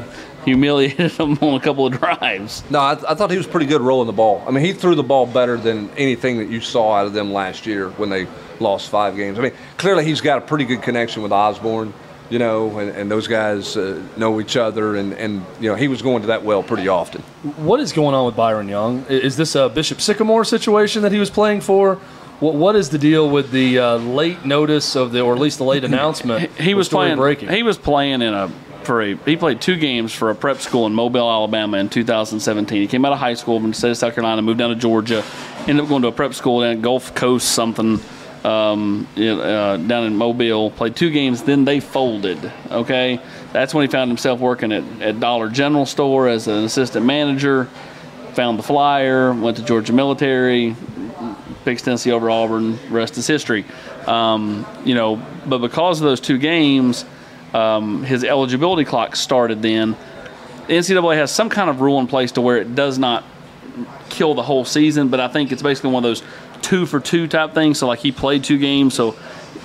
humiliated 0.46 1.12
him 1.20 1.38
on 1.42 1.56
a 1.56 1.60
couple 1.60 1.86
of 1.86 2.00
drives. 2.00 2.64
No, 2.70 2.80
I, 2.80 2.92
I 2.92 3.16
thought 3.16 3.32
he 3.32 3.38
was 3.38 3.48
pretty 3.48 3.66
good 3.66 3.82
rolling 3.82 4.08
the 4.08 4.14
ball. 4.14 4.44
I 4.48 4.52
mean, 4.52 4.64
he 4.64 4.74
threw 4.74 4.96
the 4.96 5.04
ball 5.04 5.26
better 5.26 5.58
than 5.58 5.90
anything 5.92 6.38
that 6.40 6.50
you 6.50 6.62
saw 6.62 6.94
out 6.94 7.06
of 7.06 7.14
them 7.14 7.32
last 7.32 7.66
year 7.66 7.90
when 7.92 8.10
they 8.10 8.28
lost 8.60 8.90
five 8.90 9.16
games. 9.16 9.40
I 9.40 9.44
mean, 9.44 9.54
clearly 9.78 10.06
he's 10.06 10.22
got 10.22 10.40
a 10.40 10.42
pretty 10.42 10.66
good 10.66 10.82
connection 10.82 11.24
with 11.24 11.32
Osborne, 11.32 11.94
you 12.30 12.40
know, 12.40 12.78
and, 12.80 12.92
and 12.92 13.12
those 13.12 13.28
guys 13.28 13.76
uh, 13.78 14.02
know 14.18 14.40
each 14.40 14.58
other, 14.58 14.96
and, 14.96 15.14
and, 15.14 15.46
you 15.60 15.70
know, 15.70 15.76
he 15.76 15.88
was 15.88 16.02
going 16.02 16.22
to 16.22 16.28
that 16.28 16.44
well 16.44 16.62
pretty 16.62 16.88
often. 16.88 17.22
What 17.58 17.80
is 17.80 17.92
going 17.92 18.14
on 18.14 18.26
with 18.26 18.36
Byron 18.36 18.68
Young? 18.68 19.06
Is 19.08 19.38
this 19.38 19.56
a 19.56 19.70
Bishop 19.70 20.02
Sycamore 20.02 20.46
situation 20.46 21.02
that 21.04 21.12
he 21.12 21.20
was 21.20 21.30
playing 21.30 21.62
for? 21.62 22.00
What, 22.40 22.56
what 22.56 22.76
is 22.78 22.90
the 22.90 22.98
deal 22.98 23.30
with 23.30 23.52
the 23.52 23.80
uh, 23.80 23.98
late 23.98 24.46
notice 24.46 24.96
of 24.96 25.12
the, 25.12 25.22
or 25.22 25.34
at 25.34 25.40
least 25.40 25.58
the 25.58 25.66
late 25.66 25.84
announcement? 25.84 26.52
He 26.54 26.74
was 26.74 26.88
playing. 26.88 27.18
breaking. 27.18 27.50
He 27.50 27.64
was 27.64 27.78
playing 27.78 28.22
in 28.22 28.34
a 28.34 28.48
for 28.84 29.02
a. 29.02 29.16
He 29.18 29.36
played 29.36 29.60
two 29.60 29.76
games 29.76 30.14
for 30.14 30.30
a 30.30 30.36
prep 30.36 30.60
school 30.60 30.86
in 30.86 30.94
Mobile, 30.94 31.30
Alabama, 31.30 31.78
in 31.78 31.90
2017. 31.90 32.82
He 32.82 32.88
came 32.88 33.04
out 33.04 33.12
of 33.12 33.20
high 33.20 33.34
school 33.34 33.60
from 33.60 33.72
the 33.72 33.76
state 33.76 33.92
of 33.92 33.98
South 33.98 34.16
Carolina, 34.16 34.42
moved 34.42 34.60
down 34.60 34.70
to 34.70 34.76
Georgia, 34.76 35.24
ended 35.68 35.84
up 35.84 35.90
going 35.90 36.02
to 36.04 36.08
a 36.08 36.14
prep 36.14 36.34
school 36.34 36.62
down 36.62 36.78
at 36.78 36.82
Gulf 36.82 37.14
Coast 37.14 37.50
something. 37.50 38.00
Um, 38.44 39.06
you 39.16 39.36
know, 39.36 39.42
uh, 39.42 39.76
down 39.76 40.06
in 40.06 40.16
Mobile, 40.16 40.72
played 40.72 40.96
two 40.96 41.12
games, 41.12 41.44
then 41.44 41.66
they 41.66 41.82
folded. 41.82 42.40
Okay, 42.72 43.20
that's 43.52 43.74
when 43.74 43.86
he 43.86 43.92
found 43.92 44.10
himself 44.10 44.40
working 44.40 44.72
at, 44.72 44.84
at 45.02 45.20
Dollar 45.20 45.50
General 45.50 45.86
store 45.86 46.30
as 46.30 46.48
an 46.48 46.64
assistant 46.64 47.06
manager. 47.06 47.66
Found 48.36 48.58
the 48.58 48.64
flyer, 48.64 49.34
went 49.34 49.58
to 49.58 49.64
Georgia 49.64 49.92
Military, 49.92 50.74
picks 51.66 51.82
Tennessee 51.82 52.12
over 52.12 52.30
Auburn. 52.30 52.80
Rest 52.90 53.18
is 53.18 53.28
history. 53.28 53.66
Um, 54.08 54.66
you 54.86 54.96
know, 54.96 55.22
but 55.46 55.60
because 55.60 56.00
of 56.00 56.06
those 56.06 56.20
two 56.20 56.38
games, 56.38 57.06
um, 57.54 58.04
his 58.04 58.24
eligibility 58.24 58.86
clock 58.86 59.16
started. 59.16 59.62
Then 59.62 59.96
the 60.68 60.74
NCAA 60.74 61.16
has 61.16 61.32
some 61.32 61.50
kind 61.50 61.70
of 61.70 61.82
rule 61.82 62.00
in 62.00 62.08
place 62.08 62.32
to 62.34 62.42
where 62.42 62.58
it 62.58 62.76
does 62.76 62.98
not 62.98 63.24
kill 64.10 64.34
the 64.34 64.44
whole 64.44 64.66
season. 64.66 65.10
But 65.10 65.20
I 65.20 65.28
think 65.28 65.52
it's 65.52 65.62
basically 65.62 65.92
one 65.92 66.04
of 66.04 66.10
those 66.10 66.24
two 66.62 66.86
for 66.86 67.00
two 67.00 67.28
type 67.28 67.54
things. 67.54 67.80
So 67.80 67.88
like 67.88 68.00
he 68.00 68.12
played 68.12 68.44
two 68.44 68.58
games, 68.58 68.94
so 68.94 69.12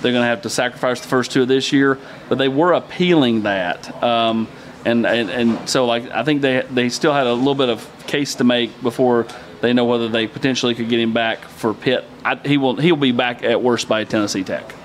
they're 0.01 0.11
going 0.11 0.23
to 0.23 0.27
have 0.27 0.43
to 0.43 0.49
sacrifice 0.49 1.01
the 1.01 1.07
first 1.07 1.31
two 1.31 1.41
of 1.41 1.47
this 1.47 1.71
year. 1.71 1.99
But 2.29 2.37
they 2.37 2.47
were 2.47 2.73
appealing 2.73 3.43
that. 3.43 4.03
Um, 4.03 4.47
and, 4.85 5.05
and, 5.05 5.29
and 5.29 5.69
so 5.69 5.85
like 5.85 6.09
I 6.11 6.23
think 6.23 6.41
they 6.41 6.65
they 6.69 6.89
still 6.89 7.13
had 7.13 7.25
a 7.27 7.33
little 7.33 7.55
bit 7.55 7.69
of 7.69 8.07
case 8.07 8.35
to 8.35 8.43
make 8.43 8.81
before 8.83 9.25
they 9.65 9.73
know 9.73 9.85
whether 9.85 10.07
they 10.07 10.27
potentially 10.27 10.75
could 10.75 10.89
get 10.89 10.99
him 10.99 11.11
back 11.11 11.39
for 11.39 11.73
Pitt. 11.73 12.05
I, 12.23 12.35
he 12.35 12.57
will 12.57 12.75
he'll 12.75 12.95
be 12.95 13.11
back 13.11 13.43
at 13.43 13.61
worst 13.61 13.87
by 13.87 14.03
Tennessee 14.03 14.43
Tech. 14.43 14.75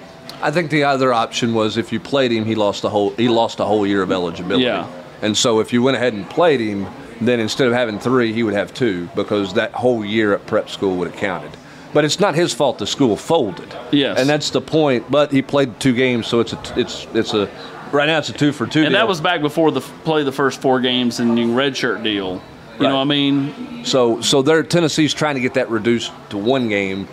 I 0.43 0.51
think 0.51 0.71
the 0.71 0.85
other 0.85 1.13
option 1.13 1.53
was 1.53 1.77
if 1.77 1.93
you 1.93 2.01
played 2.01 2.33
him, 2.33 2.47
he 2.47 2.55
lost 2.55 2.81
the 2.81 2.89
whole 2.89 3.11
he 3.11 3.29
lost 3.29 3.61
a 3.61 3.67
whole 3.67 3.87
year 3.87 4.03
of 4.03 4.11
eligibility. 4.11 4.65
Yeah. 4.65 4.91
And 5.21 5.37
so 5.37 5.61
if 5.61 5.73
you 5.75 5.83
went 5.83 5.99
ahead 5.99 6.15
and 6.15 6.29
played 6.31 6.61
him, 6.61 6.87
then 7.21 7.41
instead 7.41 7.67
of 7.67 7.75
having 7.75 7.99
three, 7.99 8.33
he 8.33 8.43
would 8.43 8.55
have 8.55 8.73
two 8.73 9.11
because 9.15 9.53
that 9.55 9.73
whole 9.73 10.03
year 10.03 10.33
at 10.33 10.47
prep 10.47 10.71
school 10.71 10.97
would 10.97 11.11
have 11.11 11.21
counted. 11.21 11.51
But 11.93 12.07
it's 12.07 12.19
not 12.19 12.35
his 12.35 12.55
fault 12.55 12.79
the 12.79 12.87
school 12.87 13.17
folded. 13.17 13.75
Yes. 13.93 14.19
And 14.19 14.27
that's 14.31 14.49
the 14.49 14.63
point. 14.63 15.11
But 15.11 15.31
he 15.31 15.43
played 15.43 15.79
two 15.79 15.93
games, 15.93 16.27
so 16.27 16.41
it's 16.41 16.55
a 16.55 16.61
it's 16.77 17.07
it's 17.13 17.35
a 17.35 17.51
right 17.93 18.07
now 18.07 18.19
it's 18.19 18.31
a 18.31 18.33
two 18.33 18.53
for 18.53 18.67
two. 18.67 18.81
And 18.81 18.93
deal. 18.93 19.01
that 19.01 19.09
was 19.09 19.21
back 19.21 19.43
before 19.43 19.73
the 19.73 19.83
play 19.83 20.23
the 20.23 20.33
first 20.33 20.63
four 20.63 20.81
games 20.81 21.21
and 21.21 21.39
you 21.39 21.49
redshirt 21.49 22.03
deal. 22.03 22.41
You 22.81 22.89
know 22.89 22.97
what 22.97 23.03
I 23.03 23.05
mean? 23.05 23.85
So 23.85 24.21
so 24.21 24.43
they're 24.43 24.63
Tennessee's 24.63 25.13
trying 25.13 25.35
to 25.35 25.41
get 25.41 25.55
that 25.55 25.69
reduced 25.71 26.13
to 26.31 26.39
one 26.39 26.69
game. 26.69 27.09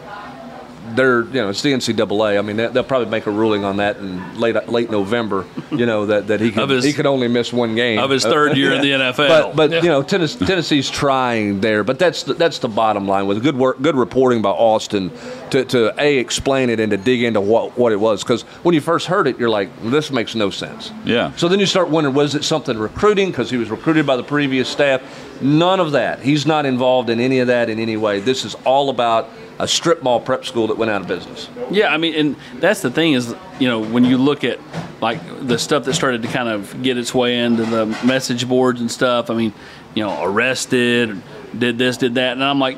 They're 0.96 1.22
you 1.24 1.34
know 1.42 1.50
it's 1.50 1.62
the 1.62 1.74
NCAA. 1.74 2.38
I 2.38 2.42
mean 2.42 2.58
they- 2.58 2.68
they'll 2.68 2.84
probably 2.84 3.10
make 3.10 3.26
a 3.28 3.32
ruling 3.32 3.64
on 3.66 3.78
that 3.78 3.98
in 3.98 4.40
late 4.40 4.56
late 4.70 4.90
November. 4.90 5.46
You 5.72 5.86
know 5.86 6.06
that, 6.08 6.28
that 6.28 6.40
he 6.40 6.52
could 6.52 6.70
his- 6.70 6.86
he 6.86 6.94
could 6.94 7.06
only 7.06 7.28
miss 7.28 7.52
one 7.52 7.76
game 7.76 8.00
Of 8.00 8.10
his 8.10 8.24
third 8.24 8.56
year 8.58 8.74
in 8.74 8.82
the 8.82 8.92
NFL. 8.92 9.28
But 9.28 9.56
but 9.56 9.72
you 9.84 9.90
know 9.90 10.04
Tennessee, 10.04 10.46
Tennessee's 10.46 10.90
trying 10.90 11.60
there. 11.62 11.84
But 11.84 12.00
that's 12.00 12.24
the, 12.24 12.34
that's 12.34 12.60
the 12.60 12.68
bottom 12.70 13.08
line 13.08 13.28
with 13.28 13.44
good 13.44 13.58
work, 13.58 13.82
good 13.82 13.96
reporting 13.96 14.42
by 14.42 14.50
Austin 14.50 15.12
to, 15.52 15.66
to 15.66 15.94
a 16.02 16.18
explain 16.18 16.70
it 16.70 16.80
and 16.80 16.92
to 16.92 16.98
dig 16.98 17.24
into 17.24 17.42
what 17.42 17.78
what 17.78 17.92
it 17.92 18.00
was 18.00 18.24
because 18.24 18.44
when 18.64 18.74
you 18.76 18.82
first 18.82 19.08
heard 19.08 19.28
it 19.28 19.38
you're 19.40 19.50
like 19.50 19.70
this 19.84 20.12
makes 20.12 20.36
no 20.36 20.50
sense. 20.50 20.92
Yeah. 21.06 21.32
So 21.36 21.48
then 21.48 21.60
you 21.60 21.66
start 21.66 21.90
wondering 21.90 22.16
was 22.16 22.36
it 22.36 22.44
something 22.44 22.78
recruiting 22.78 23.30
because 23.30 23.50
he 23.50 23.58
was 23.58 23.70
recruited 23.70 24.06
by 24.06 24.16
the 24.16 24.24
previous 24.24 24.68
staff? 24.70 25.02
None 25.42 25.80
of 25.80 25.92
that. 25.92 26.20
He's 26.22 26.46
not 26.46 26.66
involved 26.66 27.10
in 27.10 27.20
any 27.20 27.40
of 27.40 27.48
that 27.48 27.70
in 27.70 27.80
any 27.80 27.96
way. 27.98 28.20
This 28.20 28.44
is 28.46 28.56
all 28.66 28.90
about 28.90 29.30
a 29.60 29.68
strip 29.68 30.04
mall 30.04 30.20
prep 30.20 30.46
school 30.46 30.68
that 30.68 30.78
went 30.78 30.92
out 30.92 31.02
of 31.02 31.08
business. 31.08 31.50
Yeah, 31.72 31.94
I 31.94 31.98
mean, 31.98 32.14
and 32.16 32.36
that's 32.62 32.82
the 32.82 32.92
thing 32.92 33.14
is, 33.14 33.36
you 33.60 33.68
know, 33.68 33.80
when 33.80 34.06
you 34.06 34.18
look 34.18 34.44
at 34.44 34.60
like 35.02 35.20
the 35.46 35.60
stuff 35.60 35.86
that 35.86 35.94
started 35.94 36.22
to 36.24 36.28
kind 36.28 36.50
of 36.50 36.82
get 36.82 36.98
its 36.98 37.14
way 37.14 37.40
into 37.40 37.66
the 37.66 37.86
message 38.06 38.48
boards 38.48 38.82
and 38.82 38.90
stuff. 38.90 39.30
I 39.30 39.36
mean, 39.36 39.54
you 39.94 40.04
know, 40.04 40.24
arrested, 40.24 41.22
did 41.58 41.78
this, 41.78 41.98
did 41.98 42.16
that, 42.16 42.34
and 42.34 42.44
I'm 42.44 42.60
like, 42.60 42.78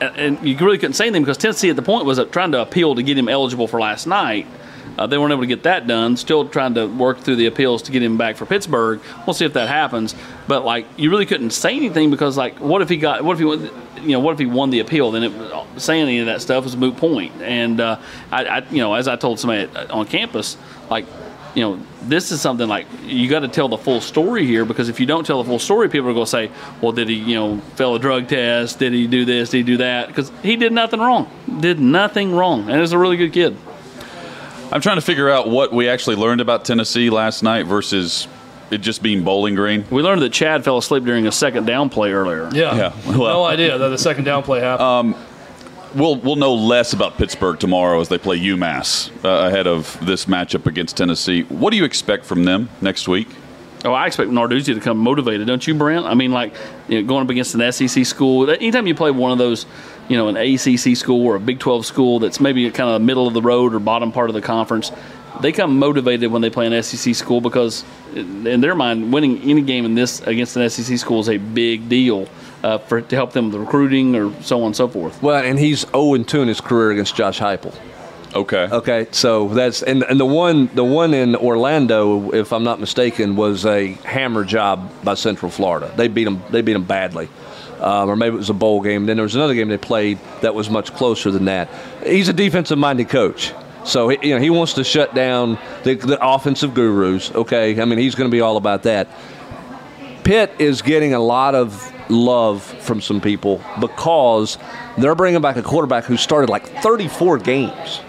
and 0.00 0.46
you 0.46 0.56
really 0.58 0.78
couldn't 0.78 0.94
say 0.94 1.06
anything 1.06 1.22
because 1.22 1.36
Tennessee 1.36 1.70
at 1.70 1.76
the 1.76 1.82
point 1.82 2.04
was 2.04 2.18
uh, 2.18 2.24
trying 2.26 2.52
to 2.52 2.60
appeal 2.60 2.94
to 2.94 3.02
get 3.02 3.18
him 3.18 3.28
eligible 3.28 3.66
for 3.66 3.80
last 3.80 4.06
night. 4.06 4.46
Uh, 4.98 5.06
they 5.06 5.18
weren't 5.18 5.32
able 5.32 5.42
to 5.42 5.46
get 5.46 5.62
that 5.64 5.86
done. 5.86 6.16
Still 6.16 6.48
trying 6.48 6.74
to 6.74 6.86
work 6.86 7.18
through 7.18 7.36
the 7.36 7.46
appeals 7.46 7.82
to 7.82 7.92
get 7.92 8.02
him 8.02 8.16
back 8.16 8.36
for 8.36 8.46
Pittsburgh. 8.46 9.00
We'll 9.26 9.34
see 9.34 9.44
if 9.44 9.52
that 9.54 9.68
happens. 9.68 10.14
But 10.48 10.64
like, 10.64 10.86
you 10.96 11.10
really 11.10 11.26
couldn't 11.26 11.50
say 11.50 11.76
anything 11.76 12.10
because 12.10 12.36
like, 12.36 12.58
what 12.60 12.82
if 12.82 12.88
he 12.88 12.96
got? 12.96 13.24
What 13.24 13.40
if 13.40 13.40
he? 13.40 13.70
You 14.02 14.12
know, 14.12 14.20
what 14.20 14.32
if 14.32 14.38
he 14.38 14.46
won 14.46 14.70
the 14.70 14.80
appeal? 14.80 15.10
Then 15.10 15.24
it, 15.24 15.80
saying 15.80 16.02
any 16.02 16.18
of 16.18 16.26
that 16.26 16.40
stuff 16.40 16.64
was 16.64 16.74
a 16.74 16.76
moot 16.76 16.96
point. 16.96 17.32
And 17.42 17.80
uh, 17.80 17.98
I, 18.30 18.44
I, 18.44 18.58
you 18.70 18.78
know, 18.78 18.94
as 18.94 19.08
I 19.08 19.16
told 19.16 19.40
somebody 19.40 19.68
on 19.88 20.06
campus, 20.06 20.56
like, 20.90 21.06
you 21.54 21.62
know, 21.62 21.80
this 22.02 22.30
is 22.30 22.40
something 22.40 22.68
like 22.68 22.86
you 23.04 23.28
got 23.28 23.40
to 23.40 23.48
tell 23.48 23.68
the 23.68 23.78
full 23.78 24.02
story 24.02 24.44
here 24.44 24.66
because 24.66 24.90
if 24.90 25.00
you 25.00 25.06
don't 25.06 25.26
tell 25.26 25.42
the 25.42 25.48
full 25.48 25.58
story, 25.58 25.88
people 25.88 26.10
are 26.10 26.12
going 26.12 26.26
to 26.26 26.30
say, 26.30 26.50
well, 26.82 26.92
did 26.92 27.08
he, 27.08 27.14
you 27.14 27.34
know, 27.34 27.58
fail 27.76 27.94
a 27.94 27.98
drug 27.98 28.28
test? 28.28 28.78
Did 28.78 28.92
he 28.92 29.06
do 29.06 29.24
this? 29.24 29.50
Did 29.50 29.58
he 29.58 29.62
do 29.62 29.76
that? 29.78 30.08
Because 30.08 30.30
he 30.42 30.56
did 30.56 30.72
nothing 30.72 31.00
wrong. 31.00 31.30
Did 31.60 31.80
nothing 31.80 32.34
wrong, 32.34 32.68
and 32.68 32.80
is 32.80 32.92
a 32.92 32.98
really 32.98 33.16
good 33.16 33.32
kid. 33.32 33.56
I'm 34.72 34.80
trying 34.80 34.96
to 34.96 35.02
figure 35.02 35.30
out 35.30 35.48
what 35.48 35.72
we 35.72 35.88
actually 35.88 36.16
learned 36.16 36.40
about 36.40 36.64
Tennessee 36.64 37.08
last 37.10 37.42
night 37.42 37.66
versus 37.66 38.26
it 38.70 38.78
just 38.78 39.02
being 39.02 39.22
Bowling 39.22 39.54
Green. 39.54 39.84
We 39.90 40.02
learned 40.02 40.22
that 40.22 40.32
Chad 40.32 40.64
fell 40.64 40.78
asleep 40.78 41.04
during 41.04 41.26
a 41.26 41.32
second 41.32 41.66
down 41.66 41.88
play 41.88 42.12
earlier. 42.12 42.50
Yeah. 42.52 42.92
Yeah, 43.06 43.12
no 43.12 43.44
idea 43.44 43.78
that 43.78 43.88
the 43.88 43.98
second 43.98 44.24
down 44.24 44.42
play 44.42 44.60
happened. 44.60 45.16
We'll 45.94 46.16
we'll 46.16 46.36
know 46.36 46.52
less 46.54 46.92
about 46.92 47.16
Pittsburgh 47.16 47.58
tomorrow 47.58 48.00
as 48.00 48.08
they 48.08 48.18
play 48.18 48.38
UMass 48.38 49.10
uh, 49.24 49.46
ahead 49.46 49.66
of 49.66 49.96
this 50.04 50.26
matchup 50.26 50.66
against 50.66 50.96
Tennessee. 50.96 51.42
What 51.44 51.70
do 51.70 51.76
you 51.76 51.84
expect 51.84 52.26
from 52.26 52.44
them 52.44 52.68
next 52.82 53.08
week? 53.08 53.28
Oh, 53.84 53.92
I 53.92 54.06
expect 54.06 54.30
Narduzzi 54.30 54.74
to 54.74 54.80
come 54.80 54.98
motivated, 54.98 55.46
don't 55.46 55.64
you, 55.66 55.74
Brent? 55.74 56.04
I 56.04 56.14
mean, 56.14 56.32
like 56.32 56.54
you 56.88 57.00
know, 57.00 57.06
going 57.06 57.24
up 57.24 57.30
against 57.30 57.54
an 57.54 57.72
SEC 57.72 58.04
school. 58.04 58.50
Anytime 58.50 58.86
you 58.86 58.94
play 58.94 59.10
one 59.12 59.32
of 59.32 59.38
those, 59.38 59.64
you 60.08 60.16
know, 60.16 60.28
an 60.28 60.36
ACC 60.36 60.96
school 60.96 61.26
or 61.26 61.36
a 61.36 61.40
Big 61.40 61.58
12 61.58 61.86
school 61.86 62.18
that's 62.18 62.40
maybe 62.40 62.70
kind 62.70 62.90
of 62.90 63.02
middle 63.02 63.26
of 63.26 63.34
the 63.34 63.42
road 63.42 63.74
or 63.74 63.78
bottom 63.78 64.12
part 64.12 64.30
of 64.30 64.34
the 64.34 64.42
conference, 64.42 64.92
they 65.40 65.52
come 65.52 65.78
motivated 65.78 66.30
when 66.30 66.42
they 66.42 66.50
play 66.50 66.66
an 66.66 66.82
SEC 66.82 67.14
school 67.14 67.40
because, 67.40 67.84
in 68.14 68.60
their 68.60 68.74
mind, 68.74 69.12
winning 69.12 69.42
any 69.42 69.62
game 69.62 69.84
in 69.84 69.94
this 69.94 70.20
against 70.22 70.56
an 70.56 70.68
SEC 70.70 70.98
school 70.98 71.20
is 71.20 71.28
a 71.28 71.36
big 71.36 71.88
deal 71.88 72.28
uh, 72.62 72.78
for 72.78 73.00
to 73.00 73.16
help 73.16 73.32
them 73.32 73.46
with 73.46 73.52
the 73.52 73.60
recruiting 73.60 74.16
or 74.16 74.32
so 74.42 74.60
on 74.60 74.66
and 74.66 74.76
so 74.76 74.88
forth. 74.88 75.22
Well, 75.22 75.44
and 75.44 75.58
he's 75.58 75.80
0 75.88 76.22
2 76.22 76.42
in 76.42 76.48
his 76.48 76.60
career 76.60 76.92
against 76.92 77.14
Josh 77.14 77.38
Heupel. 77.38 77.74
Okay. 78.34 78.68
Okay, 78.70 79.06
so 79.12 79.48
that's 79.48 79.82
and 79.82 80.02
and 80.02 80.20
the 80.20 80.26
one 80.26 80.68
the 80.74 80.84
one 80.84 81.14
in 81.14 81.34
Orlando, 81.36 82.32
if 82.32 82.52
I'm 82.52 82.64
not 82.64 82.80
mistaken, 82.80 83.34
was 83.34 83.64
a 83.64 83.92
hammer 84.04 84.44
job 84.44 84.90
by 85.02 85.14
Central 85.14 85.50
Florida. 85.50 85.92
They 85.96 86.08
beat 86.08 86.24
them. 86.24 86.42
They 86.50 86.60
beat 86.60 86.74
them 86.74 86.84
badly. 86.84 87.28
Um, 87.80 88.08
or 88.08 88.16
maybe 88.16 88.34
it 88.34 88.38
was 88.38 88.50
a 88.50 88.54
bowl 88.54 88.80
game. 88.80 89.06
Then 89.06 89.16
there 89.16 89.24
was 89.24 89.34
another 89.34 89.54
game 89.54 89.68
they 89.68 89.76
played 89.76 90.18
that 90.40 90.54
was 90.54 90.70
much 90.70 90.94
closer 90.94 91.30
than 91.30 91.44
that. 91.46 91.68
He's 92.04 92.28
a 92.28 92.32
defensive-minded 92.32 93.08
coach, 93.08 93.52
so 93.84 94.08
he, 94.08 94.28
you 94.28 94.34
know 94.34 94.40
he 94.40 94.50
wants 94.50 94.74
to 94.74 94.84
shut 94.84 95.14
down 95.14 95.58
the, 95.84 95.94
the 95.94 96.18
offensive 96.20 96.74
gurus. 96.74 97.30
Okay, 97.34 97.80
I 97.80 97.84
mean 97.84 97.98
he's 97.98 98.14
going 98.14 98.30
to 98.30 98.34
be 98.34 98.40
all 98.40 98.56
about 98.56 98.84
that. 98.84 99.08
Pitt 100.24 100.52
is 100.58 100.82
getting 100.82 101.14
a 101.14 101.20
lot 101.20 101.54
of 101.54 101.92
love 102.10 102.62
from 102.62 103.00
some 103.00 103.20
people 103.20 103.62
because 103.80 104.58
they're 104.98 105.14
bringing 105.14 105.40
back 105.40 105.56
a 105.56 105.62
quarterback 105.62 106.04
who 106.04 106.16
started 106.16 106.50
like 106.50 106.66
34 106.82 107.38
games 107.38 108.00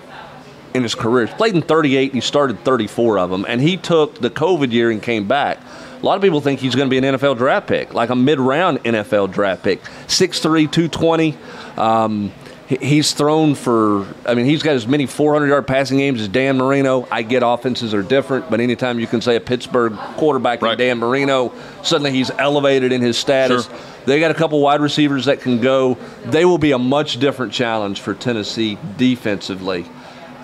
in 0.74 0.84
his 0.84 0.96
career. 0.96 1.26
He's 1.26 1.36
played 1.36 1.56
in 1.56 1.62
38 1.62 2.06
and 2.06 2.16
he 2.16 2.22
started 2.22 2.64
34 2.64 3.20
of 3.20 3.30
them. 3.30 3.46
And 3.48 3.62
he 3.62 3.78
took 3.78 4.20
the 4.20 4.30
COVID 4.30 4.72
year 4.72 4.90
and 4.90 5.02
came 5.02 5.28
back. 5.28 5.60
A 6.02 6.06
lot 6.06 6.16
of 6.16 6.22
people 6.22 6.42
think 6.42 6.60
he's 6.60 6.76
going 6.76 6.90
to 6.90 7.02
be 7.02 7.06
an 7.06 7.16
NFL 7.16 7.38
draft 7.38 7.68
pick, 7.68 7.94
like 7.94 8.10
a 8.10 8.16
mid 8.16 8.40
round 8.40 8.84
NFL 8.84 9.32
draft 9.32 9.64
pick. 9.64 9.82
6'3, 10.08 10.72
220. 10.72 11.36
Um, 11.78 12.32
he- 12.68 12.78
he's 12.82 13.14
thrown 13.14 13.56
for, 13.56 14.06
I 14.26 14.34
mean, 14.36 14.46
he's 14.46 14.62
got 14.62 14.76
as 14.76 14.86
many 14.88 15.06
400 15.06 15.48
yard 15.48 15.66
passing 15.68 15.98
games 16.00 16.22
as 16.22 16.28
Dan 16.28 16.58
Marino. 16.58 17.08
I 17.10 17.22
get 17.22 17.42
offenses 17.46 17.94
are 17.94 18.02
different, 18.04 18.50
but 18.50 18.60
anytime 18.60 19.00
you 19.00 19.08
can 19.08 19.22
say 19.22 19.36
a 19.38 19.40
Pittsburgh 19.40 19.94
quarterback 20.18 20.62
Right. 20.62 20.78
Dan 20.78 20.98
Marino, 21.00 21.52
suddenly 21.82 22.12
he's 22.12 22.30
elevated 22.38 22.92
in 22.92 23.02
his 23.02 23.18
status. 23.18 23.66
Sure. 23.68 23.76
They 24.06 24.20
got 24.20 24.32
a 24.32 24.36
couple 24.36 24.60
wide 24.62 24.82
receivers 24.82 25.26
that 25.26 25.42
can 25.42 25.62
go. 25.62 25.98
They 26.26 26.46
will 26.46 26.58
be 26.58 26.72
a 26.74 26.80
much 26.80 27.20
different 27.20 27.54
challenge 27.54 28.02
for 28.02 28.14
Tennessee 28.14 28.78
defensively. 28.98 29.86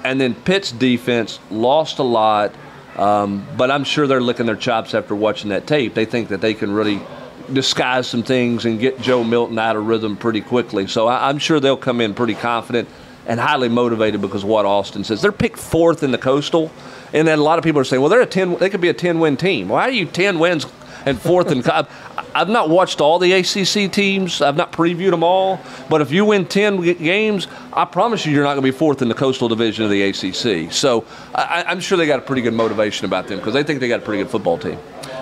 And 0.05 0.19
then 0.19 0.33
Pitt's 0.33 0.71
defense 0.71 1.39
lost 1.51 1.99
a 1.99 2.03
lot 2.03 2.53
Um, 2.97 3.47
but 3.57 3.71
I'm 3.71 3.83
sure 3.83 4.07
they're 4.07 4.21
licking 4.21 4.45
their 4.45 4.55
chops 4.55 4.93
after 4.93 5.15
watching 5.15 5.49
that 5.49 5.65
tape. 5.65 5.93
They 5.93 6.05
think 6.05 6.29
that 6.29 6.41
they 6.41 6.53
can 6.53 6.71
really 6.71 7.01
disguise 7.51 8.07
some 8.07 8.23
things 8.23 8.65
and 8.65 8.79
get 8.79 8.99
Joe 9.01 9.23
Milton 9.23 9.59
out 9.59 9.75
of 9.75 9.85
rhythm 9.87 10.15
pretty 10.15 10.41
quickly. 10.41 10.87
So 10.87 11.07
I, 11.07 11.29
I'm 11.29 11.39
sure 11.39 11.59
they'll 11.59 11.75
come 11.75 12.01
in 12.01 12.13
pretty 12.13 12.35
confident 12.35 12.87
and 13.25 13.39
highly 13.39 13.69
motivated 13.69 14.21
because 14.21 14.43
what 14.45 14.65
Austin 14.65 15.03
says. 15.03 15.21
They're 15.21 15.31
picked 15.31 15.57
fourth 15.57 16.03
in 16.03 16.11
the 16.11 16.17
Coastal, 16.17 16.71
and 17.13 17.27
then 17.27 17.39
a 17.39 17.43
lot 17.43 17.57
of 17.57 17.63
people 17.63 17.79
are 17.81 17.85
saying, 17.85 18.01
well, 18.01 18.09
they're 18.09 18.21
a 18.21 18.25
ten. 18.25 18.57
They 18.57 18.69
could 18.69 18.81
be 18.81 18.89
a 18.89 18.93
ten 18.93 19.19
win 19.19 19.37
team. 19.37 19.69
Why 19.69 19.83
are 19.83 19.91
you 19.91 20.05
ten 20.05 20.39
wins 20.39 20.65
and 21.05 21.19
fourth 21.19 21.51
in? 21.51 21.59
I've 22.35 22.49
not 22.49 22.69
watched 22.69 23.01
all 23.01 23.19
the 23.19 23.31
ACC 23.33 23.91
teams. 23.91 24.41
I've 24.41 24.55
not 24.55 24.71
previewed 24.71 25.11
them 25.11 25.23
all. 25.23 25.59
But 25.89 26.01
if 26.01 26.11
you 26.11 26.25
win 26.25 26.45
ten 26.45 26.81
games, 26.81 27.47
I 27.71 27.85
promise 27.85 28.25
you, 28.25 28.31
you're 28.31 28.43
not 28.43 28.55
going 28.55 28.65
to 28.65 28.71
be 28.71 28.77
fourth 28.77 29.01
in 29.01 29.07
the 29.07 29.13
Coastal 29.13 29.47
Division 29.47 29.85
of 29.85 29.91
the 29.91 30.01
ACC. 30.03 30.71
So 30.71 31.05
I, 31.35 31.63
I'm 31.67 31.79
sure 31.79 31.97
they 31.97 32.07
got 32.07 32.19
a 32.19 32.23
pretty 32.23 32.41
good 32.41 32.53
motivation 32.53 33.05
about 33.05 33.27
them 33.27 33.37
because 33.39 33.53
they 33.53 33.63
think 33.63 33.79
they 33.79 33.87
got 33.87 34.01
a 34.01 34.03
pretty 34.03 34.23
good 34.23 34.31
football 34.31 34.57
team. 34.57 34.79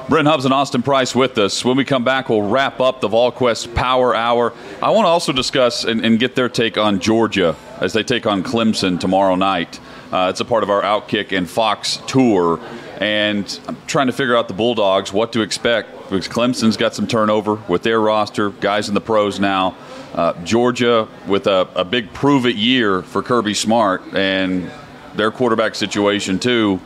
Brent 0.09 0.27
Hubbs 0.27 0.45
and 0.45 0.53
Austin 0.53 0.81
Price 0.81 1.15
with 1.15 1.37
us. 1.37 1.63
When 1.63 1.77
we 1.77 1.85
come 1.85 2.03
back, 2.03 2.27
we'll 2.27 2.41
wrap 2.41 2.79
up 2.81 3.01
the 3.01 3.07
VolQuest 3.07 3.73
Power 3.75 4.15
Hour. 4.15 4.53
I 4.81 4.89
want 4.89 5.05
to 5.05 5.09
also 5.09 5.31
discuss 5.31 5.85
and, 5.85 6.03
and 6.03 6.19
get 6.19 6.35
their 6.35 6.49
take 6.49 6.77
on 6.77 6.99
Georgia 6.99 7.55
as 7.79 7.93
they 7.93 8.03
take 8.03 8.25
on 8.25 8.43
Clemson 8.43 8.99
tomorrow 8.99 9.35
night. 9.35 9.79
Uh, 10.11 10.27
it's 10.29 10.41
a 10.41 10.45
part 10.45 10.63
of 10.63 10.69
our 10.69 10.81
Outkick 10.81 11.35
and 11.35 11.49
Fox 11.49 11.97
tour, 12.07 12.59
and 13.01 13.59
I'm 13.67 13.77
trying 13.87 14.07
to 14.07 14.13
figure 14.13 14.37
out 14.37 14.47
the 14.47 14.53
Bulldogs 14.53 15.11
what 15.11 15.33
to 15.33 15.41
expect 15.41 15.89
because 16.03 16.27
Clemson's 16.27 16.77
got 16.77 16.93
some 16.93 17.07
turnover 17.07 17.55
with 17.67 17.81
their 17.81 17.99
roster, 17.99 18.51
guys 18.51 18.89
in 18.89 18.93
the 18.93 19.01
pros 19.01 19.39
now. 19.39 19.75
Uh, 20.13 20.33
Georgia 20.43 21.07
with 21.27 21.47
a, 21.47 21.67
a 21.73 21.83
big 21.83 22.13
prove 22.13 22.45
it 22.45 22.55
year 22.55 23.01
for 23.01 23.23
Kirby 23.23 23.55
Smart 23.55 24.03
and 24.13 24.69
their 25.15 25.31
quarterback 25.31 25.73
situation 25.73 26.37
too. 26.37 26.79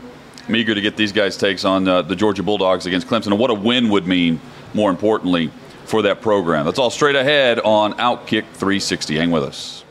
I'm 0.47 0.55
eager 0.55 0.73
to 0.73 0.81
get 0.81 0.95
these 0.95 1.11
guys' 1.11 1.35
takes 1.35 1.65
on 1.65 1.85
uh, 1.85 2.01
the 2.01 2.15
Georgia 2.15 2.43
Bulldogs 2.43 2.85
against 2.85 3.07
Clemson 3.07 3.27
and 3.27 3.39
what 3.39 3.49
a 3.49 3.53
win 3.53 3.89
would 3.89 4.07
mean, 4.07 4.39
more 4.73 4.89
importantly, 4.89 5.51
for 5.83 6.03
that 6.03 6.21
program. 6.21 6.65
That's 6.65 6.79
all 6.79 6.91
straight 6.91 7.15
ahead 7.17 7.59
on 7.59 7.93
Outkick 7.95 8.45
360. 8.53 9.17
Hang 9.17 9.31
with 9.31 9.43
us. 9.43 9.84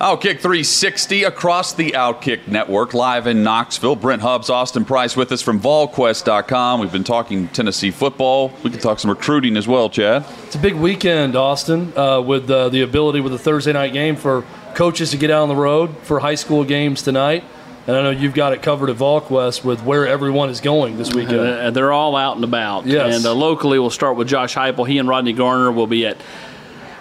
Outkick 0.00 0.40
360 0.40 1.22
across 1.22 1.72
the 1.72 1.92
Outkick 1.92 2.48
network, 2.48 2.94
live 2.94 3.28
in 3.28 3.44
Knoxville. 3.44 3.94
Brent 3.94 4.22
Hubbs, 4.22 4.50
Austin 4.50 4.84
Price 4.84 5.16
with 5.16 5.30
us 5.30 5.40
from 5.40 5.60
VolQuest.com. 5.60 6.80
We've 6.80 6.90
been 6.90 7.04
talking 7.04 7.46
Tennessee 7.48 7.92
football. 7.92 8.52
We 8.64 8.70
can 8.70 8.80
talk 8.80 8.98
some 8.98 9.10
recruiting 9.10 9.56
as 9.56 9.68
well, 9.68 9.88
Chad. 9.88 10.24
It's 10.46 10.56
a 10.56 10.58
big 10.58 10.74
weekend, 10.74 11.36
Austin, 11.36 11.96
uh, 11.96 12.20
with 12.20 12.50
uh, 12.50 12.70
the 12.70 12.82
ability 12.82 13.20
with 13.20 13.34
a 13.34 13.38
Thursday 13.38 13.72
night 13.72 13.92
game 13.92 14.16
for 14.16 14.44
coaches 14.74 15.12
to 15.12 15.16
get 15.16 15.30
out 15.30 15.42
on 15.42 15.48
the 15.48 15.54
road 15.54 15.96
for 15.98 16.18
high 16.18 16.34
school 16.34 16.64
games 16.64 17.00
tonight. 17.00 17.44
And 17.86 17.96
I 17.96 18.02
know 18.02 18.10
you've 18.10 18.34
got 18.34 18.52
it 18.52 18.62
covered 18.62 18.90
at 18.90 18.96
VolQuest 18.96 19.62
with 19.62 19.84
where 19.84 20.08
everyone 20.08 20.50
is 20.50 20.60
going 20.60 20.96
this 20.96 21.14
weekend. 21.14 21.38
Uh, 21.38 21.70
they're 21.70 21.92
all 21.92 22.16
out 22.16 22.34
and 22.34 22.42
about. 22.42 22.86
Yes. 22.86 23.14
And 23.14 23.26
uh, 23.26 23.32
locally, 23.32 23.78
we'll 23.78 23.90
start 23.90 24.16
with 24.16 24.26
Josh 24.26 24.56
Heupel. 24.56 24.88
He 24.88 24.98
and 24.98 25.08
Rodney 25.08 25.34
Garner 25.34 25.70
will 25.70 25.86
be 25.86 26.04
at 26.04 26.16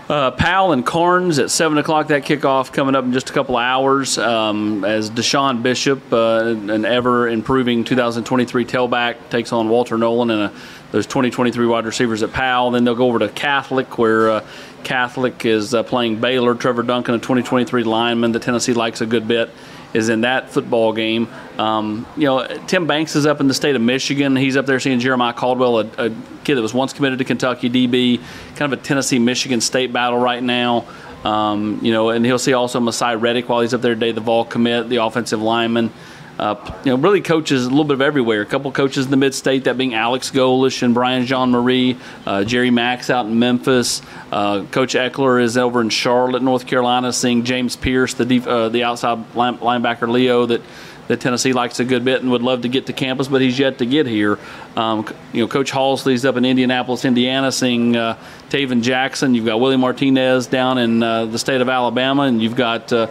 uh, 0.09 0.31
Powell 0.31 0.73
and 0.73 0.85
Carnes 0.85 1.39
at 1.39 1.49
7 1.49 1.77
o'clock. 1.77 2.07
That 2.07 2.23
kickoff 2.23 2.73
coming 2.73 2.95
up 2.95 3.05
in 3.05 3.13
just 3.13 3.29
a 3.29 3.33
couple 3.33 3.55
of 3.57 3.63
hours 3.63 4.17
um, 4.17 4.83
as 4.83 5.09
Deshaun 5.09 5.63
Bishop, 5.63 6.11
uh, 6.11 6.45
an 6.45 6.85
ever 6.85 7.27
improving 7.29 7.83
2023 7.83 8.65
tailback, 8.65 9.29
takes 9.29 9.53
on 9.53 9.69
Walter 9.69 9.97
Nolen 9.97 10.29
and 10.29 10.41
uh, 10.51 10.59
those 10.91 11.05
2023 11.07 11.65
wide 11.65 11.85
receivers 11.85 12.21
at 12.21 12.33
Powell. 12.33 12.71
Then 12.71 12.83
they'll 12.83 12.95
go 12.95 13.07
over 13.07 13.19
to 13.19 13.29
Catholic, 13.29 13.97
where 13.97 14.29
uh, 14.29 14.45
Catholic 14.83 15.45
is 15.45 15.73
uh, 15.73 15.83
playing 15.83 16.19
Baylor. 16.19 16.53
Trevor 16.55 16.83
Duncan, 16.83 17.15
a 17.15 17.19
2023 17.19 17.83
lineman 17.83 18.33
that 18.33 18.41
Tennessee 18.41 18.73
likes 18.73 19.01
a 19.01 19.05
good 19.05 19.27
bit 19.27 19.49
is 19.93 20.09
in 20.09 20.21
that 20.21 20.49
football 20.49 20.93
game. 20.93 21.27
Um, 21.57 22.05
you 22.17 22.25
know, 22.25 22.45
Tim 22.67 22.87
Banks 22.87 23.15
is 23.15 23.25
up 23.25 23.39
in 23.39 23.47
the 23.47 23.53
state 23.53 23.75
of 23.75 23.81
Michigan. 23.81 24.35
He's 24.35 24.57
up 24.57 24.65
there 24.65 24.79
seeing 24.79 24.99
Jeremiah 24.99 25.33
Caldwell, 25.33 25.79
a, 25.79 25.85
a 25.97 26.09
kid 26.43 26.55
that 26.55 26.61
was 26.61 26.73
once 26.73 26.93
committed 26.93 27.19
to 27.19 27.25
Kentucky 27.25 27.69
DB, 27.69 28.19
kind 28.55 28.73
of 28.73 28.79
a 28.79 28.81
Tennessee 28.81 29.19
Michigan 29.19 29.61
state 29.61 29.93
battle 29.93 30.19
right 30.19 30.41
now. 30.41 30.85
Um, 31.23 31.79
you 31.81 31.93
know, 31.93 32.09
and 32.09 32.25
he'll 32.25 32.39
see 32.39 32.53
also 32.53 32.79
Masai 32.79 33.15
Reddick 33.15 33.47
while 33.47 33.61
he's 33.61 33.73
up 33.73 33.81
there 33.81 33.93
today, 33.93 34.11
the 34.11 34.21
Vol 34.21 34.45
commit, 34.45 34.89
the 34.89 34.97
offensive 34.97 35.41
lineman. 35.41 35.91
Uh, 36.39 36.55
you 36.83 36.91
know, 36.91 36.97
really 36.97 37.21
coaches 37.21 37.65
a 37.65 37.69
little 37.69 37.83
bit 37.83 37.93
of 37.93 38.01
everywhere. 38.01 38.41
A 38.41 38.45
couple 38.45 38.71
coaches 38.71 39.05
in 39.05 39.11
the 39.11 39.17
mid-state, 39.17 39.65
that 39.65 39.77
being 39.77 39.93
Alex 39.93 40.31
Golesh 40.31 40.81
and 40.81 40.93
Brian 40.93 41.25
Jean-Mary, 41.25 41.97
uh, 42.25 42.43
Jerry 42.43 42.71
Mack 42.71 43.07
out 43.09 43.25
in 43.25 43.37
Memphis. 43.37 44.01
Uh, 44.31 44.63
Coach 44.71 44.95
Ekeler 44.95 45.41
is 45.41 45.57
over 45.57 45.81
in 45.81 45.89
Charlotte, 45.89 46.41
North 46.41 46.65
Carolina, 46.65 47.13
seeing 47.13 47.43
James 47.43 47.75
Pearce, 47.75 48.13
the 48.13 48.25
def- 48.25 48.47
uh, 48.47 48.69
the 48.69 48.83
outside 48.83 49.35
line- 49.35 49.57
linebacker 49.57 50.07
Leo 50.07 50.45
that 50.45 50.61
that 51.07 51.19
Tennessee 51.19 51.51
likes 51.53 51.79
a 51.79 51.85
good 51.85 52.05
bit 52.05 52.21
and 52.21 52.31
would 52.31 52.41
love 52.41 52.61
to 52.61 52.69
get 52.69 52.85
to 52.85 52.93
campus, 52.93 53.27
but 53.27 53.41
he's 53.41 53.59
yet 53.59 53.79
to 53.79 53.85
get 53.85 54.07
here. 54.07 54.39
Um, 54.77 55.05
you 55.33 55.41
know, 55.41 55.47
Coach 55.47 55.69
Halzle's 55.69 56.23
up 56.23 56.37
in 56.37 56.45
Indianapolis, 56.45 57.03
Indiana, 57.03 57.51
seeing 57.51 57.95
uh, 57.95 58.17
Taven 58.49 58.81
Jackson. 58.81 59.35
You've 59.35 59.45
got 59.45 59.59
Willie 59.59 59.77
Martinez 59.77 60.47
down 60.47 60.77
in 60.77 61.03
uh, 61.03 61.25
the 61.25 61.37
state 61.37 61.59
of 61.59 61.67
Alabama, 61.67 62.23
and 62.23 62.41
you've 62.41 62.55
got 62.55 62.93
uh, 62.93 63.07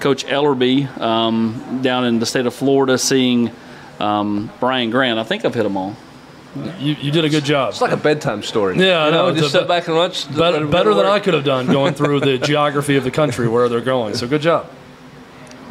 Coach 0.00 0.24
Elarbee 0.26 0.86
um, 1.00 1.80
down 1.82 2.04
in 2.04 2.18
the 2.18 2.26
state 2.26 2.46
of 2.46 2.54
Florida, 2.54 2.98
seeing 2.98 3.50
um, 4.00 4.50
Brian 4.60 4.90
Grant. 4.90 5.18
I 5.18 5.24
think 5.24 5.44
I've 5.44 5.54
hit 5.54 5.62
them 5.62 5.76
all. 5.76 5.96
You, 6.78 6.94
you 6.94 7.10
did 7.10 7.24
a 7.24 7.28
good 7.28 7.44
job. 7.44 7.70
It's 7.70 7.80
like 7.80 7.90
a 7.92 7.96
bedtime 7.96 8.42
story. 8.44 8.76
Yeah, 8.78 8.98
I 9.02 9.06
you 9.06 9.10
know. 9.12 9.22
know. 9.26 9.28
It's 9.28 9.40
Just 9.40 9.54
a 9.54 9.58
sit 9.60 9.68
back 9.68 9.88
and 9.88 9.96
watch. 9.96 10.32
better, 10.36 10.64
better 10.66 10.94
than 10.94 11.04
I 11.06 11.18
could 11.18 11.34
have 11.34 11.44
done 11.44 11.66
going 11.66 11.94
through 11.94 12.20
the 12.20 12.38
geography 12.38 12.96
of 12.96 13.02
the 13.02 13.10
country 13.10 13.48
where 13.48 13.68
they're 13.68 13.80
going. 13.80 14.14
So 14.14 14.28
good 14.28 14.42
job. 14.42 14.70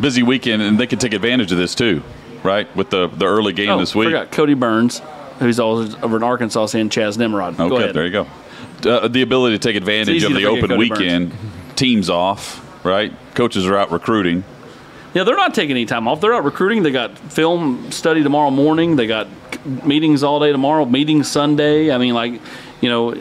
Busy 0.02 0.24
weekend, 0.24 0.62
and 0.62 0.78
they 0.80 0.88
can 0.88 1.00
take 1.00 1.14
advantage 1.14 1.52
of 1.52 1.58
this 1.58 1.74
too, 1.76 2.02
right? 2.44 2.74
With 2.76 2.90
the, 2.90 3.08
the 3.08 3.26
early 3.26 3.54
game 3.54 3.70
Oh, 3.70 3.78
this 3.80 3.94
week. 3.96 4.08
forgot 4.08 4.32
Kodi 4.32 4.60
Burns, 4.60 5.02
who's 5.40 5.60
always 5.60 5.96
over 5.96 6.18
in 6.18 6.24
Arkansas, 6.24 6.66
seeing 6.66 6.90
Chaz 6.90 7.18
Nimrod. 7.18 7.56
Go 7.56 7.68
Okay, 7.68 7.76
ahead. 7.84 7.96
there 7.96 8.06
you 8.06 8.12
go. 8.12 8.28
Uh, 8.90 9.08
the 9.08 9.22
ability 9.22 9.56
to 9.58 9.60
take 9.60 9.76
advantage 9.78 10.24
of 10.24 10.34
the 10.34 10.46
open 10.48 10.68
Cody 10.70 10.76
weekend, 10.90 11.32
teams 11.76 12.10
off, 12.10 12.60
right? 12.84 13.14
Coaches 13.36 13.66
are 13.66 13.78
out 13.78 13.92
recruiting. 13.92 14.44
Yeah, 15.14 15.24
they're 15.24 15.36
not 15.36 15.54
taking 15.54 15.72
any 15.72 15.86
time 15.86 16.08
off. 16.08 16.22
They're 16.22 16.34
out 16.34 16.44
recruiting. 16.44 16.84
They 16.84 16.92
got 16.92 17.18
film 17.18 17.92
study 17.92 18.24
tomorrow 18.24 18.50
morning. 18.50 18.96
They 18.96 19.06
got 19.06 19.28
meetings 19.86 20.24
all 20.24 20.40
day 20.40 20.52
tomorrow. 20.52 20.86
Meetings 20.86 21.30
Sunday. 21.30 21.92
I 21.92 21.98
mean, 22.00 22.14
like, 22.16 22.42
you 22.84 22.90
know, 22.90 23.12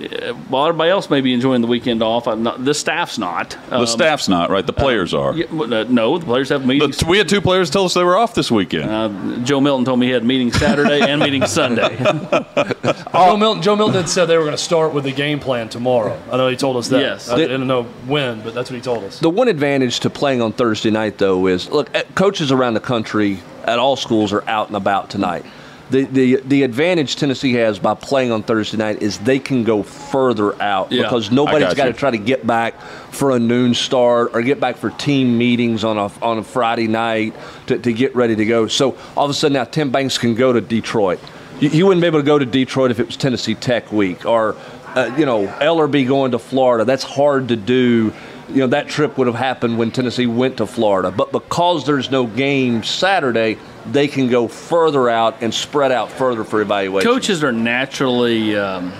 while 0.48 0.66
everybody 0.66 0.90
else 0.90 1.08
may 1.08 1.20
be 1.20 1.32
enjoying 1.32 1.60
the 1.60 1.68
weekend 1.68 2.02
off, 2.02 2.26
I'm 2.26 2.42
not, 2.42 2.64
the 2.64 2.74
staff's 2.74 3.16
not. 3.16 3.56
The 3.70 3.76
Um, 3.76 3.86
staff's 3.86 4.28
not, 4.28 4.50
right? 4.50 4.66
The 4.66 4.72
players 4.72 5.14
are. 5.14 5.32
yeah, 5.34 5.44
uh, 5.52 5.84
no, 5.88 6.18
the 6.18 6.26
players 6.26 6.48
have 6.48 6.66
meetings. 6.66 6.98
But 6.98 7.06
we 7.08 7.16
had 7.16 7.28
two 7.28 7.40
players 7.40 7.70
tell 7.70 7.84
us 7.84 7.94
they 7.94 8.02
were 8.02 8.16
off 8.16 8.34
this 8.34 8.50
weekend. 8.50 8.90
Uh, 8.90 9.38
Joe 9.44 9.60
Milton 9.60 9.84
told 9.84 10.00
me 10.00 10.06
he 10.06 10.12
had 10.12 10.24
meetings 10.24 10.58
Saturday 10.58 11.00
and 11.08 11.20
meetings 11.20 11.52
Sunday. 11.52 11.96
Joe 13.12 13.36
Milton, 13.36 13.62
Joe 13.62 13.76
Milton 13.76 13.94
had 13.94 14.08
said 14.08 14.24
they 14.26 14.36
were 14.36 14.42
going 14.42 14.56
to 14.56 14.62
start 14.62 14.92
with 14.92 15.04
the 15.04 15.12
game 15.12 15.38
plan 15.38 15.68
tomorrow. 15.68 16.20
I 16.32 16.36
know 16.38 16.48
he 16.48 16.56
told 16.56 16.76
us 16.76 16.88
that. 16.88 17.00
Yes. 17.00 17.28
I 17.28 17.36
didn't 17.36 17.64
know 17.68 17.84
when, 17.84 18.42
but 18.42 18.54
that's 18.54 18.68
what 18.68 18.74
he 18.76 18.82
told 18.82 19.04
us. 19.04 19.20
The 19.20 19.30
one 19.30 19.46
advantage 19.46 20.00
to 20.00 20.10
playing 20.10 20.42
on 20.42 20.52
Thursday 20.52 20.90
night, 20.90 21.18
though, 21.18 21.46
is 21.46 21.70
look, 21.70 21.88
eh, 21.94 22.02
coaches 22.16 22.50
around 22.50 22.74
the 22.74 22.80
country 22.80 23.38
at 23.64 23.78
all 23.78 23.94
schools 23.94 24.32
are 24.32 24.42
out 24.48 24.66
and 24.66 24.76
about 24.76 25.08
tonight. 25.08 25.44
The, 25.92 26.04
the, 26.04 26.36
the 26.36 26.62
advantage 26.62 27.16
Tennessee 27.16 27.52
has 27.52 27.78
by 27.78 27.92
playing 27.92 28.32
on 28.32 28.42
Thursday 28.42 28.78
night 28.78 29.02
is 29.02 29.18
they 29.18 29.38
can 29.38 29.62
go 29.62 29.82
further 29.82 30.60
out 30.62 30.90
Yeah. 30.90 31.02
because 31.02 31.30
nobody's 31.30 31.68
got 31.68 31.76
got 31.76 31.84
to 31.84 31.92
try 31.92 32.10
to 32.10 32.18
get 32.18 32.46
back 32.46 32.80
for 33.10 33.32
a 33.32 33.38
noon 33.38 33.74
start 33.74 34.30
or 34.32 34.40
get 34.40 34.58
back 34.58 34.76
for 34.76 34.88
team 34.88 35.36
meetings 35.36 35.84
on 35.84 35.98
a, 35.98 36.10
on 36.24 36.38
a 36.38 36.42
Friday 36.42 36.88
night 36.88 37.34
to, 37.66 37.78
to 37.78 37.92
get 37.92 38.16
ready 38.16 38.34
to 38.34 38.46
go. 38.46 38.68
So 38.68 38.96
all 39.16 39.26
of 39.26 39.30
a 39.30 39.34
sudden 39.34 39.52
now 39.52 39.64
Tim 39.64 39.90
Banks 39.90 40.16
can 40.16 40.34
go 40.34 40.50
to 40.52 40.62
Detroit. 40.62 41.20
You, 41.60 41.68
you 41.68 41.86
wouldn't 41.86 42.00
be 42.00 42.06
able 42.06 42.20
to 42.20 42.26
go 42.26 42.38
to 42.38 42.46
Detroit 42.46 42.90
if 42.90 42.98
it 42.98 43.06
was 43.06 43.18
Tennessee 43.18 43.54
Tech 43.54 43.92
week 43.92 44.24
or, 44.24 44.56
uh, 44.94 45.14
you 45.18 45.26
know, 45.26 45.46
Elarbee 45.46 46.08
going 46.08 46.30
to 46.30 46.38
Florida. 46.38 46.86
That's 46.86 47.04
hard 47.04 47.48
to 47.48 47.56
do 47.56 48.14
you 48.48 48.58
know 48.58 48.66
that 48.68 48.88
trip 48.88 49.18
would 49.18 49.26
have 49.26 49.36
happened 49.36 49.78
when 49.78 49.90
Tennessee 49.90 50.26
went 50.26 50.58
to 50.58 50.66
Florida. 50.66 51.10
But 51.10 51.32
because 51.32 51.86
there's 51.86 52.10
no 52.10 52.26
game 52.26 52.82
Saturday, 52.82 53.56
they 53.86 54.08
can 54.08 54.28
go 54.28 54.48
further 54.48 55.08
out 55.08 55.42
and 55.42 55.52
spread 55.52 55.92
out 55.92 56.10
further 56.10 56.44
for 56.44 56.60
evaluation. 56.60 57.10
Coaches 57.10 57.42
are 57.42 57.52
naturally 57.52 58.56
um, 58.56 58.92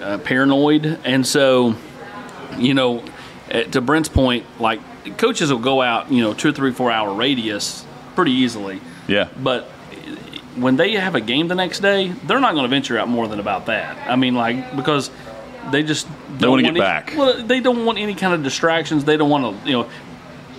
uh, 0.00 0.18
paranoid, 0.18 0.98
and 1.04 1.26
so, 1.26 1.74
you 2.58 2.74
know, 2.74 3.02
eh, 3.50 3.64
to 3.64 3.80
Brent's 3.80 4.08
point, 4.08 4.44
like 4.60 4.80
coaches 5.18 5.50
will 5.50 5.58
go 5.58 5.80
out, 5.82 6.10
you 6.10 6.22
know, 6.22 6.34
two 6.34 6.48
or 6.50 6.52
three, 6.52 6.72
four 6.72 6.90
hour 6.90 7.14
radius 7.14 7.84
pretty 8.14 8.32
easily. 8.32 8.80
yeah. 9.06 9.28
But 9.42 9.64
when 10.56 10.76
they 10.76 10.92
have 10.92 11.14
a 11.14 11.20
game 11.20 11.48
the 11.48 11.54
next 11.54 11.80
day, 11.80 12.08
they're 12.08 12.40
not 12.40 12.52
going 12.54 12.64
to 12.64 12.68
venture 12.68 12.98
out 12.98 13.08
more 13.08 13.28
than 13.28 13.40
about 13.40 13.66
that. 13.66 14.10
I 14.10 14.16
mean, 14.16 14.34
like 14.34 14.74
because 14.74 15.10
they 15.70 15.82
just 15.82 16.06
don't 16.38 16.50
wanna 16.50 16.62
get 16.62 16.68
any- 16.70 16.80
back. 16.80 17.12
Well, 17.16 17.42
they 17.42 17.60
don't 17.60 17.84
want 17.84 17.98
any 17.98 18.14
kind 18.14 18.32
of 18.34 18.42
distractions. 18.42 19.04
They 19.04 19.16
don't 19.16 19.30
want 19.30 19.62
to, 19.64 19.68
you 19.68 19.72
know, 19.74 19.88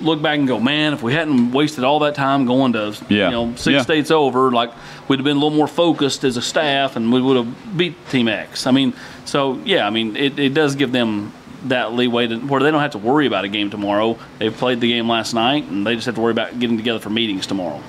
look 0.02 0.22
back 0.22 0.38
and 0.38 0.48
go, 0.48 0.60
man, 0.60 0.94
if 0.94 1.02
we 1.02 1.14
hadn't 1.14 1.52
wasted 1.52 1.84
all 1.84 2.00
that 2.00 2.16
time 2.16 2.46
going 2.46 2.74
to, 2.74 2.96
Yeah. 3.10 3.26
you 3.26 3.32
know, 3.32 3.54
six 3.56 3.74
Yeah. 3.76 3.82
states 3.82 4.12
over, 4.12 4.52
like 4.52 4.72
we'd 5.08 5.18
have 5.20 5.24
been 5.24 5.38
a 5.38 5.40
little 5.40 5.56
more 5.58 5.68
focused 5.68 6.24
as 6.24 6.38
a 6.38 6.42
staff, 6.42 6.96
and 6.96 7.12
we 7.12 7.22
would 7.22 7.38
have 7.38 7.78
beat 7.78 7.96
Team 8.10 8.28
X. 8.28 8.68
I 8.68 8.72
mean, 8.72 8.94
so 9.26 9.60
yeah, 9.66 9.86
I 9.88 9.90
mean, 9.90 10.16
it, 10.16 10.38
it 10.40 10.54
does 10.54 10.76
give 10.76 10.92
them 10.92 11.32
that 11.66 11.94
leeway 11.94 12.28
to 12.28 12.38
where 12.38 12.62
they 12.62 12.70
don't 12.72 12.82
have 12.82 12.92
to 12.92 12.98
worry 13.00 13.26
about 13.26 13.44
a 13.44 13.48
game 13.48 13.70
tomorrow. 13.70 14.18
They've 14.40 14.56
played 14.56 14.80
the 14.80 14.88
game 14.90 15.10
last 15.10 15.34
night, 15.34 15.66
and 15.70 15.86
they 15.86 15.96
just 15.96 16.06
have 16.06 16.16
to 16.16 16.22
worry 16.22 16.32
about 16.32 16.60
getting 16.60 16.78
together 16.78 17.00
for 17.00 17.10
meetings 17.10 17.48
tomorrow. 17.48 17.82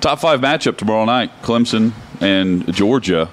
Top 0.00 0.18
five 0.20 0.40
matchup 0.40 0.78
tomorrow 0.78 1.04
night: 1.04 1.30
Clemson 1.42 1.92
and 2.20 2.72
Georgia. 2.72 3.28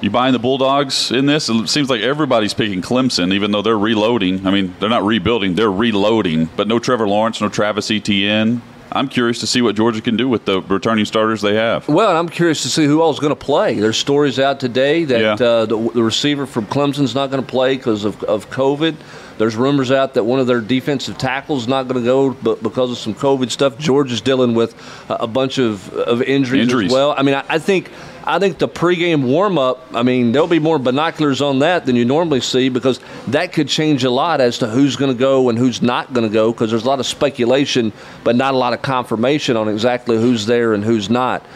You 0.00 0.10
buying 0.10 0.32
the 0.34 0.38
Bulldogs 0.38 1.10
in 1.10 1.26
this? 1.26 1.48
It 1.48 1.68
seems 1.68 1.88
like 1.88 2.02
everybody's 2.02 2.52
picking 2.54 2.82
Clemson, 2.82 3.32
even 3.32 3.50
though 3.50 3.62
they're 3.62 3.78
reloading. 3.78 4.46
I 4.46 4.50
mean, 4.50 4.74
they're 4.78 4.90
not 4.90 5.04
rebuilding; 5.04 5.54
they're 5.54 5.70
reloading. 5.72 6.50
But 6.56 6.68
no 6.68 6.78
Trevor 6.78 7.08
Lawrence, 7.08 7.40
no 7.40 7.48
Travis 7.48 7.90
Etienne. 7.90 8.60
I'm 8.92 9.08
curious 9.08 9.40
to 9.40 9.46
see 9.48 9.62
what 9.62 9.74
Georgia 9.74 10.00
can 10.00 10.16
do 10.16 10.28
with 10.28 10.44
the 10.44 10.62
returning 10.62 11.04
starters 11.06 11.42
they 11.42 11.54
have. 11.54 11.88
Well, 11.88 12.16
I'm 12.16 12.28
curious 12.28 12.62
to 12.62 12.68
see 12.68 12.84
who 12.86 13.02
else 13.02 13.16
is 13.16 13.20
going 13.20 13.34
to 13.34 13.44
play. 13.44 13.74
There's 13.74 13.96
stories 13.98 14.38
out 14.38 14.60
today 14.60 15.04
that 15.04 15.20
Yeah. 15.20 15.32
uh, 15.46 15.66
the, 15.66 15.76
the 15.92 16.02
receiver 16.02 16.46
from 16.46 16.66
Clemson's 16.66 17.14
not 17.14 17.30
going 17.30 17.42
to 17.42 17.48
play 17.48 17.76
because 17.76 18.04
of, 18.04 18.22
of 18.24 18.48
COVID. 18.48 18.94
There's 19.38 19.56
rumors 19.56 19.90
out 19.90 20.14
that 20.14 20.24
one 20.24 20.38
of 20.38 20.46
their 20.46 20.60
defensive 20.60 21.18
tackles 21.18 21.62
is 21.62 21.68
not 21.68 21.88
going 21.88 22.00
to 22.00 22.06
go 22.06 22.30
but 22.30 22.62
because 22.62 22.90
of 22.92 22.96
some 22.96 23.14
COVID 23.14 23.50
stuff. 23.50 23.76
Georgia's 23.76 24.20
dealing 24.20 24.54
with 24.54 24.74
a, 25.10 25.14
a 25.14 25.26
bunch 25.26 25.58
of, 25.58 25.92
of 25.92 26.22
injuries, 26.22 26.62
Injuries. 26.62 26.86
as 26.86 26.92
well. 26.92 27.12
I 27.18 27.22
mean, 27.22 27.34
I, 27.34 27.44
I 27.48 27.58
think 27.58 27.90
I 28.26 28.40
think 28.40 28.58
the 28.58 28.68
pregame 28.68 29.24
warm 29.24 29.56
up. 29.56 29.86
I 29.94 30.02
mean, 30.02 30.32
there'll 30.32 30.48
be 30.48 30.58
more 30.58 30.78
binoculars 30.80 31.40
on 31.40 31.60
that 31.60 31.86
than 31.86 31.94
you 31.94 32.04
normally 32.04 32.40
see 32.40 32.68
because 32.68 32.98
that 33.28 33.52
could 33.52 33.68
change 33.68 34.02
a 34.02 34.10
lot 34.10 34.40
as 34.40 34.58
to 34.58 34.66
who's 34.66 34.96
going 34.96 35.12
to 35.12 35.18
go 35.18 35.48
and 35.48 35.56
who's 35.56 35.80
not 35.80 36.12
going 36.12 36.26
to 36.26 36.32
go 36.32 36.50
because 36.52 36.70
there's 36.70 36.84
a 36.84 36.88
lot 36.88 36.98
of 36.98 37.06
speculation, 37.06 37.92
but 38.24 38.34
not 38.34 38.54
a 38.54 38.56
lot 38.56 38.72
of 38.72 38.82
confirmation 38.82 39.56
on 39.56 39.68
exactly 39.68 40.16
who's 40.16 40.44
there 40.44 40.74
and 40.74 40.84
who's 40.84 41.08
not. 41.08 41.46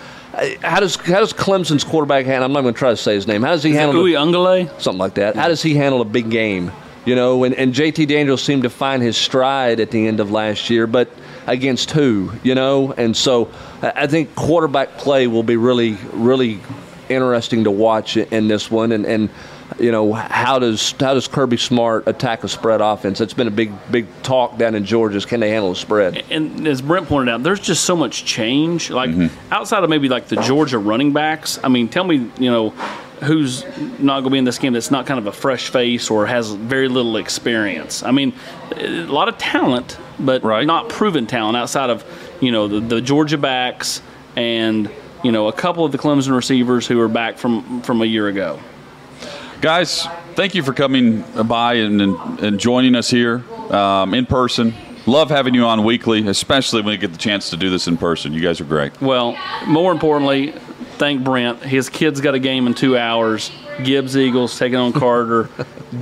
How 0.63 0.79
does 0.79 0.95
how 0.95 1.19
does 1.19 1.33
Clemson's 1.33 1.83
quarterback 1.83 2.25
handle? 2.25 2.45
I'm 2.45 2.53
not 2.53 2.63
going 2.63 2.73
to 2.75 2.79
try 2.79 2.91
to 2.91 2.97
say 2.97 3.15
his 3.15 3.27
name. 3.27 3.43
How 3.43 3.51
does 3.51 3.65
he 3.65 3.73
handle 3.73 4.01
Uwe 4.05 4.13
the- 4.13 4.15
Ungale? 4.15 4.81
something 4.81 4.99
like 4.99 5.15
that? 5.15 5.35
How 5.35 5.49
does 5.49 5.61
he 5.63 5.75
handle 5.75 6.01
a 6.01 6.05
big 6.05 6.31
game? 6.31 6.71
You 7.05 7.17
know, 7.17 7.43
and, 7.43 7.55
and 7.55 7.75
JT 7.75 8.07
Daniels 8.07 8.43
seemed 8.43 8.63
to 8.63 8.71
find 8.71 9.03
his 9.03 9.17
stride 9.17 9.81
at 9.81 9.91
the 9.91 10.07
end 10.07 10.21
of 10.21 10.31
last 10.31 10.71
year, 10.71 10.87
but 10.87 11.11
against 11.49 11.91
who? 11.91 12.31
You 12.45 12.55
know, 12.55 12.93
and 12.93 13.17
so 13.17 13.51
I 13.83 14.07
think 14.07 14.35
quarterback 14.35 14.99
play 14.99 15.27
will 15.27 15.43
be 15.43 15.57
really 15.57 15.97
really 16.13 16.61
interesting 17.09 17.65
to 17.65 17.71
watch 17.71 18.17
in 18.17 18.49
this 18.49 18.71
one, 18.71 18.93
and 18.93 19.05
and. 19.07 19.31
You 19.79 19.93
know 19.93 20.13
how 20.13 20.59
does 20.59 20.93
how 20.99 21.15
does 21.15 21.29
Kirby 21.29 21.57
Smart 21.57 22.09
attack 22.09 22.43
a 22.43 22.49
spread 22.49 22.81
offense? 22.81 23.21
That's 23.21 23.33
been 23.33 23.47
a 23.47 23.53
big 23.53 23.73
big 23.91 24.07
talk 24.25 24.59
down 24.59 24.75
in 24.75 24.85
Georgia. 24.85 25.17
Is 25.17 25.25
can 25.25 25.39
they 25.39 25.51
handle 25.51 25.71
a 25.71 25.77
spread? 25.77 26.25
and 26.29 26.67
as 26.67 26.83
Brent 26.83 27.07
pointed 27.07 27.33
out, 27.33 27.45
there's 27.45 27.61
just 27.61 27.85
so 27.85 27.95
much 27.95 28.25
change. 28.25 28.91
Like 28.91 29.11
mm-hmm. 29.11 29.53
outside 29.53 29.85
of 29.85 29.89
maybe 29.89 30.09
like 30.09 30.27
the 30.27 30.37
Georgia 30.37 30.77
running 30.77 31.13
backs, 31.13 31.61
I 31.63 31.69
mean, 31.69 31.89
tell 31.89 32.03
me, 32.03 32.31
you 32.37 32.51
know, 32.51 32.71
who's 33.23 33.65
not 34.01 34.21
going 34.21 34.25
to 34.25 34.31
be 34.31 34.39
in 34.39 34.45
this 34.45 34.59
game 34.59 34.73
that's 34.73 34.91
not 34.91 35.07
kind 35.07 35.19
of 35.19 35.27
a 35.27 35.33
fresh 35.33 35.69
face 35.69 36.11
or 36.11 36.27
has 36.27 36.51
very 36.51 36.89
little 36.89 37.17
experience. 37.17 38.03
I 38.03 38.11
mean, 38.11 38.33
a 38.73 39.05
lot 39.05 39.29
of 39.29 39.39
talent, 39.39 39.99
but 40.19 40.43
Right. 40.43 40.67
not 40.67 40.89
proven 40.89 41.27
talent 41.27 41.57
outside 41.57 41.91
of 41.91 42.05
you 42.41 42.53
know 42.53 42.69
the, 42.69 42.81
the 42.81 43.01
Georgia 43.01 43.39
backs 43.39 44.03
and 44.37 44.91
you 45.23 45.33
know 45.33 45.49
a 45.49 45.53
couple 45.53 45.85
of 45.85 45.93
the 45.93 45.99
Clemson 45.99 46.35
receivers 46.35 46.87
who 46.87 47.01
are 47.01 47.09
back 47.09 47.39
from 47.39 47.83
from 47.83 48.03
a 48.03 48.07
year 48.07 48.29
ago. 48.29 48.59
Guys, 49.61 50.07
thank 50.35 50.55
you 50.55 50.63
for 50.63 50.73
coming 50.73 51.23
by 51.47 51.75
and, 51.75 52.01
and, 52.01 52.41
and 52.41 52.59
joining 52.59 52.95
us 52.95 53.11
here 53.11 53.45
um, 53.71 54.15
in 54.15 54.25
person. 54.25 54.73
Love 55.07 55.29
having 55.29 55.55
you 55.55 55.65
on 55.65 55.85
weekly, 55.85 56.27
especially 56.29 56.81
when 56.83 56.93
you 56.93 56.99
get 56.99 57.13
the 57.13 57.19
chance 57.19 57.51
to 57.51 57.57
do 57.57 57.69
this 57.69 57.87
in 57.87 57.97
person. 57.97 58.33
You 58.33 58.41
guys 58.41 58.61
are 58.61 58.65
great. 58.65 58.99
Well, 59.03 59.37
more 59.67 59.93
importantly, 59.93 60.53
thank 60.97 61.25
Brent. 61.25 61.63
His 61.63 61.89
kid's 61.89 62.21
got 62.21 62.35
a 62.35 62.39
game 62.39 62.67
in 62.67 62.75
two 62.75 62.97
hours. 62.97 63.51
Gibbs 63.83 64.17
Eagles 64.17 64.59
taking 64.59 64.79
on 64.79 64.93
Carter. 64.95 65.49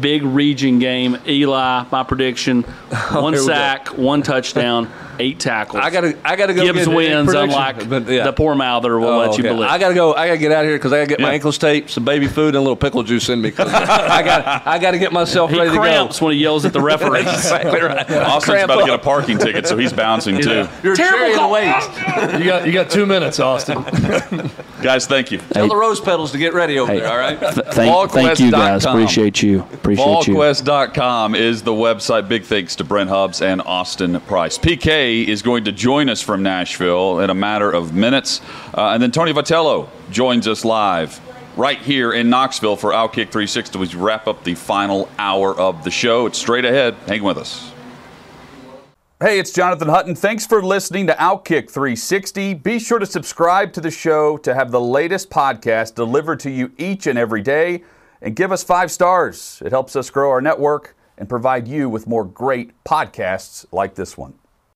Big 0.00 0.22
region 0.22 0.78
game. 0.78 1.16
Eli, 1.26 1.84
my 1.90 2.02
prediction: 2.02 2.62
one 3.12 3.34
go. 3.34 3.46
sack, 3.46 3.88
one 3.96 4.22
touchdown, 4.22 4.88
eight 5.18 5.38
tackles. 5.40 5.82
I 5.82 5.90
gotta 5.90 6.16
I 6.24 6.36
gotta 6.36 6.54
go. 6.54 6.62
Gibbs 6.62 6.86
get 6.86 6.94
wins, 6.94 7.32
unlike 7.32 7.88
But, 7.88 8.08
yeah. 8.08 8.24
the 8.24 8.32
poor 8.32 8.54
mouther 8.54 8.98
will 8.98 9.08
Oh, 9.08 9.18
let 9.18 9.38
you 9.38 9.44
okay. 9.44 9.54
believe. 9.54 9.68
I 9.68 9.78
gotta 9.78 9.94
go. 9.94 10.14
I 10.14 10.26
gotta 10.28 10.38
get 10.38 10.52
out 10.52 10.64
of 10.64 10.68
here 10.70 10.76
because 10.78 10.92
I 10.92 10.96
gotta 10.98 11.08
get 11.08 11.20
my 11.20 11.28
Yeah. 11.28 11.34
ankles 11.34 11.58
taped, 11.58 11.90
some 11.90 12.04
baby 12.04 12.26
food, 12.26 12.48
and 12.48 12.56
a 12.56 12.60
little 12.60 12.76
pickle 12.76 13.02
juice 13.02 13.28
in 13.28 13.40
me. 13.40 13.52
I 13.58 14.22
got 14.22 14.66
I 14.66 14.78
gotta 14.78 14.98
get 14.98 15.12
myself 15.12 15.50
he 15.50 15.58
ready 15.58 15.70
cramps 15.76 16.20
when 16.20 16.32
he 16.34 16.38
yells 16.40 16.64
at 16.64 16.72
the 16.72 16.80
referee. 16.80 17.24
to 17.24 17.24
go. 17.24 17.86
right. 17.86 18.10
Austin's 18.12 18.44
Cramp 18.44 18.70
about 18.70 18.80
to 18.80 18.86
get 18.86 18.94
a 18.94 18.98
parking 18.98 19.38
ticket, 19.38 19.66
so 19.66 19.76
he's 19.76 19.92
bouncing 19.92 20.40
too. 20.40 20.68
You're 20.82 20.96
Terrible 20.96 21.18
terrible 21.18 21.36
call. 21.38 21.50
wait. 21.52 22.38
You 22.38 22.44
got 22.44 22.66
you 22.66 22.72
got 22.72 22.90
two 22.90 23.06
minutes, 23.06 23.40
Austin. 23.40 23.82
Guys, 24.82 25.06
thank 25.06 25.32
you. 25.32 25.38
Tell 25.38 25.66
the 25.68 25.74
rose 25.74 26.00
petals 26.00 26.30
to 26.32 26.38
get 26.38 26.54
ready 26.54 26.78
over 26.78 26.94
there. 26.94 27.10
All 27.10 27.18
right. 27.18 27.38
Th- 27.40 27.52
thank, 27.72 28.10
thank 28.12 28.38
you 28.38 28.50
guys. 28.52 28.84
VolQuest.com. 28.84 28.96
Appreciate 28.96 29.42
you. 29.42 29.60
Appreciate 29.72 30.26
you. 30.28 30.34
VolQuest.com 30.34 31.34
is 31.34 31.62
the 31.62 31.72
website. 31.72 32.28
Big 32.28 32.44
thanks 32.44 32.76
to 32.76 32.84
Brent 32.84 33.10
Hubbs 33.10 33.42
and 33.42 33.60
Austin 33.62 34.20
Price. 34.20 34.56
PK 34.56 35.07
is 35.08 35.42
going 35.42 35.64
to 35.64 35.72
join 35.72 36.08
us 36.08 36.20
from 36.20 36.42
Nashville 36.42 37.20
in 37.20 37.30
a 37.30 37.34
matter 37.34 37.70
of 37.70 37.94
minutes. 37.94 38.40
Uh, 38.74 38.90
and 38.90 39.02
then 39.02 39.10
Tony 39.10 39.32
Vitello 39.32 39.88
joins 40.10 40.46
us 40.46 40.64
live 40.64 41.20
right 41.56 41.78
here 41.78 42.12
in 42.12 42.30
Knoxville 42.30 42.76
for 42.76 42.92
Outkick 42.92 43.30
360 43.30 43.80
as 43.80 43.94
we 43.94 44.00
wrap 44.00 44.28
up 44.28 44.44
the 44.44 44.54
final 44.54 45.08
hour 45.18 45.58
of 45.58 45.82
the 45.82 45.90
show. 45.90 46.26
It's 46.26 46.38
straight 46.38 46.64
ahead. 46.64 46.94
Hang 47.06 47.22
with 47.22 47.38
us. 47.38 47.72
Hey, 49.20 49.40
it's 49.40 49.52
Jonathan 49.52 49.88
Hutton. 49.88 50.14
Thanks 50.14 50.46
for 50.46 50.62
listening 50.62 51.08
to 51.08 51.14
Outkick 51.14 51.68
360. 51.68 52.54
Be 52.54 52.78
sure 52.78 53.00
to 53.00 53.06
subscribe 53.06 53.72
to 53.72 53.80
the 53.80 53.90
show 53.90 54.36
to 54.38 54.54
have 54.54 54.70
the 54.70 54.80
latest 54.80 55.28
podcast 55.28 55.96
delivered 55.96 56.38
to 56.40 56.50
you 56.50 56.70
each 56.78 57.08
and 57.08 57.18
every 57.18 57.42
day. 57.42 57.82
And 58.22 58.36
give 58.36 58.52
us 58.52 58.62
five 58.62 58.92
stars. 58.92 59.60
It 59.64 59.72
helps 59.72 59.96
us 59.96 60.10
grow 60.10 60.30
our 60.30 60.40
network 60.40 60.96
and 61.16 61.28
provide 61.28 61.66
you 61.66 61.88
with 61.88 62.06
more 62.06 62.24
great 62.24 62.72
podcasts 62.84 63.66
like 63.72 63.96
this 63.96 64.16
one. 64.16 64.34